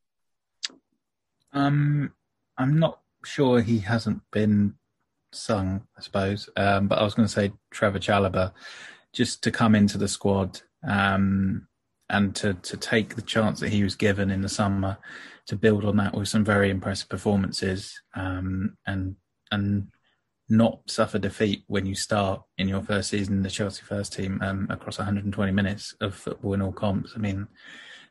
[1.53, 2.13] Um,
[2.59, 4.75] I'm not sure he hasn't been
[5.33, 6.51] sung, I suppose.
[6.57, 8.53] Um, but I was going to say Trevor Chalobah,
[9.13, 11.67] just to come into the squad um,
[12.11, 14.99] and to to take the chance that he was given in the summer
[15.47, 19.17] to build on that with some very impressive performances um, and
[19.51, 19.89] and
[20.49, 24.67] not suffer defeat when you start in your first season the Chelsea first team um,
[24.71, 27.13] across 120 minutes of football in all comps.
[27.15, 27.47] I mean,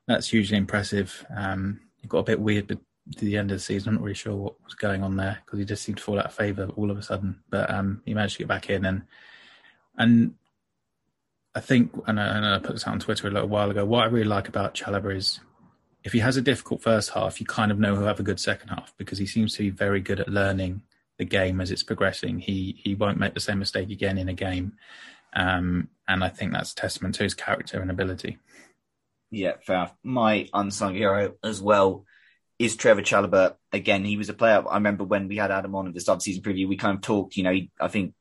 [0.07, 1.25] that's hugely impressive.
[1.35, 3.89] Um, it got a bit weird to the end of the season.
[3.89, 6.19] I'm not really sure what was going on there because he just seemed to fall
[6.19, 7.41] out of favour all of a sudden.
[7.49, 9.03] But um, he managed to get back in, and
[9.97, 10.35] and
[11.55, 13.83] I think, and I, and I put this out on Twitter a little while ago.
[13.83, 15.39] What I really like about Chalobah is
[16.03, 18.39] if he has a difficult first half, you kind of know he'll have a good
[18.39, 20.83] second half because he seems to be very good at learning
[21.17, 22.39] the game as it's progressing.
[22.39, 24.73] He he won't make the same mistake again in a game,
[25.33, 28.37] um, and I think that's testament to his character and ability.
[29.29, 29.91] Yeah, fair.
[30.03, 32.05] My unsung hero as well
[32.59, 34.05] is Trevor Chalobah again?
[34.05, 34.63] He was a player.
[34.67, 36.95] I remember when we had Adam on at the start of season preview, we kind
[36.95, 37.35] of talked.
[37.35, 38.13] You know, he, I think,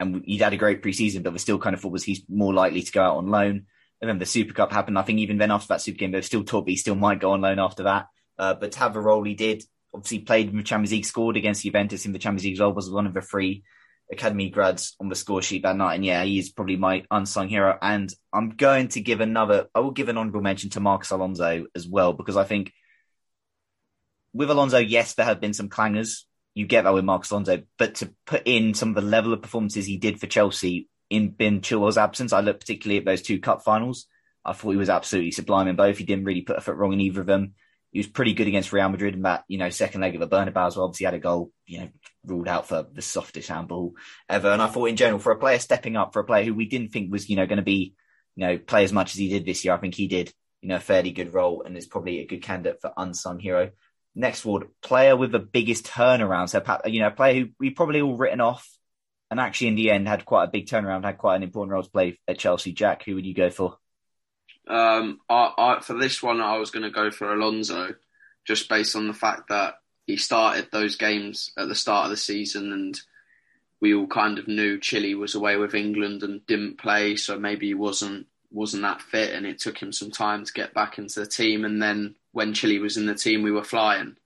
[0.00, 2.52] and he'd had a great preseason, but we still kind of thought was he's more
[2.52, 3.66] likely to go out on loan.
[4.00, 4.98] And then the Super Cup happened.
[4.98, 7.32] I think even then after that Super game, they still talk he still might go
[7.32, 8.06] on loan after that.
[8.38, 9.64] Uh, but to have the role he did,
[9.94, 12.72] obviously played in the Champions League, scored against Juventus in the Champions League as well,
[12.72, 13.62] was one of the three
[14.10, 15.96] academy grads on the score sheet that night.
[15.96, 17.76] And yeah, he is probably my unsung hero.
[17.80, 21.66] And I'm going to give another, I will give an honourable mention to Marcos Alonso
[21.74, 22.72] as well, because I think
[24.32, 26.22] with Alonso, yes, there have been some clangers.
[26.54, 29.42] You get that with Marcos Alonso, but to put in some of the level of
[29.42, 33.38] performances he did for Chelsea in Ben Chilwell's absence, I look particularly at those two
[33.38, 34.06] cup finals.
[34.44, 35.98] I thought he was absolutely sublime in both.
[35.98, 37.54] He didn't really put a foot wrong in either of them.
[37.90, 40.28] He was pretty good against Real Madrid in that, you know, second leg of the
[40.28, 40.86] Bernabeu as well.
[40.86, 41.88] Obviously had a goal, you know,
[42.24, 43.94] ruled out for the softest handball
[44.28, 44.50] ever.
[44.50, 46.66] And I thought in general, for a player stepping up, for a player who we
[46.66, 47.94] didn't think was, you know, going to be,
[48.36, 50.68] you know, play as much as he did this year, I think he did, you
[50.68, 53.70] know, a fairly good role and is probably a good candidate for unsung hero.
[54.14, 56.50] Next award, player with the biggest turnaround.
[56.50, 58.68] So, you know, a player who we probably all written off
[59.30, 61.82] and actually in the end had quite a big turnaround, had quite an important role
[61.82, 62.72] to play at Chelsea.
[62.72, 63.76] Jack, who would you go for?
[64.68, 67.94] Um, I, I, for this one, I was going to go for Alonso,
[68.44, 72.16] just based on the fact that he started those games at the start of the
[72.16, 73.00] season, and
[73.80, 77.68] we all kind of knew Chile was away with England and didn't play, so maybe
[77.68, 81.20] he wasn't wasn't that fit, and it took him some time to get back into
[81.20, 81.66] the team.
[81.66, 84.16] And then when Chile was in the team, we were flying.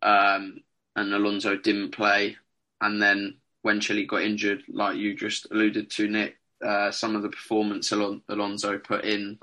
[0.00, 0.60] Um,
[0.94, 2.36] and Alonso didn't play.
[2.80, 7.22] And then when Chile got injured, like you just alluded to, Nick, uh, some of
[7.22, 9.38] the performance Alon- Alonso put in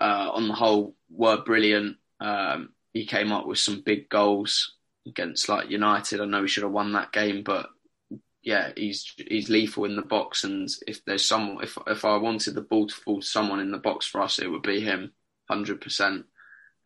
[0.00, 1.96] uh, on the whole were brilliant.
[2.20, 4.76] Um, he came up with some big goals
[5.06, 6.20] against like United.
[6.20, 7.70] I know he should have won that game, but
[8.42, 10.44] yeah, he's he's lethal in the box.
[10.44, 13.70] And if there's someone, if if I wanted the ball to fall to someone in
[13.70, 15.12] the box for us, it would be him,
[15.48, 16.26] hundred percent.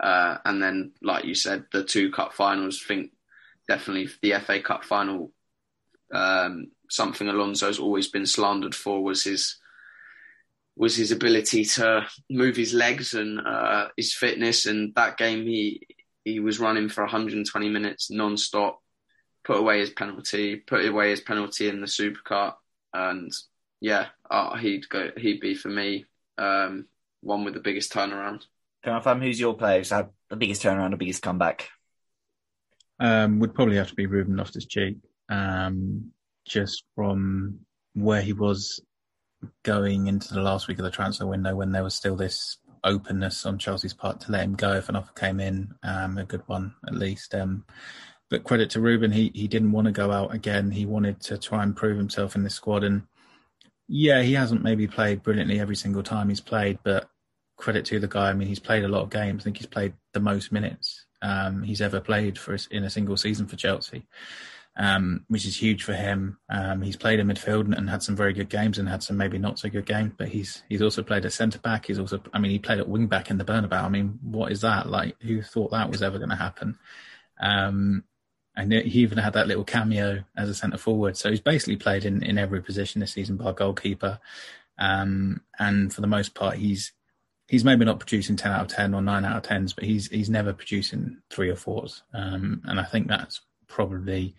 [0.00, 2.82] Uh, and then, like you said, the two cup finals.
[2.82, 3.12] think
[3.68, 5.32] definitely the FA Cup final.
[6.12, 9.56] Um, something Alonso's always been slandered for was his
[10.76, 14.66] was his ability to move his legs and uh, his fitness.
[14.66, 15.86] And that game, he
[16.24, 18.80] he was running for 120 minutes non-stop.
[19.44, 20.56] Put away his penalty.
[20.56, 22.60] Put away his penalty in the Super Cup.
[22.92, 23.30] And
[23.80, 25.10] yeah, uh, he'd go.
[25.16, 26.06] He'd be for me
[26.38, 26.86] um,
[27.20, 28.44] one with the biggest turnaround.
[28.84, 31.68] Jonathan, who's your player who's had the biggest turnaround, the biggest comeback?
[33.00, 34.98] Um, would probably have to be Ruben Loftus Cheek,
[35.28, 36.12] um,
[36.46, 37.60] just from
[37.94, 38.80] where he was
[39.62, 43.46] going into the last week of the transfer window when there was still this openness
[43.46, 46.42] on Chelsea's part to let him go if an offer came in, um, a good
[46.46, 47.34] one at least.
[47.34, 47.64] Um,
[48.30, 50.70] but credit to Ruben, he he didn't want to go out again.
[50.70, 53.02] He wanted to try and prove himself in this squad, and
[53.88, 57.08] yeah, he hasn't maybe played brilliantly every single time he's played, but
[57.56, 58.30] credit to the guy.
[58.30, 59.42] I mean, he's played a lot of games.
[59.42, 63.16] I think he's played the most minutes um, he's ever played for in a single
[63.16, 64.06] season for Chelsea
[64.76, 66.38] um, which is huge for him.
[66.48, 69.16] Um, he's played in midfield and, and, had some very good games and had some
[69.16, 71.86] maybe not so good games, but he's he's also played at centre back.
[71.86, 73.84] He's also, I mean, he played at wing back in the Bernabeu.
[73.84, 75.20] I mean, what is that like?
[75.22, 76.78] Who thought that was ever going to happen?
[77.40, 78.04] Um,
[78.56, 81.16] and he even had that little cameo as a centre forward.
[81.16, 84.20] So he's basically played in, in every position this season, by goalkeeper.
[84.78, 86.92] Um, and for the most part, he's
[87.46, 90.08] he's maybe not producing ten out of ten or nine out of tens, but he's
[90.08, 92.02] he's never producing three or fours.
[92.12, 94.34] Um, and I think that's probably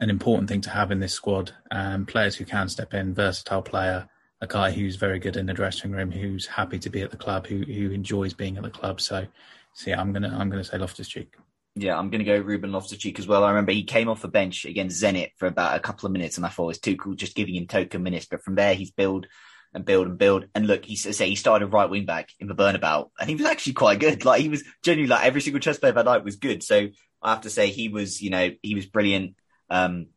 [0.00, 1.52] an important thing to have in this squad.
[1.70, 4.08] Um, players who can step in, versatile player,
[4.40, 7.16] a guy who's very good in the dressing room, who's happy to be at the
[7.16, 9.00] club, who who enjoys being at the club.
[9.00, 9.26] So,
[9.74, 11.34] so yeah, I'm gonna I'm gonna say Loftus Cheek.
[11.78, 13.44] Yeah, I'm going to go Ruben Loftus Cheek as well.
[13.44, 16.38] I remember he came off the bench against Zenit for about a couple of minutes,
[16.38, 18.24] and I thought it was too cool just giving him token minutes.
[18.24, 19.26] But from there, he's build
[19.74, 20.46] and build and build.
[20.54, 23.44] And look, he say he started right wing back in the Bernabeu, and he was
[23.44, 24.24] actually quite good.
[24.24, 26.62] Like he was genuinely like every single Chelsea player that night was good.
[26.62, 26.88] So
[27.20, 29.36] I have to say he was, you know, he was brilliant.
[29.70, 30.08] Um,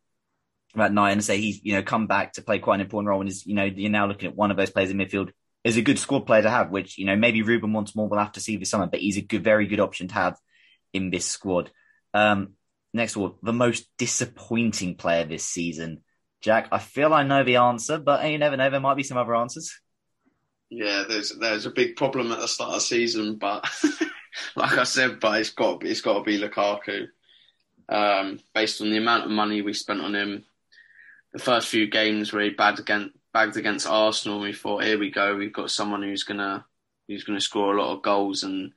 [0.75, 3.21] about night and say he's you know come back to play quite an important role
[3.21, 5.31] and is you know you're now looking at one of those players in midfield
[5.63, 8.07] is a good squad player to have, which you know maybe Ruben wants more.
[8.07, 10.37] We'll have to see this summer, but he's a good, very good option to have
[10.93, 11.71] in this squad.
[12.13, 12.53] Um,
[12.93, 16.03] next one, the most disappointing player this season,
[16.41, 16.69] Jack.
[16.71, 18.69] I feel I know the answer, but you never know.
[18.69, 19.79] There might be some other answers.
[20.69, 23.67] Yeah, there's there's a big problem at the start of the season, but
[24.55, 27.07] like I said, but it's got it's got to be Lukaku.
[27.89, 30.45] Um, based on the amount of money we spent on him,
[31.33, 35.11] the first few games where he bagged against bagged against Arsenal, we thought, here we
[35.11, 36.65] go, we've got someone who's gonna
[37.07, 38.73] who's gonna score a lot of goals, and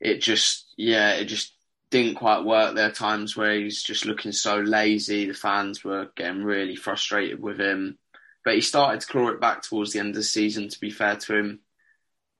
[0.00, 1.52] it just yeah, it just
[1.90, 2.74] didn't quite work.
[2.74, 5.26] There are times where he's just looking so lazy.
[5.26, 7.98] The fans were getting really frustrated with him,
[8.44, 10.68] but he started to claw it back towards the end of the season.
[10.68, 11.60] To be fair to him,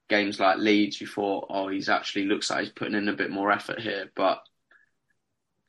[0.08, 3.30] games like Leeds, you thought, oh, he's actually looks like he's putting in a bit
[3.30, 4.42] more effort here, but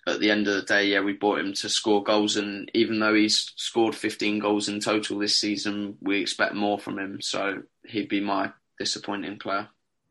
[0.08, 3.00] at the end of the day, yeah, we bought him to score goals, and even
[3.00, 7.22] though he's scored 15 goals in total this season, we expect more from him.
[7.22, 9.70] So he'd be my disappointing player.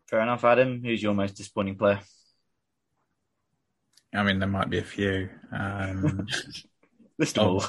[0.08, 0.82] Fair enough, Adam.
[0.82, 2.00] Who's your most disappointing player?
[4.14, 5.28] I mean, there might be a few.
[5.52, 6.26] Um,
[7.18, 7.64] List all.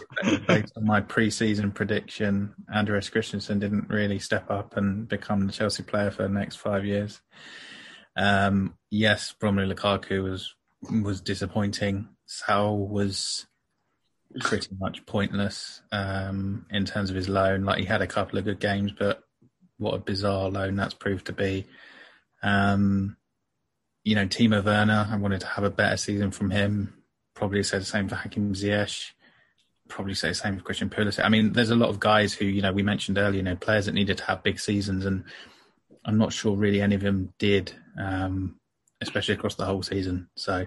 [0.48, 5.84] Based on my pre-season prediction, Andreas Christensen didn't really step up and become the Chelsea
[5.84, 7.22] player for the next five years.
[8.16, 10.56] Um, yes, Romelu Lukaku was
[11.04, 12.10] was disappointing.
[12.36, 13.46] Saul was
[14.42, 17.64] pretty much pointless um, in terms of his loan.
[17.64, 19.24] Like he had a couple of good games, but
[19.78, 21.66] what a bizarre loan that's proved to be.
[22.44, 23.18] Um,
[24.04, 26.94] you know, Timo Werner, I wanted to have a better season from him.
[27.34, 29.12] Probably say the same for Hakim Ziyech.
[29.88, 31.24] Probably say the same for Christian Pulisic.
[31.24, 33.56] I mean, there's a lot of guys who, you know, we mentioned earlier, you know,
[33.56, 35.24] players that needed to have big seasons, and
[36.04, 38.60] I'm not sure really any of them did, um,
[39.02, 40.30] especially across the whole season.
[40.36, 40.66] So,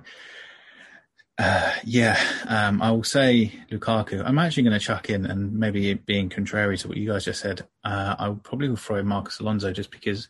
[1.38, 4.22] uh, yeah, um, I will say Lukaku.
[4.24, 7.40] I'm actually going to chuck in, and maybe being contrary to what you guys just
[7.40, 10.28] said, uh, I probably will throw in Marcos Alonso just because,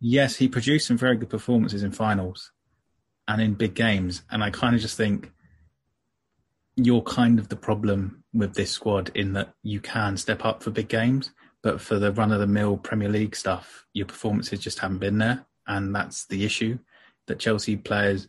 [0.00, 2.52] yes, he produced some very good performances in finals
[3.28, 5.32] and in big games, and I kind of just think
[6.76, 10.70] you're kind of the problem with this squad in that you can step up for
[10.70, 11.30] big games,
[11.62, 15.18] but for the run of the mill Premier League stuff, your performances just haven't been
[15.18, 16.78] there, and that's the issue
[17.26, 18.28] that Chelsea players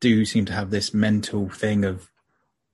[0.00, 2.10] do seem to have this mental thing of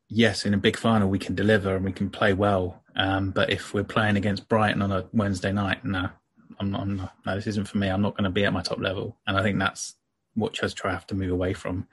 [0.09, 3.51] yes, in a big final we can deliver and we can play well, um, but
[3.51, 6.09] if we're playing against Brighton on a Wednesday night, no,
[6.61, 7.89] I'm not, I'm not, no, this isn't for me.
[7.89, 9.95] I'm not going to be at my top level, and I think that's
[10.35, 11.89] what Chelsea try have to move away from.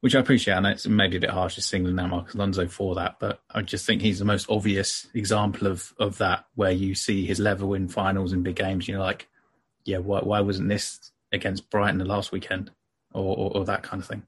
[0.00, 2.96] Which I appreciate, and it's maybe a bit harsh to singling out Marcos Alonso for
[2.96, 6.96] that, but I just think he's the most obvious example of of that, where you
[6.96, 8.88] see his level in finals and big games.
[8.88, 9.28] You're like,
[9.84, 12.72] yeah, why, why wasn't this against Brighton the last weekend,
[13.12, 14.24] or, or, or that kind of thing?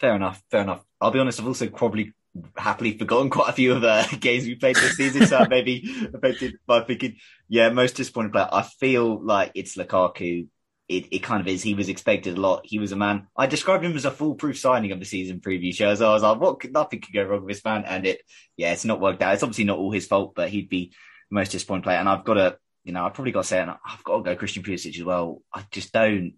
[0.00, 0.42] Fair enough.
[0.50, 0.84] Fair enough.
[1.00, 1.40] I'll be honest.
[1.40, 2.12] I've also probably
[2.56, 6.54] happily forgotten quite a few of the games we played this season, so maybe affected
[6.66, 7.16] by thinking,
[7.48, 8.48] yeah, most disappointing player.
[8.50, 10.48] I feel like it's Lukaku.
[10.88, 11.62] It, it kind of is.
[11.62, 12.62] He was expected a lot.
[12.64, 13.26] He was a man.
[13.36, 15.94] I described him as a foolproof signing of the season preview show.
[15.94, 16.60] So I was like, what?
[16.60, 17.84] Could, nothing could go wrong with this man.
[17.84, 18.22] And it,
[18.56, 19.34] yeah, it's not worked out.
[19.34, 20.92] It's obviously not all his fault, but he'd be
[21.28, 21.98] the most disappointing player.
[21.98, 24.22] And I've got to, you know, I've probably got to say, and I've got to
[24.22, 25.42] go Christian Pulisic as well.
[25.52, 26.34] I just don't.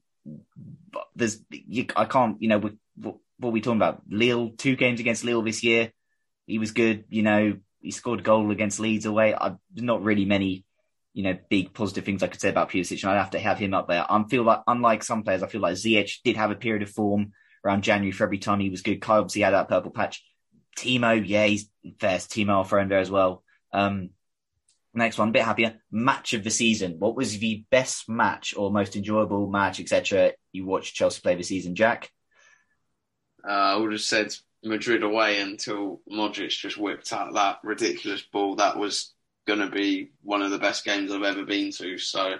[1.14, 2.76] There's, you, I can't, you know, with,
[3.40, 4.02] what are we talking about?
[4.08, 5.92] Lille, two games against Lille this year.
[6.46, 7.04] He was good.
[7.08, 9.34] You know, he scored goal against Leeds away.
[9.34, 10.64] I, not really many
[11.12, 13.58] you know, big positive things I could say about Pulisic, and I'd have to have
[13.58, 14.04] him up there.
[14.08, 16.90] I feel like, unlike some players, I feel like Ziyech did have a period of
[16.90, 17.32] form
[17.64, 18.60] around January, February time.
[18.60, 19.00] He was good.
[19.00, 20.24] Kai obviously had that purple patch.
[20.78, 21.68] Timo, yeah, he's
[21.98, 22.30] first.
[22.30, 23.42] Timo, throw in there as well.
[23.72, 24.10] Um,
[24.94, 25.80] next one, a bit happier.
[25.90, 26.96] Match of the season.
[26.98, 30.32] What was the best match or most enjoyable match, etc.
[30.52, 32.10] You watched Chelsea play this season, Jack?
[33.46, 38.56] Uh, I would have said Madrid away until Modric just whipped out that ridiculous ball.
[38.56, 39.12] That was
[39.46, 41.98] going to be one of the best games I've ever been to.
[41.98, 42.36] So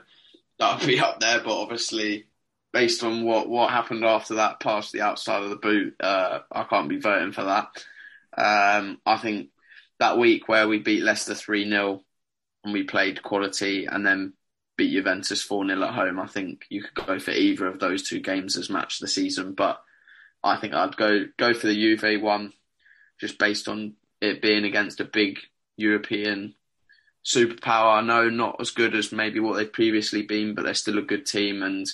[0.59, 1.41] that would be up there.
[1.41, 2.27] But obviously,
[2.73, 6.65] based on what, what happened after that past the outside of the boot, uh, I
[6.65, 7.85] can't be voting for that.
[8.37, 9.49] Um, I think
[9.99, 12.03] that week where we beat Leicester 3 0
[12.65, 14.35] and we played quality and then
[14.77, 18.03] beat Juventus 4 0 at home, I think you could go for either of those
[18.03, 19.53] two games as match of the season.
[19.53, 19.83] But
[20.43, 22.53] I think I'd go go for the Juve one
[23.21, 25.39] just based on it being against a big
[25.77, 26.55] European
[27.25, 27.99] superpower.
[27.99, 31.03] I know not as good as maybe what they've previously been, but they're still a
[31.03, 31.63] good team.
[31.63, 31.87] And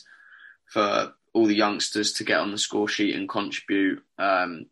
[0.66, 4.66] for all the youngsters to get on the score sheet and contribute, um,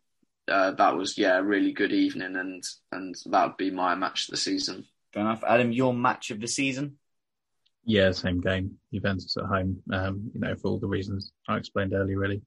[0.47, 4.27] uh, that was yeah a really good evening, and and that would be my match
[4.27, 4.85] of the season.
[5.13, 5.71] Fair enough, Adam.
[5.71, 6.97] Your match of the season?
[7.83, 8.77] Yeah, same game.
[8.93, 9.81] Juventus at home.
[9.91, 12.41] Um, you know, for all the reasons I explained earlier, really.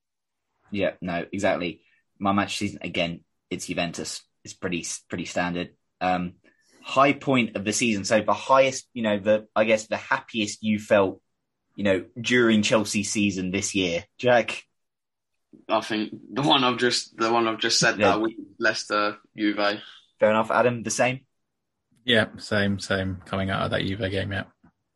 [0.70, 1.80] Yeah, no, exactly.
[2.18, 3.20] My match season again.
[3.50, 4.22] It's Juventus.
[4.44, 5.70] It's pretty pretty standard.
[6.00, 6.34] Um,
[6.82, 8.04] high point of the season.
[8.04, 11.20] So the highest, you know, the I guess the happiest you felt,
[11.76, 14.62] you know, during Chelsea season this year, Jack.
[15.68, 18.08] I think the one I've just the one I've just said yeah.
[18.08, 19.80] that week, Leicester, Juve.
[20.20, 20.82] Fair enough, Adam.
[20.82, 21.20] The same.
[22.04, 23.22] Yeah, same, same.
[23.26, 24.44] Coming out of that Juve game, yeah.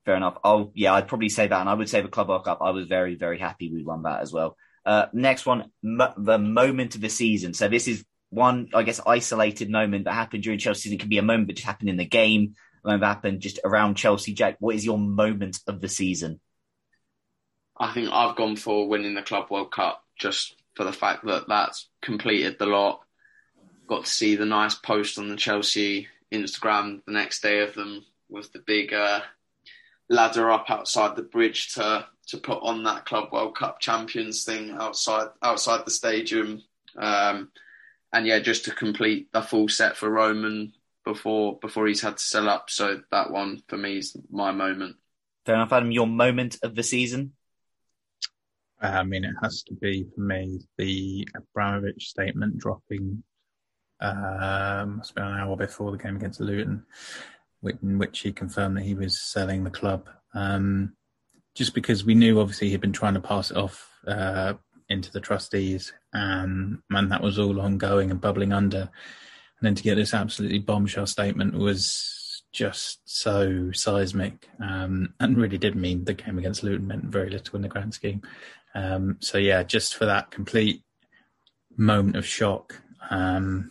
[0.04, 0.38] Fair enough.
[0.42, 2.58] Oh, yeah, I'd probably say that, and I would say the Club World Cup.
[2.62, 4.56] I was very, very happy we won that as well.
[4.84, 7.54] Uh, next one, m- the moment of the season.
[7.54, 10.96] So this is one, I guess, isolated moment that happened during Chelsea season.
[10.96, 12.54] It can be a moment that just happened in the game,
[12.84, 14.32] a moment that happened just around Chelsea.
[14.32, 16.40] Jack, what is your moment of the season?
[17.76, 21.48] I think I've gone for winning the Club World Cup just for the fact that
[21.48, 23.00] that's completed the lot.
[23.86, 28.04] Got to see the nice post on the Chelsea Instagram the next day of them
[28.28, 29.20] with the big uh,
[30.08, 34.72] ladder up outside the bridge to to put on that Club World Cup champions thing
[34.72, 36.62] outside outside the stadium.
[36.96, 37.50] Um,
[38.12, 40.72] and yeah, just to complete the full set for Roman
[41.04, 42.70] before before he's had to sell up.
[42.70, 44.96] So that one for me is my moment.
[45.44, 45.92] Fair enough, Adam.
[45.92, 47.32] Your moment of the season?
[48.80, 53.22] I mean, it has to be for me the Abramovich statement dropping.
[54.00, 56.84] Um, it's been an hour before the game against Luton,
[57.62, 60.08] in which he confirmed that he was selling the club.
[60.34, 60.94] Um,
[61.54, 64.54] just because we knew, obviously, he'd been trying to pass it off uh,
[64.88, 68.80] into the trustees, um, and that was all ongoing and bubbling under.
[68.80, 75.58] And then to get this absolutely bombshell statement was just so seismic, um, and really
[75.58, 78.22] did mean the game against Luton meant very little in the grand scheme.
[78.74, 80.82] Um, so yeah, just for that complete
[81.76, 82.80] moment of shock.
[83.10, 83.70] Um,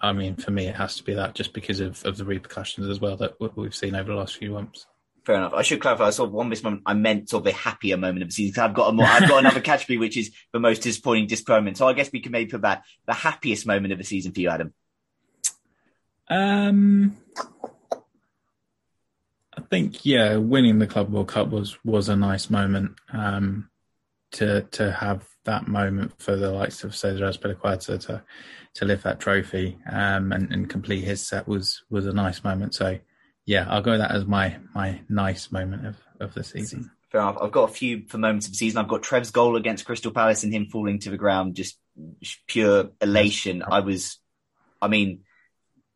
[0.00, 2.88] I mean, for me, it has to be that just because of, of the repercussions
[2.88, 4.86] as well that we've seen over the last few months.
[5.24, 5.52] Fair enough.
[5.54, 6.06] I should clarify.
[6.06, 6.82] I sort of one this moment.
[6.86, 8.62] I meant sort of a happier moment of the season.
[8.62, 11.76] I've got a more, I've got another category which is the most disappointing disappointment.
[11.76, 14.40] So I guess we can maybe put that the happiest moment of the season for
[14.40, 14.72] you, Adam.
[16.28, 17.16] Um,
[19.56, 22.92] I think yeah, winning the Club World Cup was was a nice moment.
[23.12, 23.70] Um,
[24.32, 28.22] to to have that moment for the likes of Cesar Azpilicueta to
[28.74, 32.74] to lift that trophy um, and, and complete his set was was a nice moment.
[32.74, 32.98] So
[33.50, 36.88] yeah, I'll go that as my my nice moment of, of the season.
[37.10, 37.38] Fair enough.
[37.42, 38.78] I've got a few for moments of the season.
[38.78, 41.76] I've got Trev's goal against Crystal Palace and him falling to the ground, just
[42.46, 43.64] pure elation.
[43.68, 44.18] I was,
[44.80, 45.22] I mean,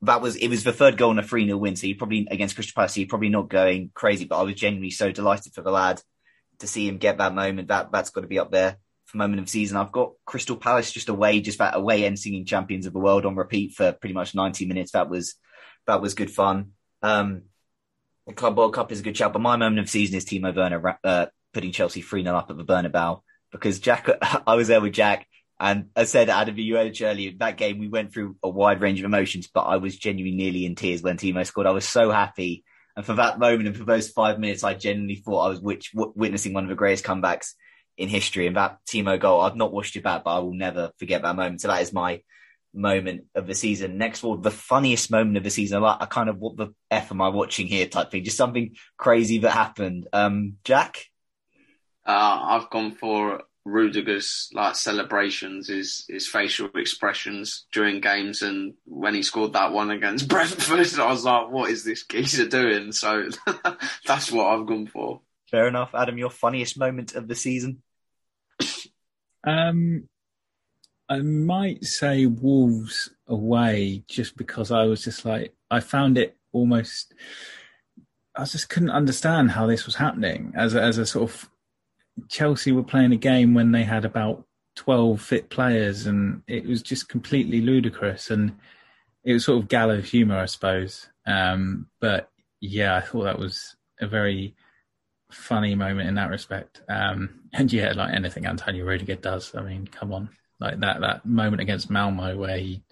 [0.03, 1.77] that was it was the third goal in a 3 0 win.
[1.77, 4.57] So you probably against Crystal Palace, so you're probably not going crazy, but I was
[4.57, 6.03] genuinely so delighted for the lad
[6.59, 7.69] to see him get that moment.
[7.69, 9.77] That that's got to be up there for moment of the season.
[9.77, 13.25] I've got Crystal Palace just away, just that away end singing champions of the world
[13.25, 14.91] on repeat for pretty much 90 minutes.
[14.91, 15.37] That was
[15.87, 16.73] that was good fun.
[17.05, 17.43] Um,
[18.27, 20.25] the Club World Cup is a good shout, but my moment of the season is
[20.25, 23.21] Timo Werner uh, putting Chelsea 3 0 up at the Bernabeu
[23.53, 24.09] because Jack,
[24.47, 25.27] I was there with Jack.
[25.61, 28.99] And I said, Adam, you heard earlier, that game, we went through a wide range
[28.99, 31.69] of emotions, but I was genuinely nearly in tears when Timo scored.
[31.69, 32.65] I was so happy
[32.97, 36.53] and for that moment and for those five minutes, I genuinely thought I was witnessing
[36.53, 37.55] one of the greatest comebacks
[37.97, 38.47] in history.
[38.47, 41.37] And that Timo goal, I've not watched it back, but I will never forget that
[41.37, 41.61] moment.
[41.61, 42.23] So that is my
[42.75, 43.99] moment of the season.
[43.99, 45.81] Next of all, the funniest moment of the season.
[45.81, 48.25] Like, I kind of, what the F am I watching here type thing?
[48.25, 50.09] Just something crazy that happened.
[50.13, 51.07] Um, Jack?
[52.07, 59.15] Uh, I've gone for Rudiger's like celebrations, his his facial expressions during games, and when
[59.15, 63.29] he scored that one against Brentford, I was like, "What is this geezer doing?" So
[64.07, 65.23] that's what I've gone for.
[65.51, 66.19] Fair enough, Adam.
[66.19, 67.83] Your funniest moment of the season?
[69.47, 70.09] Um,
[71.09, 77.15] I might say Wolves away, just because I was just like I found it almost.
[78.37, 81.51] I just couldn't understand how this was happening as a, as a sort of
[82.29, 84.45] Chelsea were playing a game when they had about
[84.77, 88.57] 12 fit players and it was just completely ludicrous and
[89.23, 91.09] it was sort of gallows humor, I suppose.
[91.27, 92.31] Um, but
[92.61, 94.55] yeah, I thought that was a very
[95.31, 96.83] funny moment in that respect.
[96.89, 100.29] Um, and yeah, like anything Antonio Rudiger does, I mean, come on,
[100.61, 102.83] like that, that moment against Malmo where he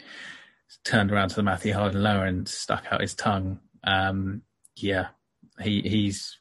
[0.84, 3.60] turned around to the Matthew Harding lower and stuck out his tongue.
[3.84, 4.42] Um,
[4.76, 5.08] yeah,
[5.60, 6.38] he, he's,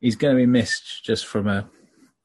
[0.00, 1.68] he's going to be missed just from a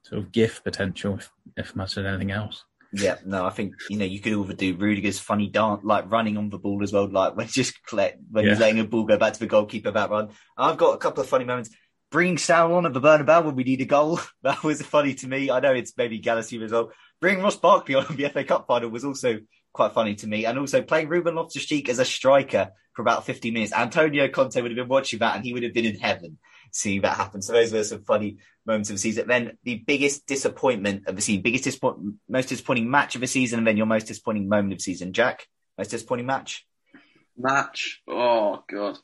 [0.04, 2.64] sort of gift potential, if, if much as anything else.
[2.92, 6.50] Yeah, no, I think you know you could overdo Rudiger's funny dance, like running on
[6.50, 8.52] the ball as well, like when just collect when yeah.
[8.52, 10.30] he's letting a ball go back to the goalkeeper that run.
[10.58, 11.70] I've got a couple of funny moments.
[12.10, 14.20] Bring Saul on at the Bernabeu when we need a goal.
[14.42, 15.52] That was funny to me.
[15.52, 16.74] I know it's maybe Galaxy as
[17.22, 17.32] well.
[17.32, 19.40] Bring Ross Barkley on the FA Cup final was also
[19.74, 20.46] quite funny to me.
[20.46, 23.74] And also playing Ruben Loftus-Cheek as a striker for about 50 minutes.
[23.74, 26.38] Antonio Conte would have been watching that and he would have been in heaven
[26.72, 27.42] seeing that happen.
[27.42, 29.28] So those were some funny moments of the season.
[29.28, 33.60] Then the biggest disappointment of the season, biggest disappointment, most disappointing match of the season,
[33.60, 35.14] and then your most disappointing moment of the season.
[35.14, 35.48] Jack,
[35.78, 36.66] most disappointing match?
[37.38, 38.02] Match?
[38.08, 38.98] Oh, God.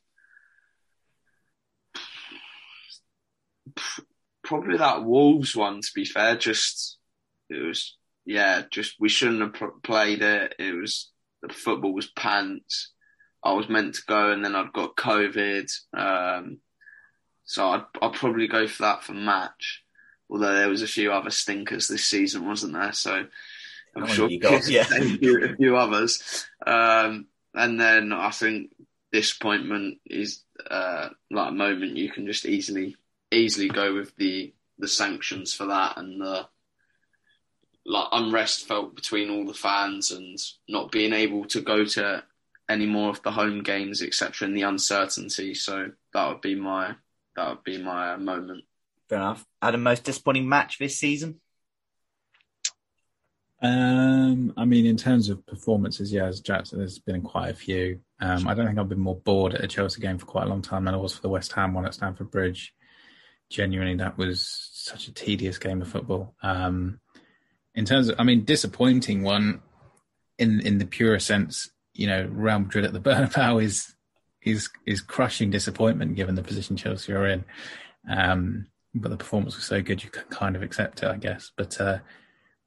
[4.43, 6.36] Probably that Wolves one, to be fair.
[6.36, 6.97] Just,
[7.49, 10.55] it was, yeah, just, we shouldn't have played it.
[10.59, 11.11] It was,
[11.41, 12.91] the football was pants.
[13.43, 15.71] I was meant to go and then I'd got COVID.
[15.93, 16.57] Um,
[17.43, 19.84] so I'd, I'd probably go for that for match.
[20.30, 22.93] Although there was a few other stinkers this season, wasn't there?
[22.93, 23.13] So
[23.95, 24.86] I'm oh, sure got, yeah.
[24.91, 26.47] a, few, a few others.
[26.65, 28.71] Um, and then I think
[29.11, 32.95] disappointment is uh, like a moment you can just easily
[33.32, 36.47] easily go with the the sanctions for that and the
[37.86, 42.23] like unrest felt between all the fans and not being able to go to
[42.67, 46.95] any more of the home games etc and the uncertainty so that would be my
[47.36, 48.63] that would be my uh, moment.
[49.09, 49.45] Fair enough.
[49.61, 51.39] Adam, most disappointing match this season?
[53.61, 57.55] Um, I mean, in terms of performances, yeah, as Jack said, there's been quite a
[57.55, 57.99] few.
[58.19, 60.49] Um, I don't think I've been more bored at a Chelsea game for quite a
[60.49, 62.73] long time than I was for the West Ham one at Stamford Bridge.
[63.49, 66.36] Genuinely, that was such a tedious game of football.
[66.41, 66.99] Um,
[67.76, 69.61] in terms of, I mean, disappointing one
[70.38, 71.69] in in the purest sense.
[71.93, 73.93] You know, Real Madrid at the Bernabeu is
[74.41, 77.45] is is crushing disappointment given the position Chelsea are in.
[78.09, 81.51] Um, but the performance was so good you can kind of accept it, I guess.
[81.57, 81.99] But uh,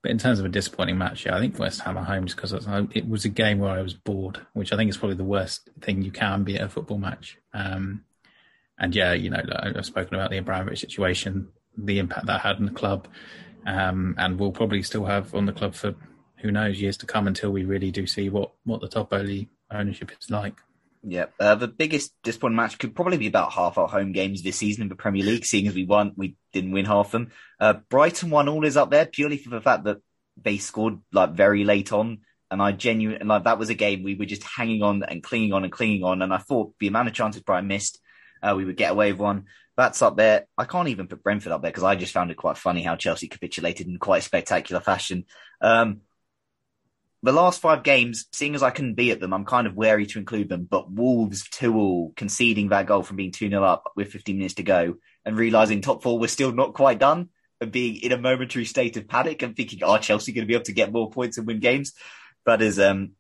[0.02, 2.36] but in terms of a disappointing match, yeah, I think West Ham at home just
[2.36, 2.52] because
[2.94, 5.70] it was a game where I was bored, which I think is probably the worst
[5.80, 7.38] thing you can be at a football match.
[7.52, 8.04] Um,
[8.78, 12.66] and yeah, you know, I've spoken about the Abramovich situation, the impact that had on
[12.66, 13.09] the club,
[13.68, 15.94] um, and will probably still have on the club for
[16.38, 19.48] who knows years to come until we really do see what what the Todd Boehly
[19.70, 20.54] ownership is like.
[21.04, 24.56] Yeah, uh, the biggest disappointing match could probably be about half our home games this
[24.56, 27.30] season in the Premier League, seeing as we won, we didn't win half them.
[27.60, 29.98] Uh, Brighton one all is up there purely for the fact that
[30.42, 34.14] they scored like very late on, and I genuinely like that was a game we
[34.14, 37.08] were just hanging on and clinging on and clinging on, and I thought the amount
[37.08, 38.00] of chances Brighton missed,
[38.42, 39.44] uh, we would get away with one.
[39.79, 40.49] That's up there.
[40.59, 42.97] I can't even put Brentford up there because I just found it quite funny how
[42.97, 45.24] Chelsea capitulated in quite a spectacular fashion.
[45.61, 46.01] Um,
[47.22, 50.07] the last five games, seeing as I couldn't be at them, I'm kind of wary
[50.07, 50.66] to include them.
[50.68, 54.55] But Wolves 2 all conceding that goal from being 2 0 up with 15 minutes
[54.55, 57.29] to go and realizing top four was still not quite done
[57.61, 60.49] and being in a momentary state of panic and thinking, are oh, Chelsea going to
[60.49, 61.93] be able to get more points and win games?
[62.47, 63.12] That is um,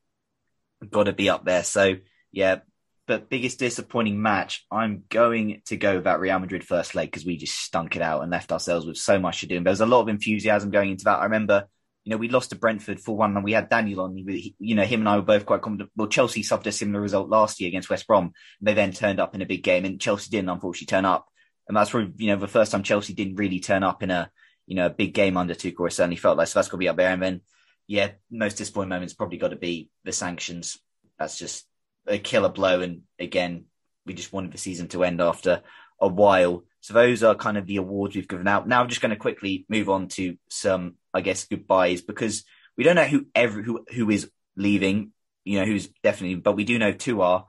[0.90, 1.62] got to be up there.
[1.62, 1.98] So,
[2.32, 2.62] yeah.
[3.08, 7.36] But biggest disappointing match, I'm going to go that Real Madrid first leg because we
[7.36, 9.56] just stunk it out and left ourselves with so much to do.
[9.56, 11.18] And there was a lot of enthusiasm going into that.
[11.18, 11.66] I remember
[12.08, 14.16] you know, we lost to Brentford for one, and we had Daniel on.
[14.16, 15.90] He, you know, him and I were both quite confident.
[15.94, 18.32] Well, Chelsea suffered a similar result last year against West Brom.
[18.62, 21.28] They then turned up in a big game, and Chelsea didn't unfortunately turn up.
[21.66, 24.30] And that's probably you know the first time Chelsea didn't really turn up in a
[24.66, 25.86] you know a big game under Tuchel.
[25.86, 27.10] It certainly felt like so that's got to be up there.
[27.10, 27.40] And then
[27.86, 30.78] yeah, most disappointing moments probably got to be the sanctions.
[31.18, 31.66] That's just
[32.08, 32.80] a killer blow.
[32.80, 33.64] And again,
[34.06, 35.62] we just wanted the season to end after
[36.00, 36.64] a while.
[36.80, 38.68] So those are kind of the awards we've given out.
[38.68, 42.44] Now I'm just going to quickly move on to some, I guess, goodbyes because
[42.76, 45.12] we don't know who every who who is leaving.
[45.44, 47.46] You know who's definitely, but we do know two are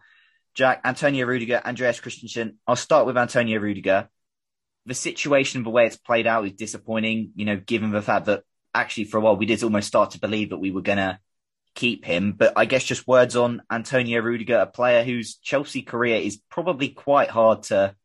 [0.56, 2.58] Jack, Antonio Rudiger, Andreas Christensen.
[2.66, 4.10] I'll start with Antonio Rudiger.
[4.86, 7.32] The situation, the way it's played out, is disappointing.
[7.36, 8.44] You know, given the fact that
[8.74, 11.20] actually for a while we did almost start to believe that we were going to
[11.80, 12.34] keep him.
[12.34, 16.90] But I guess just words on Antonio Rudiger, a player whose Chelsea career is probably
[16.90, 17.96] quite hard to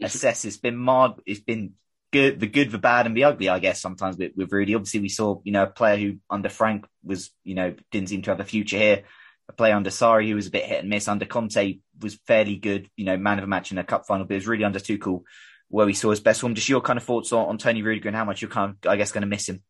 [0.00, 0.44] assess.
[0.44, 1.14] It's been marred.
[1.26, 1.72] It's been
[2.12, 3.48] good, the good, the bad, and the ugly.
[3.48, 4.76] I guess sometimes with, with Rudy.
[4.76, 8.22] Obviously, we saw you know a player who under Frank was you know didn't seem
[8.22, 9.02] to have a future here.
[9.48, 11.08] A player under Sarri who was a bit hit and miss.
[11.08, 12.88] Under Conte was fairly good.
[12.96, 14.78] You know, man of a match in a cup final, but it was really under
[14.78, 15.22] Tuchel
[15.68, 16.54] where we saw his best form.
[16.54, 18.90] Just your kind of thoughts on, on Tony Rudiger and how much you're kind of,
[18.90, 19.62] I guess, going to miss him.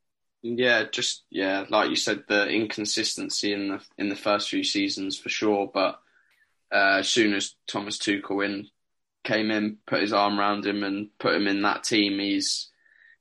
[0.43, 5.19] Yeah, just yeah, like you said, the inconsistency in the in the first few seasons
[5.19, 5.69] for sure.
[5.73, 6.01] But
[6.73, 8.69] uh, as soon as Thomas Tuchel in
[9.25, 12.71] came in, put his arm around him, and put him in that team, he's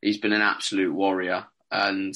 [0.01, 1.47] he's been an absolute warrior.
[1.71, 2.13] And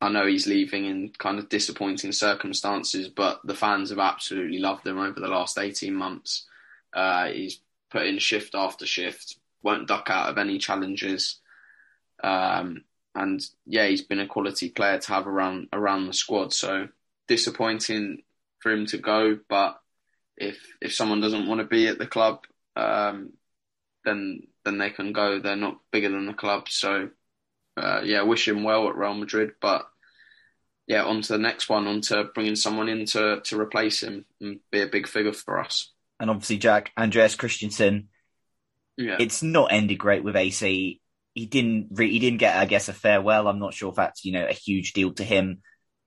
[0.00, 4.86] I know he's leaving in kind of disappointing circumstances, but the fans have absolutely loved
[4.86, 6.46] him over the last eighteen months.
[6.92, 7.60] Uh, he's
[7.90, 11.40] put in shift after shift, won't duck out of any challenges.
[12.22, 16.52] Um, and yeah, he's been a quality player to have around around the squad.
[16.52, 16.88] So
[17.28, 18.22] disappointing
[18.60, 19.80] for him to go, but
[20.36, 22.40] if if someone doesn't want to be at the club,
[22.76, 23.32] um,
[24.04, 25.38] then then they can go.
[25.38, 27.10] They're not bigger than the club, so
[27.76, 29.52] uh, yeah, wish him well at Real Madrid.
[29.60, 29.86] But
[30.86, 34.24] yeah, on to the next one, on to bringing someone in to to replace him
[34.40, 35.92] and be a big figure for us.
[36.18, 38.08] And obviously, Jack Andreas Christensen.
[38.96, 39.16] Yeah.
[39.18, 41.00] It's not ended great with AC
[41.34, 43.48] he didn't re- he didn't get I guess a farewell.
[43.48, 45.62] I'm not sure if that's you know a huge deal to him,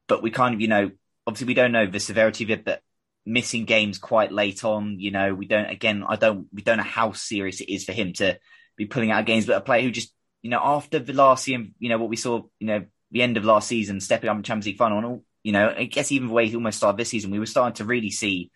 [0.07, 0.89] but we kind of you know
[1.27, 2.81] obviously we don't know the severity of it, but
[3.25, 6.83] missing games quite late on, you know we don't again I don't we don't know
[6.83, 8.39] how serious it is for him to
[8.77, 11.75] be pulling out games, but a player who just you know after the last season,
[11.77, 14.43] you know what we saw, you know the end of last season, stepping up in
[14.43, 16.97] Champions League final, and all, you know I guess even the way he almost started
[16.97, 18.49] this season, we were starting to really see.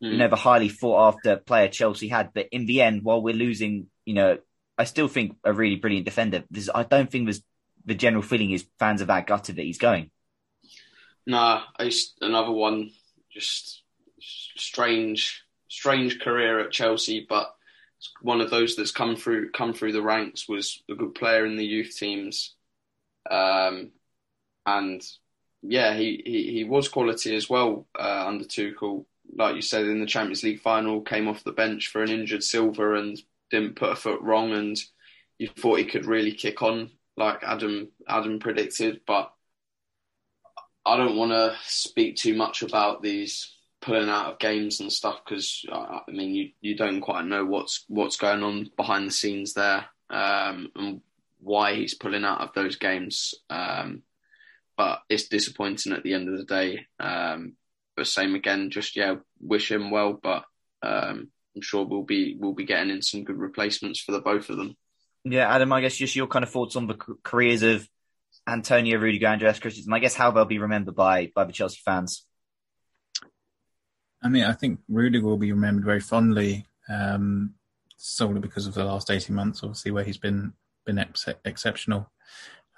[0.00, 0.12] Mm.
[0.12, 3.34] You know the highly fought after player Chelsea had, but in the end, while we're
[3.34, 4.38] losing, you know
[4.78, 6.44] I still think a really brilliant defender.
[6.50, 7.42] There's, I don't think there's
[7.84, 10.10] the general feeling is fans are that gutted that he's going.
[11.26, 12.90] Nah, it's another one.
[13.30, 13.82] Just
[14.20, 17.54] strange, strange career at Chelsea, but
[18.20, 20.48] one of those that's come through come through the ranks.
[20.48, 22.54] Was a good player in the youth teams,
[23.30, 23.90] um,
[24.66, 25.02] and
[25.62, 29.06] yeah, he, he, he was quality as well uh, under Tuchel.
[29.34, 32.42] Like you said in the Champions League final, came off the bench for an injured
[32.42, 33.18] Silva and
[33.52, 34.76] didn't put a foot wrong, and
[35.38, 39.02] you thought he could really kick on like Adam Adam predicted.
[39.06, 39.32] But
[40.84, 45.20] I don't want to speak too much about these pulling out of games and stuff
[45.24, 49.54] because I mean you you don't quite know what's what's going on behind the scenes
[49.54, 51.00] there um, and
[51.40, 53.34] why he's pulling out of those games.
[53.50, 54.02] Um,
[54.76, 56.86] but it's disappointing at the end of the day.
[56.98, 57.56] Um,
[57.96, 60.44] but same again, just yeah, wish him well, but
[60.82, 64.48] um, I'm sure we'll be we'll be getting in some good replacements for the both
[64.50, 64.76] of them.
[65.24, 67.86] Yeah, Adam, I guess just your kind of thoughts on the careers of
[68.46, 69.92] Antonio Rudiger and Andreas Christensen.
[69.92, 72.26] I guess how they'll be remembered by by the Chelsea fans.
[74.22, 77.54] I mean, I think Rudiger will be remembered very fondly, um,
[77.96, 82.10] solely because of the last eighteen months, obviously, where he's been been ex- exceptional,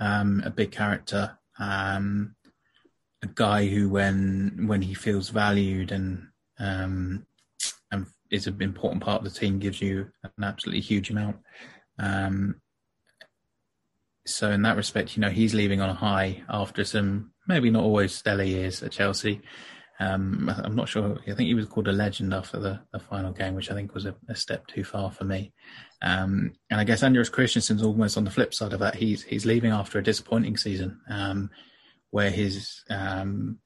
[0.00, 2.34] um, a big character, um,
[3.22, 7.26] a guy who, when when he feels valued and um, and
[8.30, 11.36] is an important part of the team, gives you an absolutely huge amount.
[11.98, 12.56] Um,
[14.26, 17.84] so in that respect, you know, he's leaving on a high after some maybe not
[17.84, 19.42] always stellar years at Chelsea.
[20.00, 21.18] Um, I'm not sure.
[21.22, 23.94] I think he was called a legend after the, the final game, which I think
[23.94, 25.52] was a, a step too far for me.
[26.02, 28.96] Um, and I guess Andreas Christensen's almost on the flip side of that.
[28.96, 31.50] He's he's leaving after a disappointing season, um,
[32.10, 33.58] where his um,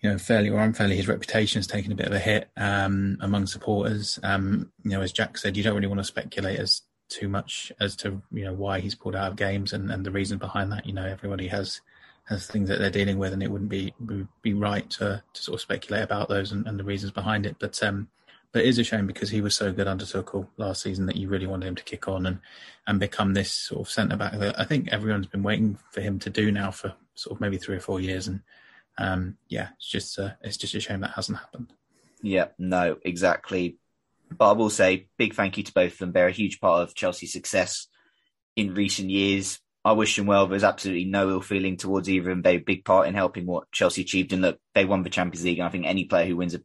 [0.00, 3.18] you know, fairly or unfairly, his reputation has taken a bit of a hit um,
[3.20, 4.18] among supporters.
[4.22, 7.72] Um, you know, as Jack said, you don't really want to speculate as too much
[7.80, 10.72] as to you know why he's pulled out of games and, and the reason behind
[10.72, 10.86] that.
[10.86, 11.80] You know, everybody has
[12.24, 13.92] has things that they're dealing with, and it wouldn't be
[14.40, 17.56] be right to, to sort of speculate about those and, and the reasons behind it.
[17.58, 18.08] But um,
[18.52, 21.16] but it is a shame because he was so good under Tuchel last season that
[21.16, 22.38] you really wanted him to kick on and
[22.86, 26.18] and become this sort of centre back that I think everyone's been waiting for him
[26.20, 28.40] to do now for sort of maybe three or four years and
[28.98, 31.72] um, yeah, it's just uh, it's just a shame that hasn't happened.
[32.22, 33.78] Yeah, no, exactly.
[34.30, 36.12] But I will say, big thank you to both of them.
[36.12, 37.88] They're a huge part of Chelsea's success
[38.56, 39.58] in recent years.
[39.84, 40.46] I wish them well.
[40.46, 42.42] There's absolutely no ill feeling towards either of them.
[42.42, 44.32] They're a big part in helping what Chelsea achieved.
[44.32, 45.58] And look, they won the Champions League.
[45.58, 46.60] And I think any player who wins a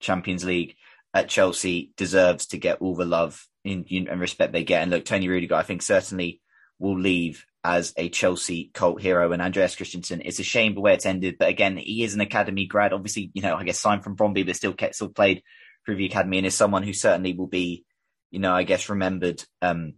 [0.00, 0.74] Champions League
[1.14, 4.82] at Chelsea deserves to get all the love and respect they get.
[4.82, 6.40] And look, Tony Rudiger, I think certainly
[6.78, 10.22] will leave as a Chelsea cult hero and Andreas Christensen.
[10.24, 12.92] It's a shame the way it's ended, but again, he is an academy grad.
[12.92, 15.42] Obviously, you know, I guess signed from Brøndby, but still kept, still played
[15.84, 17.84] through the academy and is someone who certainly will be,
[18.30, 19.94] you know, I guess remembered um,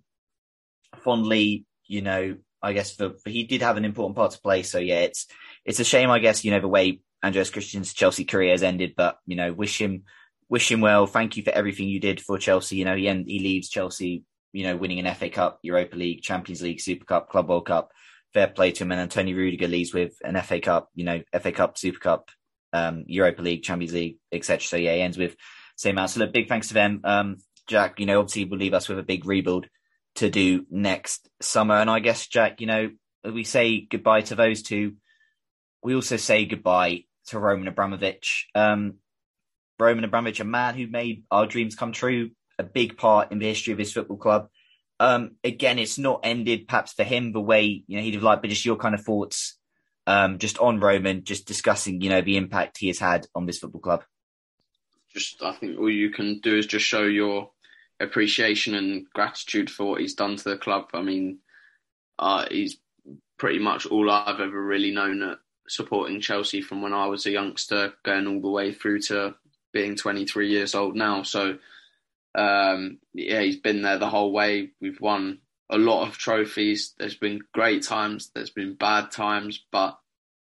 [1.05, 1.66] fondly.
[1.86, 4.62] You know, I guess for, for, he did have an important part to play.
[4.62, 5.26] So yeah, it's
[5.64, 8.94] it's a shame, I guess, you know, the way Andreas Christensen's Chelsea career has ended.
[8.97, 10.05] But you know, wish him
[10.48, 11.06] wish him well.
[11.06, 12.76] Thank you for everything you did for Chelsea.
[12.76, 16.23] You know, he end, he leaves Chelsea, you know, winning an FA Cup, Europa League,
[16.23, 17.91] Champions League, Super Cup, Club World Cup.
[18.33, 18.93] Fair play to him.
[18.93, 22.31] And then Tony Rudiger leaves with an FA Cup, you know, FA Cup, Super Cup,
[22.73, 24.61] um, Europa League, Champions League, etc.
[24.61, 25.37] So yeah, he ends with
[25.77, 26.11] same amount.
[26.11, 27.01] So look, big thanks to them.
[27.05, 29.66] Um, Jack, you know, obviously will leave us with a big rebuild
[30.16, 31.74] to do next summer.
[31.74, 32.91] And I guess, Jack, you know,
[33.24, 34.95] we say goodbye to those two.
[35.83, 38.49] We also say goodbye to Roman Abramovich.
[38.55, 38.95] Um,
[39.79, 43.47] Roman Abramovich, a man who made our dreams come true, a big part in the
[43.47, 44.49] history of his football club.
[45.01, 48.43] Um, again, it's not ended perhaps for him the way you know he'd have liked,
[48.43, 49.59] but just your kind of thoughts,
[50.07, 53.59] um, just on Roman, just discussing you know the impact he has had on this
[53.59, 54.05] football club.
[55.12, 57.51] Just, I think all you can do is just show your
[58.01, 60.89] appreciation and gratitude for what he's done to the club.
[60.95, 61.39] I mean,
[62.19, 62.79] uh, he's
[63.39, 65.39] pretty much all I've ever really known at
[65.69, 69.35] supporting Chelsea from when I was a youngster, going all the way through to
[69.73, 71.23] being 23 years old now.
[71.23, 71.59] So,
[72.35, 74.71] um, yeah, he's been there the whole way.
[74.81, 75.39] We've won
[75.71, 76.95] a lot of trophies.
[76.99, 79.99] There's been great times, there's been bad times, but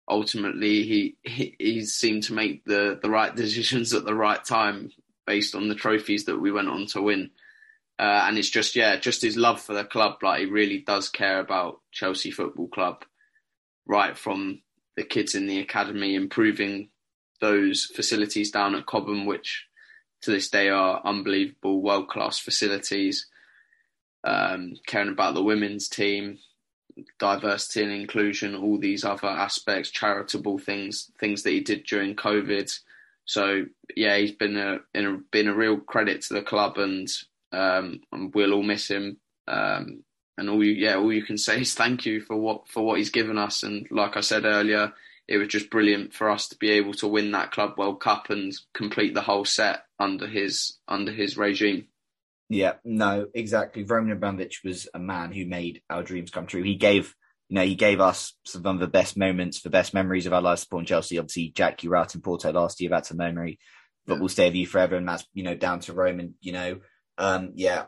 [0.09, 4.91] ultimately he, he he's seemed to make the the right decisions at the right time
[5.25, 7.31] based on the trophies that we went on to win.
[7.99, 10.17] Uh, and it's just yeah, just his love for the club.
[10.21, 13.05] Like he really does care about Chelsea Football Club,
[13.85, 14.61] right from
[14.97, 16.89] the kids in the academy, improving
[17.39, 19.65] those facilities down at Cobham, which
[20.23, 23.27] to this day are unbelievable, world class facilities.
[24.25, 26.39] Um, caring about the women's team,
[27.19, 32.71] diversity and inclusion, all these other aspects, charitable things, things that he did during COVID.
[33.25, 37.07] So yeah, he's been a, a been a real credit to the club, and,
[37.51, 39.17] um, and we'll all miss him.
[39.47, 40.03] Um,
[40.37, 42.97] and all you yeah, all you can say is thank you for what for what
[42.97, 43.63] he's given us.
[43.63, 44.93] And like I said earlier,
[45.27, 48.29] it was just brilliant for us to be able to win that Club World Cup
[48.29, 51.87] and complete the whole set under his under his regime.
[52.49, 53.83] Yeah, no, exactly.
[53.83, 56.63] Roman Abramovich was a man who made our dreams come true.
[56.63, 57.15] He gave
[57.49, 60.41] you know, he gave us some of the best moments, the best memories of our
[60.41, 61.19] lives supporting Chelsea.
[61.19, 62.89] Obviously, Jack, you in Porto last year.
[62.89, 63.59] That's a memory
[64.07, 64.95] that will stay with you forever.
[64.95, 66.79] And that's, you know, down to Roman, you know,
[67.17, 67.85] um, yeah,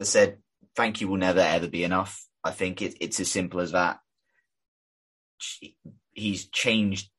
[0.00, 0.38] I said,
[0.74, 2.26] thank you will never ever be enough.
[2.42, 3.98] I think it, it's as simple as that.
[6.14, 7.10] He's changed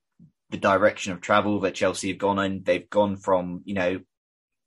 [0.49, 2.63] the direction of travel that Chelsea have gone in.
[2.63, 3.99] They've gone from, you know,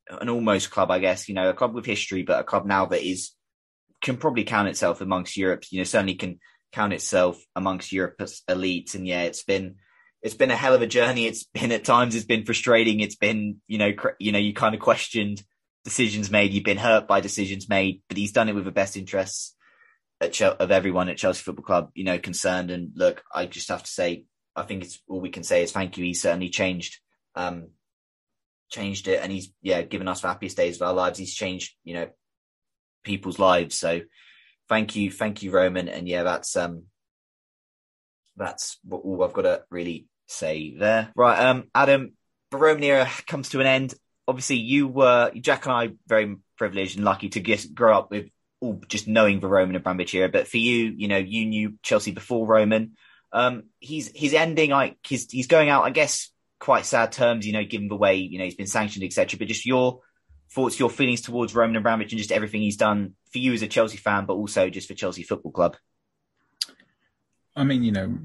[0.08, 2.86] an almost club, I guess, you know, a club with history, but a club now
[2.86, 3.32] that is,
[4.02, 6.38] can probably count itself amongst Europe, you know, certainly can
[6.72, 8.94] count itself amongst Europe's elites.
[8.94, 9.76] And yeah, it's been
[10.22, 11.26] it's been a hell of a journey.
[11.26, 13.00] It's been at times it's been frustrating.
[13.00, 15.42] It's been you know cr- you know you kind of questioned
[15.84, 16.52] decisions made.
[16.52, 19.54] You've been hurt by decisions made, but he's done it with the best interests
[20.20, 21.90] Of everyone at Chelsea Football Club.
[21.94, 22.70] You know, concerned.
[22.70, 24.24] And look, I just have to say,
[24.56, 26.04] I think it's all we can say is thank you.
[26.04, 26.98] He's certainly changed.
[27.34, 27.68] Um,
[28.70, 31.74] changed it and he's yeah given us the happiest days of our lives he's changed
[31.84, 32.06] you know
[33.02, 34.02] people's lives so
[34.68, 35.88] thank you, thank you, Roman.
[35.88, 36.84] And yeah, that's um,
[38.36, 41.10] that's all I've got to really say there.
[41.16, 42.12] Right, um, Adam,
[42.50, 43.94] the Roman era comes to an end.
[44.26, 48.28] Obviously, you were Jack and I very privileged and lucky to get grow up with
[48.60, 50.28] all just knowing the Roman Abramovich era.
[50.28, 52.96] But for you, you know, you knew Chelsea before Roman.
[53.32, 55.84] Um, he's he's ending like he's he's going out.
[55.84, 59.04] I guess quite sad terms, you know, given the way you know he's been sanctioned,
[59.04, 59.38] etc.
[59.38, 60.00] But just your
[60.50, 63.68] thoughts, your feelings towards Roman Abramovich and just everything he's done for you as a
[63.68, 65.76] Chelsea fan, but also just for Chelsea Football Club?
[67.54, 68.18] I mean, you know,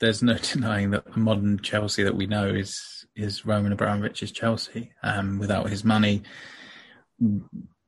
[0.00, 4.92] there's no denying that the modern Chelsea that we know is is Roman Abramovich's Chelsea.
[5.02, 6.22] Um, without his money,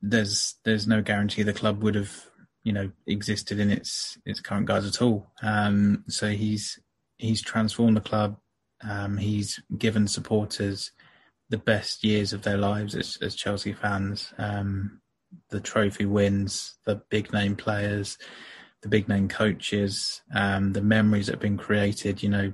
[0.01, 2.25] there's there's no guarantee the club would have
[2.63, 5.31] you know existed in its its current guise at all.
[5.41, 6.79] Um, so he's
[7.17, 8.37] he's transformed the club.
[8.87, 10.91] Um, he's given supporters
[11.49, 14.33] the best years of their lives as, as Chelsea fans.
[14.37, 15.01] Um,
[15.49, 18.17] the trophy wins, the big name players,
[18.81, 22.21] the big name coaches, um, the memories that have been created.
[22.21, 22.53] You know,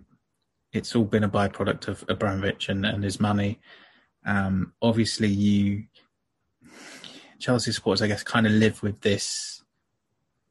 [0.72, 3.60] it's all been a byproduct of Abramovich and, and his money.
[4.26, 5.86] Um, obviously, you
[7.44, 9.61] Chelsea supporters, I guess, kind of live with this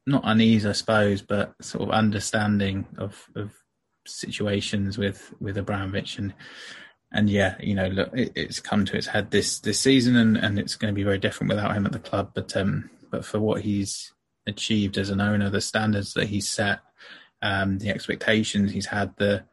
[0.07, 3.53] not unease, I suppose, but sort of understanding of, of
[4.05, 6.35] situations with with Abramovich and
[7.11, 10.37] and yeah, you know, look, it, it's come to its head this this season, and,
[10.37, 12.33] and it's going to be very different without him at the club.
[12.35, 14.13] But um, but for what he's
[14.47, 16.81] achieved as an owner, the standards that he's set,
[17.41, 19.45] um, the expectations he's had, the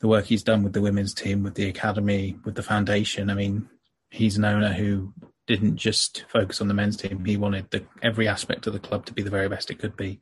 [0.00, 3.30] the work he's done with the women's team, with the academy, with the foundation.
[3.30, 3.68] I mean,
[4.10, 5.12] he's an owner who
[5.46, 7.24] didn't just focus on the men's team.
[7.24, 9.96] He wanted the, every aspect of the club to be the very best it could
[9.96, 10.20] be.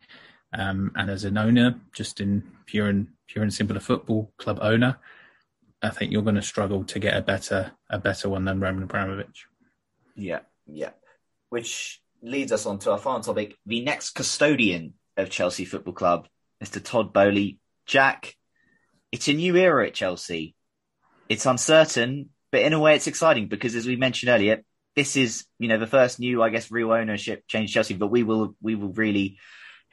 [0.53, 4.59] Um, and as an owner, just in pure and pure and simple a football club
[4.61, 4.99] owner,
[5.83, 8.85] I think you're going to struggle to get a better a better one than Roman
[8.85, 9.47] Abramovich.
[10.15, 10.91] Yeah, yeah.
[11.49, 16.29] Which leads us on to our final topic: the next custodian of Chelsea Football Club,
[16.63, 16.83] Mr.
[16.83, 17.59] Todd Boehly.
[17.85, 18.37] Jack,
[19.11, 20.55] it's a new era at Chelsea.
[21.29, 24.63] It's uncertain, but in a way, it's exciting because, as we mentioned earlier,
[24.95, 27.95] this is you know the first new, I guess, real ownership change Chelsea.
[27.95, 29.39] But we will we will really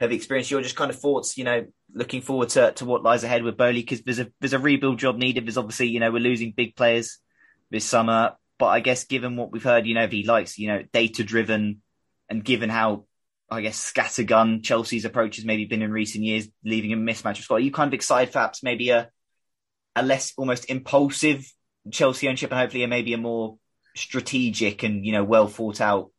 [0.00, 3.22] have experienced your just kind of thoughts, you know, looking forward to, to what lies
[3.22, 5.46] ahead with Boehly because there's a there's a rebuild job needed.
[5.46, 7.18] There's obviously, you know, we're losing big players
[7.70, 8.32] this summer.
[8.58, 11.24] But I guess given what we've heard, you know, if he likes, you know, data
[11.24, 11.82] driven
[12.28, 13.06] and given how
[13.50, 17.44] I guess scattergun Chelsea's approach has maybe been in recent years, leaving a mismatch of
[17.44, 17.56] squad.
[17.56, 19.10] Are you kind of excited perhaps maybe a
[19.96, 21.44] a less almost impulsive
[21.90, 23.58] Chelsea ownership and hopefully a maybe a more
[23.96, 26.10] strategic and, you know, well thought out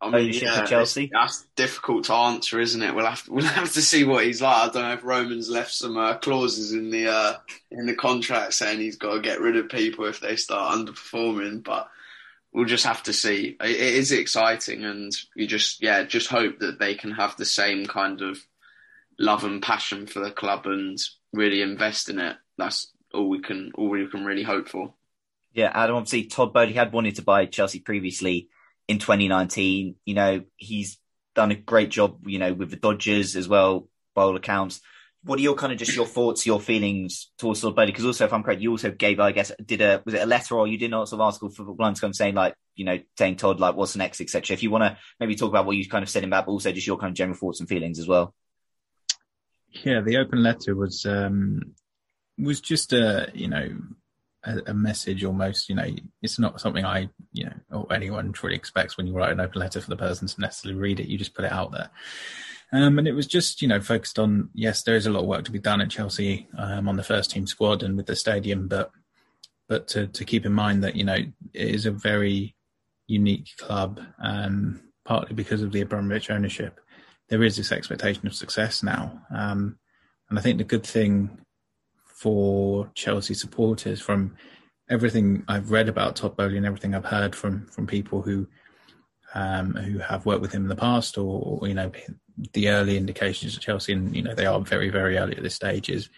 [0.00, 1.10] I mean, ownership yeah, for Chelsea?
[1.12, 2.94] That's difficult to answer, isn't it?
[2.94, 4.56] We'll have to, we'll have to see what he's like.
[4.56, 7.34] I don't know if Roman's left some uh, clauses in the uh,
[7.70, 11.62] in the contract saying he's got to get rid of people if they start underperforming,
[11.62, 11.88] but
[12.52, 13.56] we'll just have to see.
[13.60, 17.44] It, it is exciting, and you just yeah, just hope that they can have the
[17.44, 18.38] same kind of
[19.18, 20.98] love and passion for the club and
[21.34, 22.36] really invest in it.
[22.56, 24.94] That's all we can all we can really hope for.
[25.52, 25.96] Yeah, Adam.
[25.96, 28.48] Obviously, Todd Boehly had wanted to buy Chelsea previously
[28.88, 29.96] in 2019.
[30.04, 30.98] You know, he's
[31.34, 34.80] done a great job, you know, with the Dodgers as well, by all accounts.
[35.22, 37.86] What are your kind of just your thoughts, your feelings towards Todd Boehly?
[37.92, 40.26] Because also, if I'm correct, you also gave, I guess, did a was it a
[40.26, 43.36] letter or you did an sort of article for Bluntcombe saying like, you know, saying
[43.36, 44.54] Todd like what's next, etc.
[44.54, 46.72] If you want to maybe talk about what you kind of said about, but also
[46.72, 48.34] just your kind of general thoughts and feelings as well.
[49.70, 51.74] Yeah, the open letter was um
[52.38, 53.68] was just a you know
[54.44, 55.68] a, a, message almost.
[55.68, 55.86] You know,
[56.22, 59.60] it's not something I, you know, or anyone truly expects when you write an open
[59.60, 61.08] letter for the person to necessarily read it.
[61.08, 61.90] You just put it out there.
[62.72, 65.26] Um, and it was just, you know, focused on, yes, there is a lot of
[65.26, 68.16] work to be done at Chelsea um, on the first team squad and with the
[68.16, 68.90] stadium, but
[69.68, 72.56] but to, to keep in mind that, you know, it is a very
[73.06, 76.80] unique club, um, partly because of the Abramovich ownership.
[77.28, 79.22] There is this expectation of success now.
[79.32, 79.78] Um,
[80.28, 81.38] and I think the good thing
[82.20, 84.36] for Chelsea supporters from
[84.90, 88.46] everything I've read about Todd Boehly and everything I've heard from from people who
[89.32, 91.90] um, who have worked with him in the past, or, or, you know
[92.52, 95.54] the early indications of Chelsea, and you know they are very very early at this
[95.54, 95.88] stage.
[95.88, 96.10] Is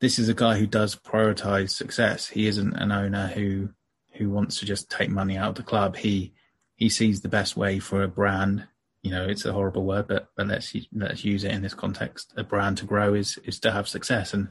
[0.00, 2.28] this is a guy who does prioritize success.
[2.28, 3.70] He isn't an owner who
[4.14, 5.96] who wants to just take money out of the club.
[5.96, 6.34] He
[6.76, 8.68] he sees the best way for a brand.
[9.02, 12.32] You know, it's a horrible word, but but let's let's use it in this context.
[12.36, 14.50] A brand to grow is is to have success, and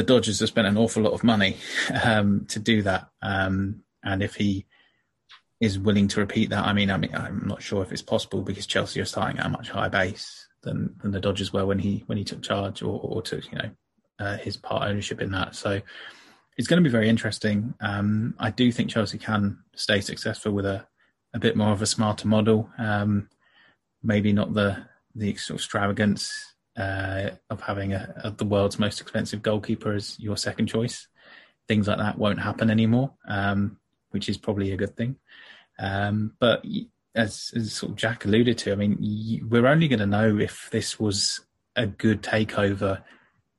[0.00, 1.58] the Dodgers have spent an awful lot of money
[2.02, 3.10] um, to do that.
[3.20, 4.64] Um, and if he
[5.60, 8.40] is willing to repeat that, I mean, I mean, I'm not sure if it's possible
[8.40, 11.78] because Chelsea are starting at a much higher base than, than the Dodgers were when
[11.78, 13.70] he when he took charge or, or took you know
[14.18, 15.54] uh, his part ownership in that.
[15.54, 15.82] So
[16.56, 17.74] it's going to be very interesting.
[17.82, 20.86] Um, I do think Chelsea can stay successful with a
[21.34, 22.70] a bit more of a smarter model.
[22.78, 23.28] Um,
[24.02, 24.78] maybe not the
[25.14, 30.66] the extravagance uh, of having a, a, the world's most expensive goalkeeper as your second
[30.66, 31.08] choice.
[31.68, 33.78] Things like that won't happen anymore, um,
[34.10, 35.16] which is probably a good thing.
[35.78, 36.64] Um, but
[37.14, 40.68] as, as, sort of Jack alluded to, I mean, we're only going to know if
[40.70, 41.40] this was
[41.76, 43.02] a good takeover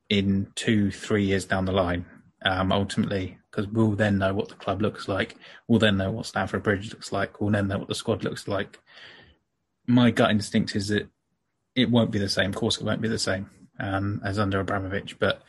[0.08, 2.06] in two, three years down the line.
[2.44, 5.36] Um, ultimately, because we'll then know what the club looks like.
[5.68, 7.40] We'll then know what Stamford Bridge looks like.
[7.40, 8.80] We'll then know what the squad looks like.
[9.86, 11.08] My gut instinct is that
[11.74, 12.50] it won't be the same.
[12.50, 15.42] Of course, it won't be the same um, as under Abramovich, but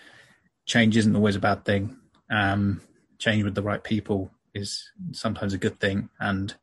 [0.65, 1.97] change isn't always a bad thing.
[2.29, 2.81] Um,
[3.19, 6.55] change with the right people is sometimes a good thing, and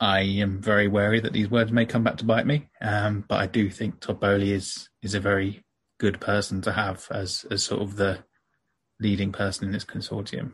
[0.00, 2.68] I am very wary that these words may come back to bite me.
[2.80, 5.64] Um, but I do think Todd Boehly is is a very
[5.98, 8.18] good person to have as as sort of the
[9.00, 10.52] leading person in this consortium.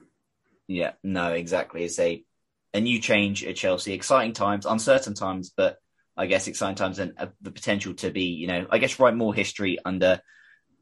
[0.66, 1.84] Yeah, no, exactly.
[1.84, 2.24] It's a
[2.72, 5.78] a new change at Chelsea, exciting times, uncertain times, but
[6.16, 9.16] I guess, exciting times and uh, the potential to be, you know, I guess write
[9.16, 10.20] more history under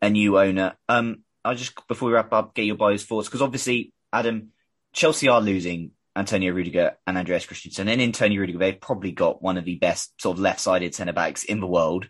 [0.01, 0.75] a new owner.
[0.89, 4.51] Um, I'll just before we wrap up, get your boys' thoughts because obviously, Adam,
[4.93, 9.43] Chelsea are losing Antonio Rudiger and Andreas Christensen, and in Antonio Rudiger, they've probably got
[9.43, 12.09] one of the best sort of left-sided centre backs in the world.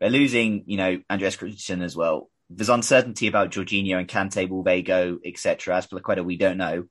[0.00, 2.30] They're losing, you know, Andreas Christensen as well.
[2.50, 5.76] There's uncertainty about Jorginho and Kante, will they go, etc.
[5.76, 6.84] Azpilicueta, we don't know.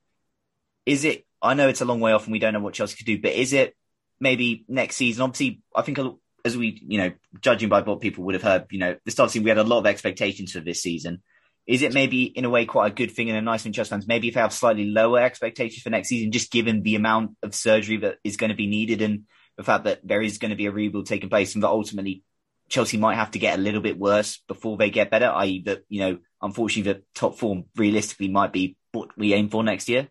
[0.85, 1.25] Is it?
[1.41, 3.19] I know it's a long way off, and we don't know what Chelsea could do,
[3.19, 3.75] but is it
[4.23, 5.21] maybe next season.
[5.21, 5.99] Obviously, I think
[6.43, 9.43] as we, you know, judging by what people would have heard, you know, start season,
[9.43, 11.21] we had a lot of expectations for this season.
[11.67, 13.89] Is it maybe in a way quite a good thing and a nice thing just
[13.89, 14.07] fans?
[14.07, 17.55] Maybe if they have slightly lower expectations for next season, just given the amount of
[17.55, 19.23] surgery that is going to be needed and
[19.55, 22.23] the fact that there is going to be a rebuild taking place and that ultimately
[22.67, 25.83] Chelsea might have to get a little bit worse before they get better, i.e., that,
[25.87, 30.09] you know, unfortunately, the top form realistically might be what we aim for next year?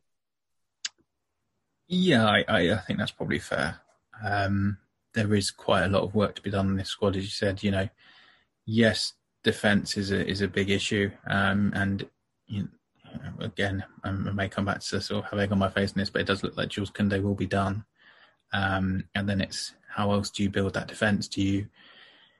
[1.88, 3.81] Yeah, I, I think that's probably fair.
[4.24, 4.78] Um,
[5.14, 7.30] there is quite a lot of work to be done in this squad, as you
[7.30, 7.62] said.
[7.62, 7.88] You know,
[8.64, 12.08] yes, defence is a is a big issue, um, and
[12.46, 15.68] you know, again, um, I may come back to sort of have egg on my
[15.68, 17.84] face in this, but it does look like Jules Koundé will be done.
[18.52, 21.28] Um, and then it's how else do you build that defence?
[21.28, 21.66] Do you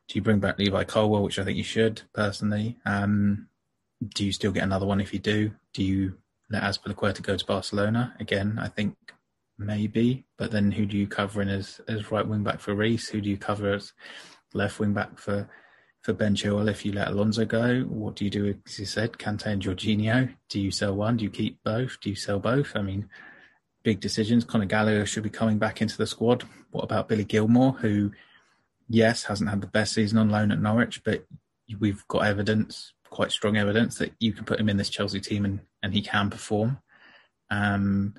[0.09, 2.79] do you bring back Levi Colwill, which I think you should personally?
[2.85, 3.49] Um,
[4.15, 5.53] do you still get another one if you do?
[5.73, 6.19] Do you
[6.51, 8.59] let Azpilicueta go to Barcelona again?
[8.61, 8.97] I think
[9.67, 13.09] maybe, but then who do you cover in as as right wing back for Reece?
[13.09, 13.93] Who do you cover as
[14.55, 15.49] left wing back for
[16.03, 17.83] for Ben Chilwell if you let Alonso go?
[17.83, 20.35] What do you do, as you said, Kante and Jorginho?
[20.49, 21.17] Do you sell one?
[21.17, 21.99] Do you keep both?
[22.01, 22.73] Do you sell both?
[22.75, 23.09] I mean,
[23.83, 24.45] big decisions.
[24.45, 26.45] Conor Gallagher should be coming back into the squad.
[26.71, 28.13] What about Billy Gilmour, who,
[28.89, 31.25] yes, hasn't had the best season on loan at Norwich, but
[31.79, 35.45] we've got evidence, quite strong evidence, that you can put him in this Chelsea team
[35.45, 36.79] and, and he can perform.
[37.51, 38.15] Um,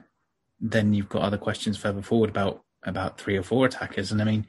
[0.64, 4.12] then you've got other questions further forward about about three or four attackers.
[4.12, 4.48] And I mean,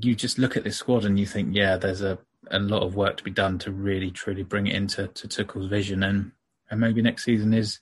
[0.00, 2.18] you just look at this squad and you think, yeah, there's a
[2.50, 5.68] a lot of work to be done to really truly bring it into to Tuchel's
[5.68, 6.32] vision, and
[6.70, 7.78] and maybe next season is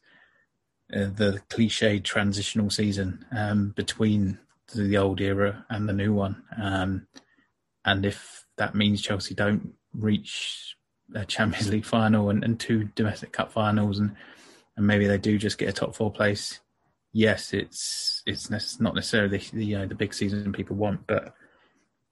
[0.94, 4.38] uh, the cliche transitional season um, between
[4.74, 6.42] the old era and the new one.
[6.60, 7.06] Um,
[7.84, 10.76] and if that means Chelsea don't reach
[11.14, 14.14] a Champions League final and, and two domestic cup finals, and
[14.76, 16.60] and maybe they do just get a top four place,
[17.16, 21.34] yes, it's it's not necessarily the, you uh, know the big season people want, but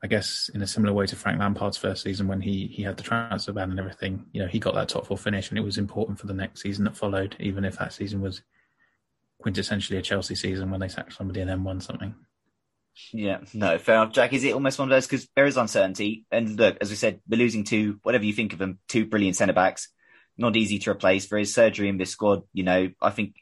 [0.02, 2.97] I guess in a similar way to Frank Lampard's first season when he he had
[2.97, 5.64] the transfer ban and everything, you know, he got that top four finish and it
[5.64, 8.40] was important for the next season that followed, even if that season was
[9.44, 12.14] quintessentially a Chelsea season when they sacked somebody and then won something.
[13.12, 14.12] Yeah, no, fair enough.
[14.14, 16.24] Jack, is it almost one of those because there is uncertainty?
[16.31, 19.36] And look, as we said, we're losing two, whatever you think of them, two brilliant
[19.36, 19.89] centre backs,
[20.39, 21.28] not easy to replace.
[21.28, 22.44] There is surgery in this squad.
[22.52, 23.35] You know, I think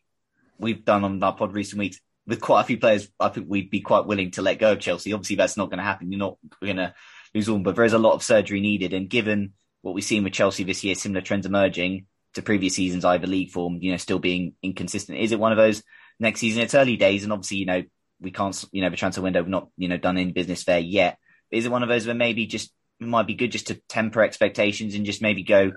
[0.62, 3.70] we've done on our pod recent weeks with quite a few players, I think we'd
[3.70, 5.12] be quite willing to let go of Chelsea.
[5.12, 6.12] Obviously, that's not going to happen.
[6.12, 6.94] You're not going to
[7.34, 8.92] lose all, but there is a lot of surgery needed.
[8.92, 13.04] And given what we've seen with Chelsea this year, similar trends emerging to previous seasons,
[13.04, 15.18] either league form, you know, still being inconsistent.
[15.18, 15.82] Is it one of those
[16.20, 16.62] next season?
[16.62, 17.82] It's early days, and obviously, you know,
[18.20, 20.78] we can't, you know, the transfer window we've not, you know, done any business there
[20.78, 21.18] yet.
[21.50, 24.22] But is it one of those where maybe just might be good just to temper
[24.22, 25.72] expectations and just maybe go,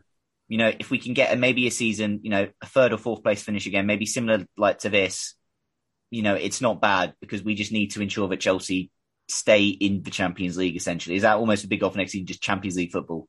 [0.48, 2.98] you know, if we can get a, maybe a season, you know, a third or
[2.98, 5.34] fourth place finish again, maybe similar like to this,
[6.12, 8.92] you know, it's not bad because we just need to ensure that Chelsea
[9.28, 10.76] stay in the Champions League.
[10.76, 13.28] Essentially, is that almost a big off next season, just Champions League football?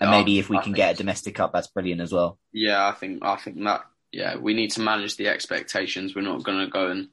[0.00, 2.38] And maybe if we can get a domestic cup, that's brilliant as well.
[2.52, 6.14] Yeah, I think I think that yeah, we need to manage the expectations.
[6.14, 7.08] We're not going to go and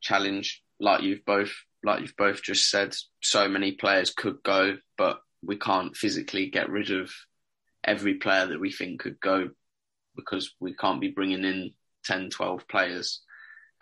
[0.00, 1.52] challenge like you've both
[1.82, 2.94] like you've both just said.
[3.22, 7.10] So many players could go, but we can't physically get rid of
[7.84, 9.50] every player that we think could go
[10.16, 11.72] because we can't be bringing in
[12.04, 13.20] 10, 12 players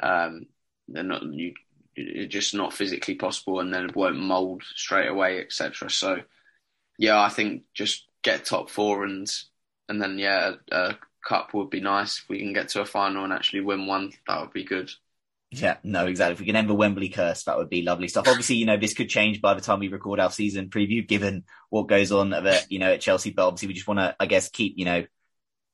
[0.03, 0.47] um,
[0.89, 1.55] they're not you.
[1.97, 5.91] It's just not physically possible, and then it won't mould straight away, etc.
[5.91, 6.21] So,
[6.97, 9.29] yeah, I think just get top four and
[9.89, 12.19] and then yeah, a, a cup would be nice.
[12.19, 14.91] If we can get to a final and actually win one, that would be good.
[15.51, 16.35] Yeah, no, exactly.
[16.35, 18.29] If we can end the Wembley curse, that would be lovely stuff.
[18.29, 21.45] Obviously, you know, this could change by the time we record our season preview, given
[21.71, 23.31] what goes on at, the, you know, at Chelsea.
[23.31, 25.05] But obviously, we just want to, I guess, keep, you know,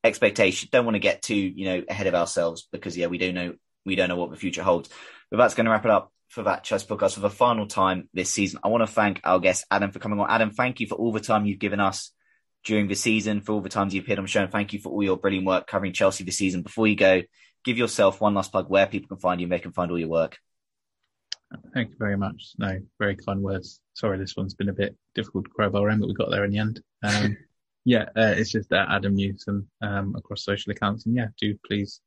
[0.05, 0.68] expectation.
[0.70, 3.55] Don't want to get too, you know, ahead of ourselves because, yeah, we don't know
[3.84, 4.88] we don't know what the future holds.
[5.30, 8.09] But that's going to wrap it up for that Chess podcast for the final time
[8.14, 8.60] this season.
[8.62, 10.30] I want to thank our guest Adam for coming on.
[10.30, 12.12] Adam, thank you for all the time you've given us
[12.64, 14.78] during the season, for all the times you've appeared on the show, and thank you
[14.78, 16.62] for all your brilliant work covering Chelsea this season.
[16.62, 17.22] Before you go,
[17.65, 19.99] give yourself one last plug where people can find you and they can find all
[19.99, 20.39] your work.
[21.73, 22.53] Thank you very much.
[22.59, 23.81] No, very kind words.
[23.95, 26.51] Sorry, this one's been a bit difficult to crowbar around, but we got there in
[26.51, 26.82] the end.
[27.03, 27.36] Um,
[27.85, 32.01] yeah, uh, it's just uh, Adam Newson um, across social accounts, and yeah, do please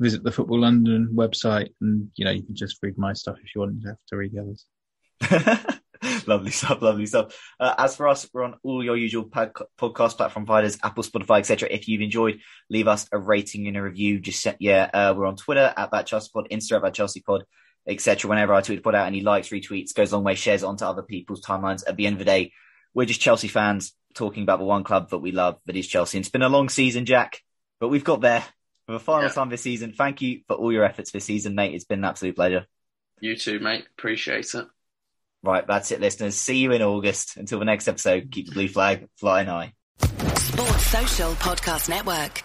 [0.00, 3.54] visit the Football London website, and you know you can just read my stuff if
[3.54, 3.80] you want.
[3.80, 5.80] You have to read the others.
[6.26, 7.38] lovely stuff, lovely stuff.
[7.58, 11.68] Uh, as for us, we're on all your usual podcast platform providers, Apple, Spotify, etc.
[11.70, 14.20] If you've enjoyed, leave us a rating and a review.
[14.20, 17.44] Just set, yeah, uh, we're on Twitter at that Chelsea Pod, Instagram at Chelsea Pod,
[17.88, 18.28] etc.
[18.28, 21.02] Whenever I tweet, put out any likes, retweets, goes a long way, shares onto other
[21.02, 21.82] people's timelines.
[21.86, 22.52] At the end of the day,
[22.92, 26.18] we're just Chelsea fans talking about the one club that we love, that is Chelsea.
[26.18, 27.40] And it's been a long season, Jack,
[27.80, 28.44] but we've got there
[28.86, 29.34] for the final yeah.
[29.34, 29.92] time this season.
[29.92, 31.74] Thank you for all your efforts this season, mate.
[31.74, 32.66] It's been an absolute pleasure.
[33.20, 33.86] You too, mate.
[33.96, 34.66] Appreciate it.
[35.44, 36.36] Right, that's it, listeners.
[36.36, 37.36] See you in August.
[37.36, 39.74] Until the next episode, keep the blue flag flying high.
[39.98, 42.42] Sports Social Podcast Network.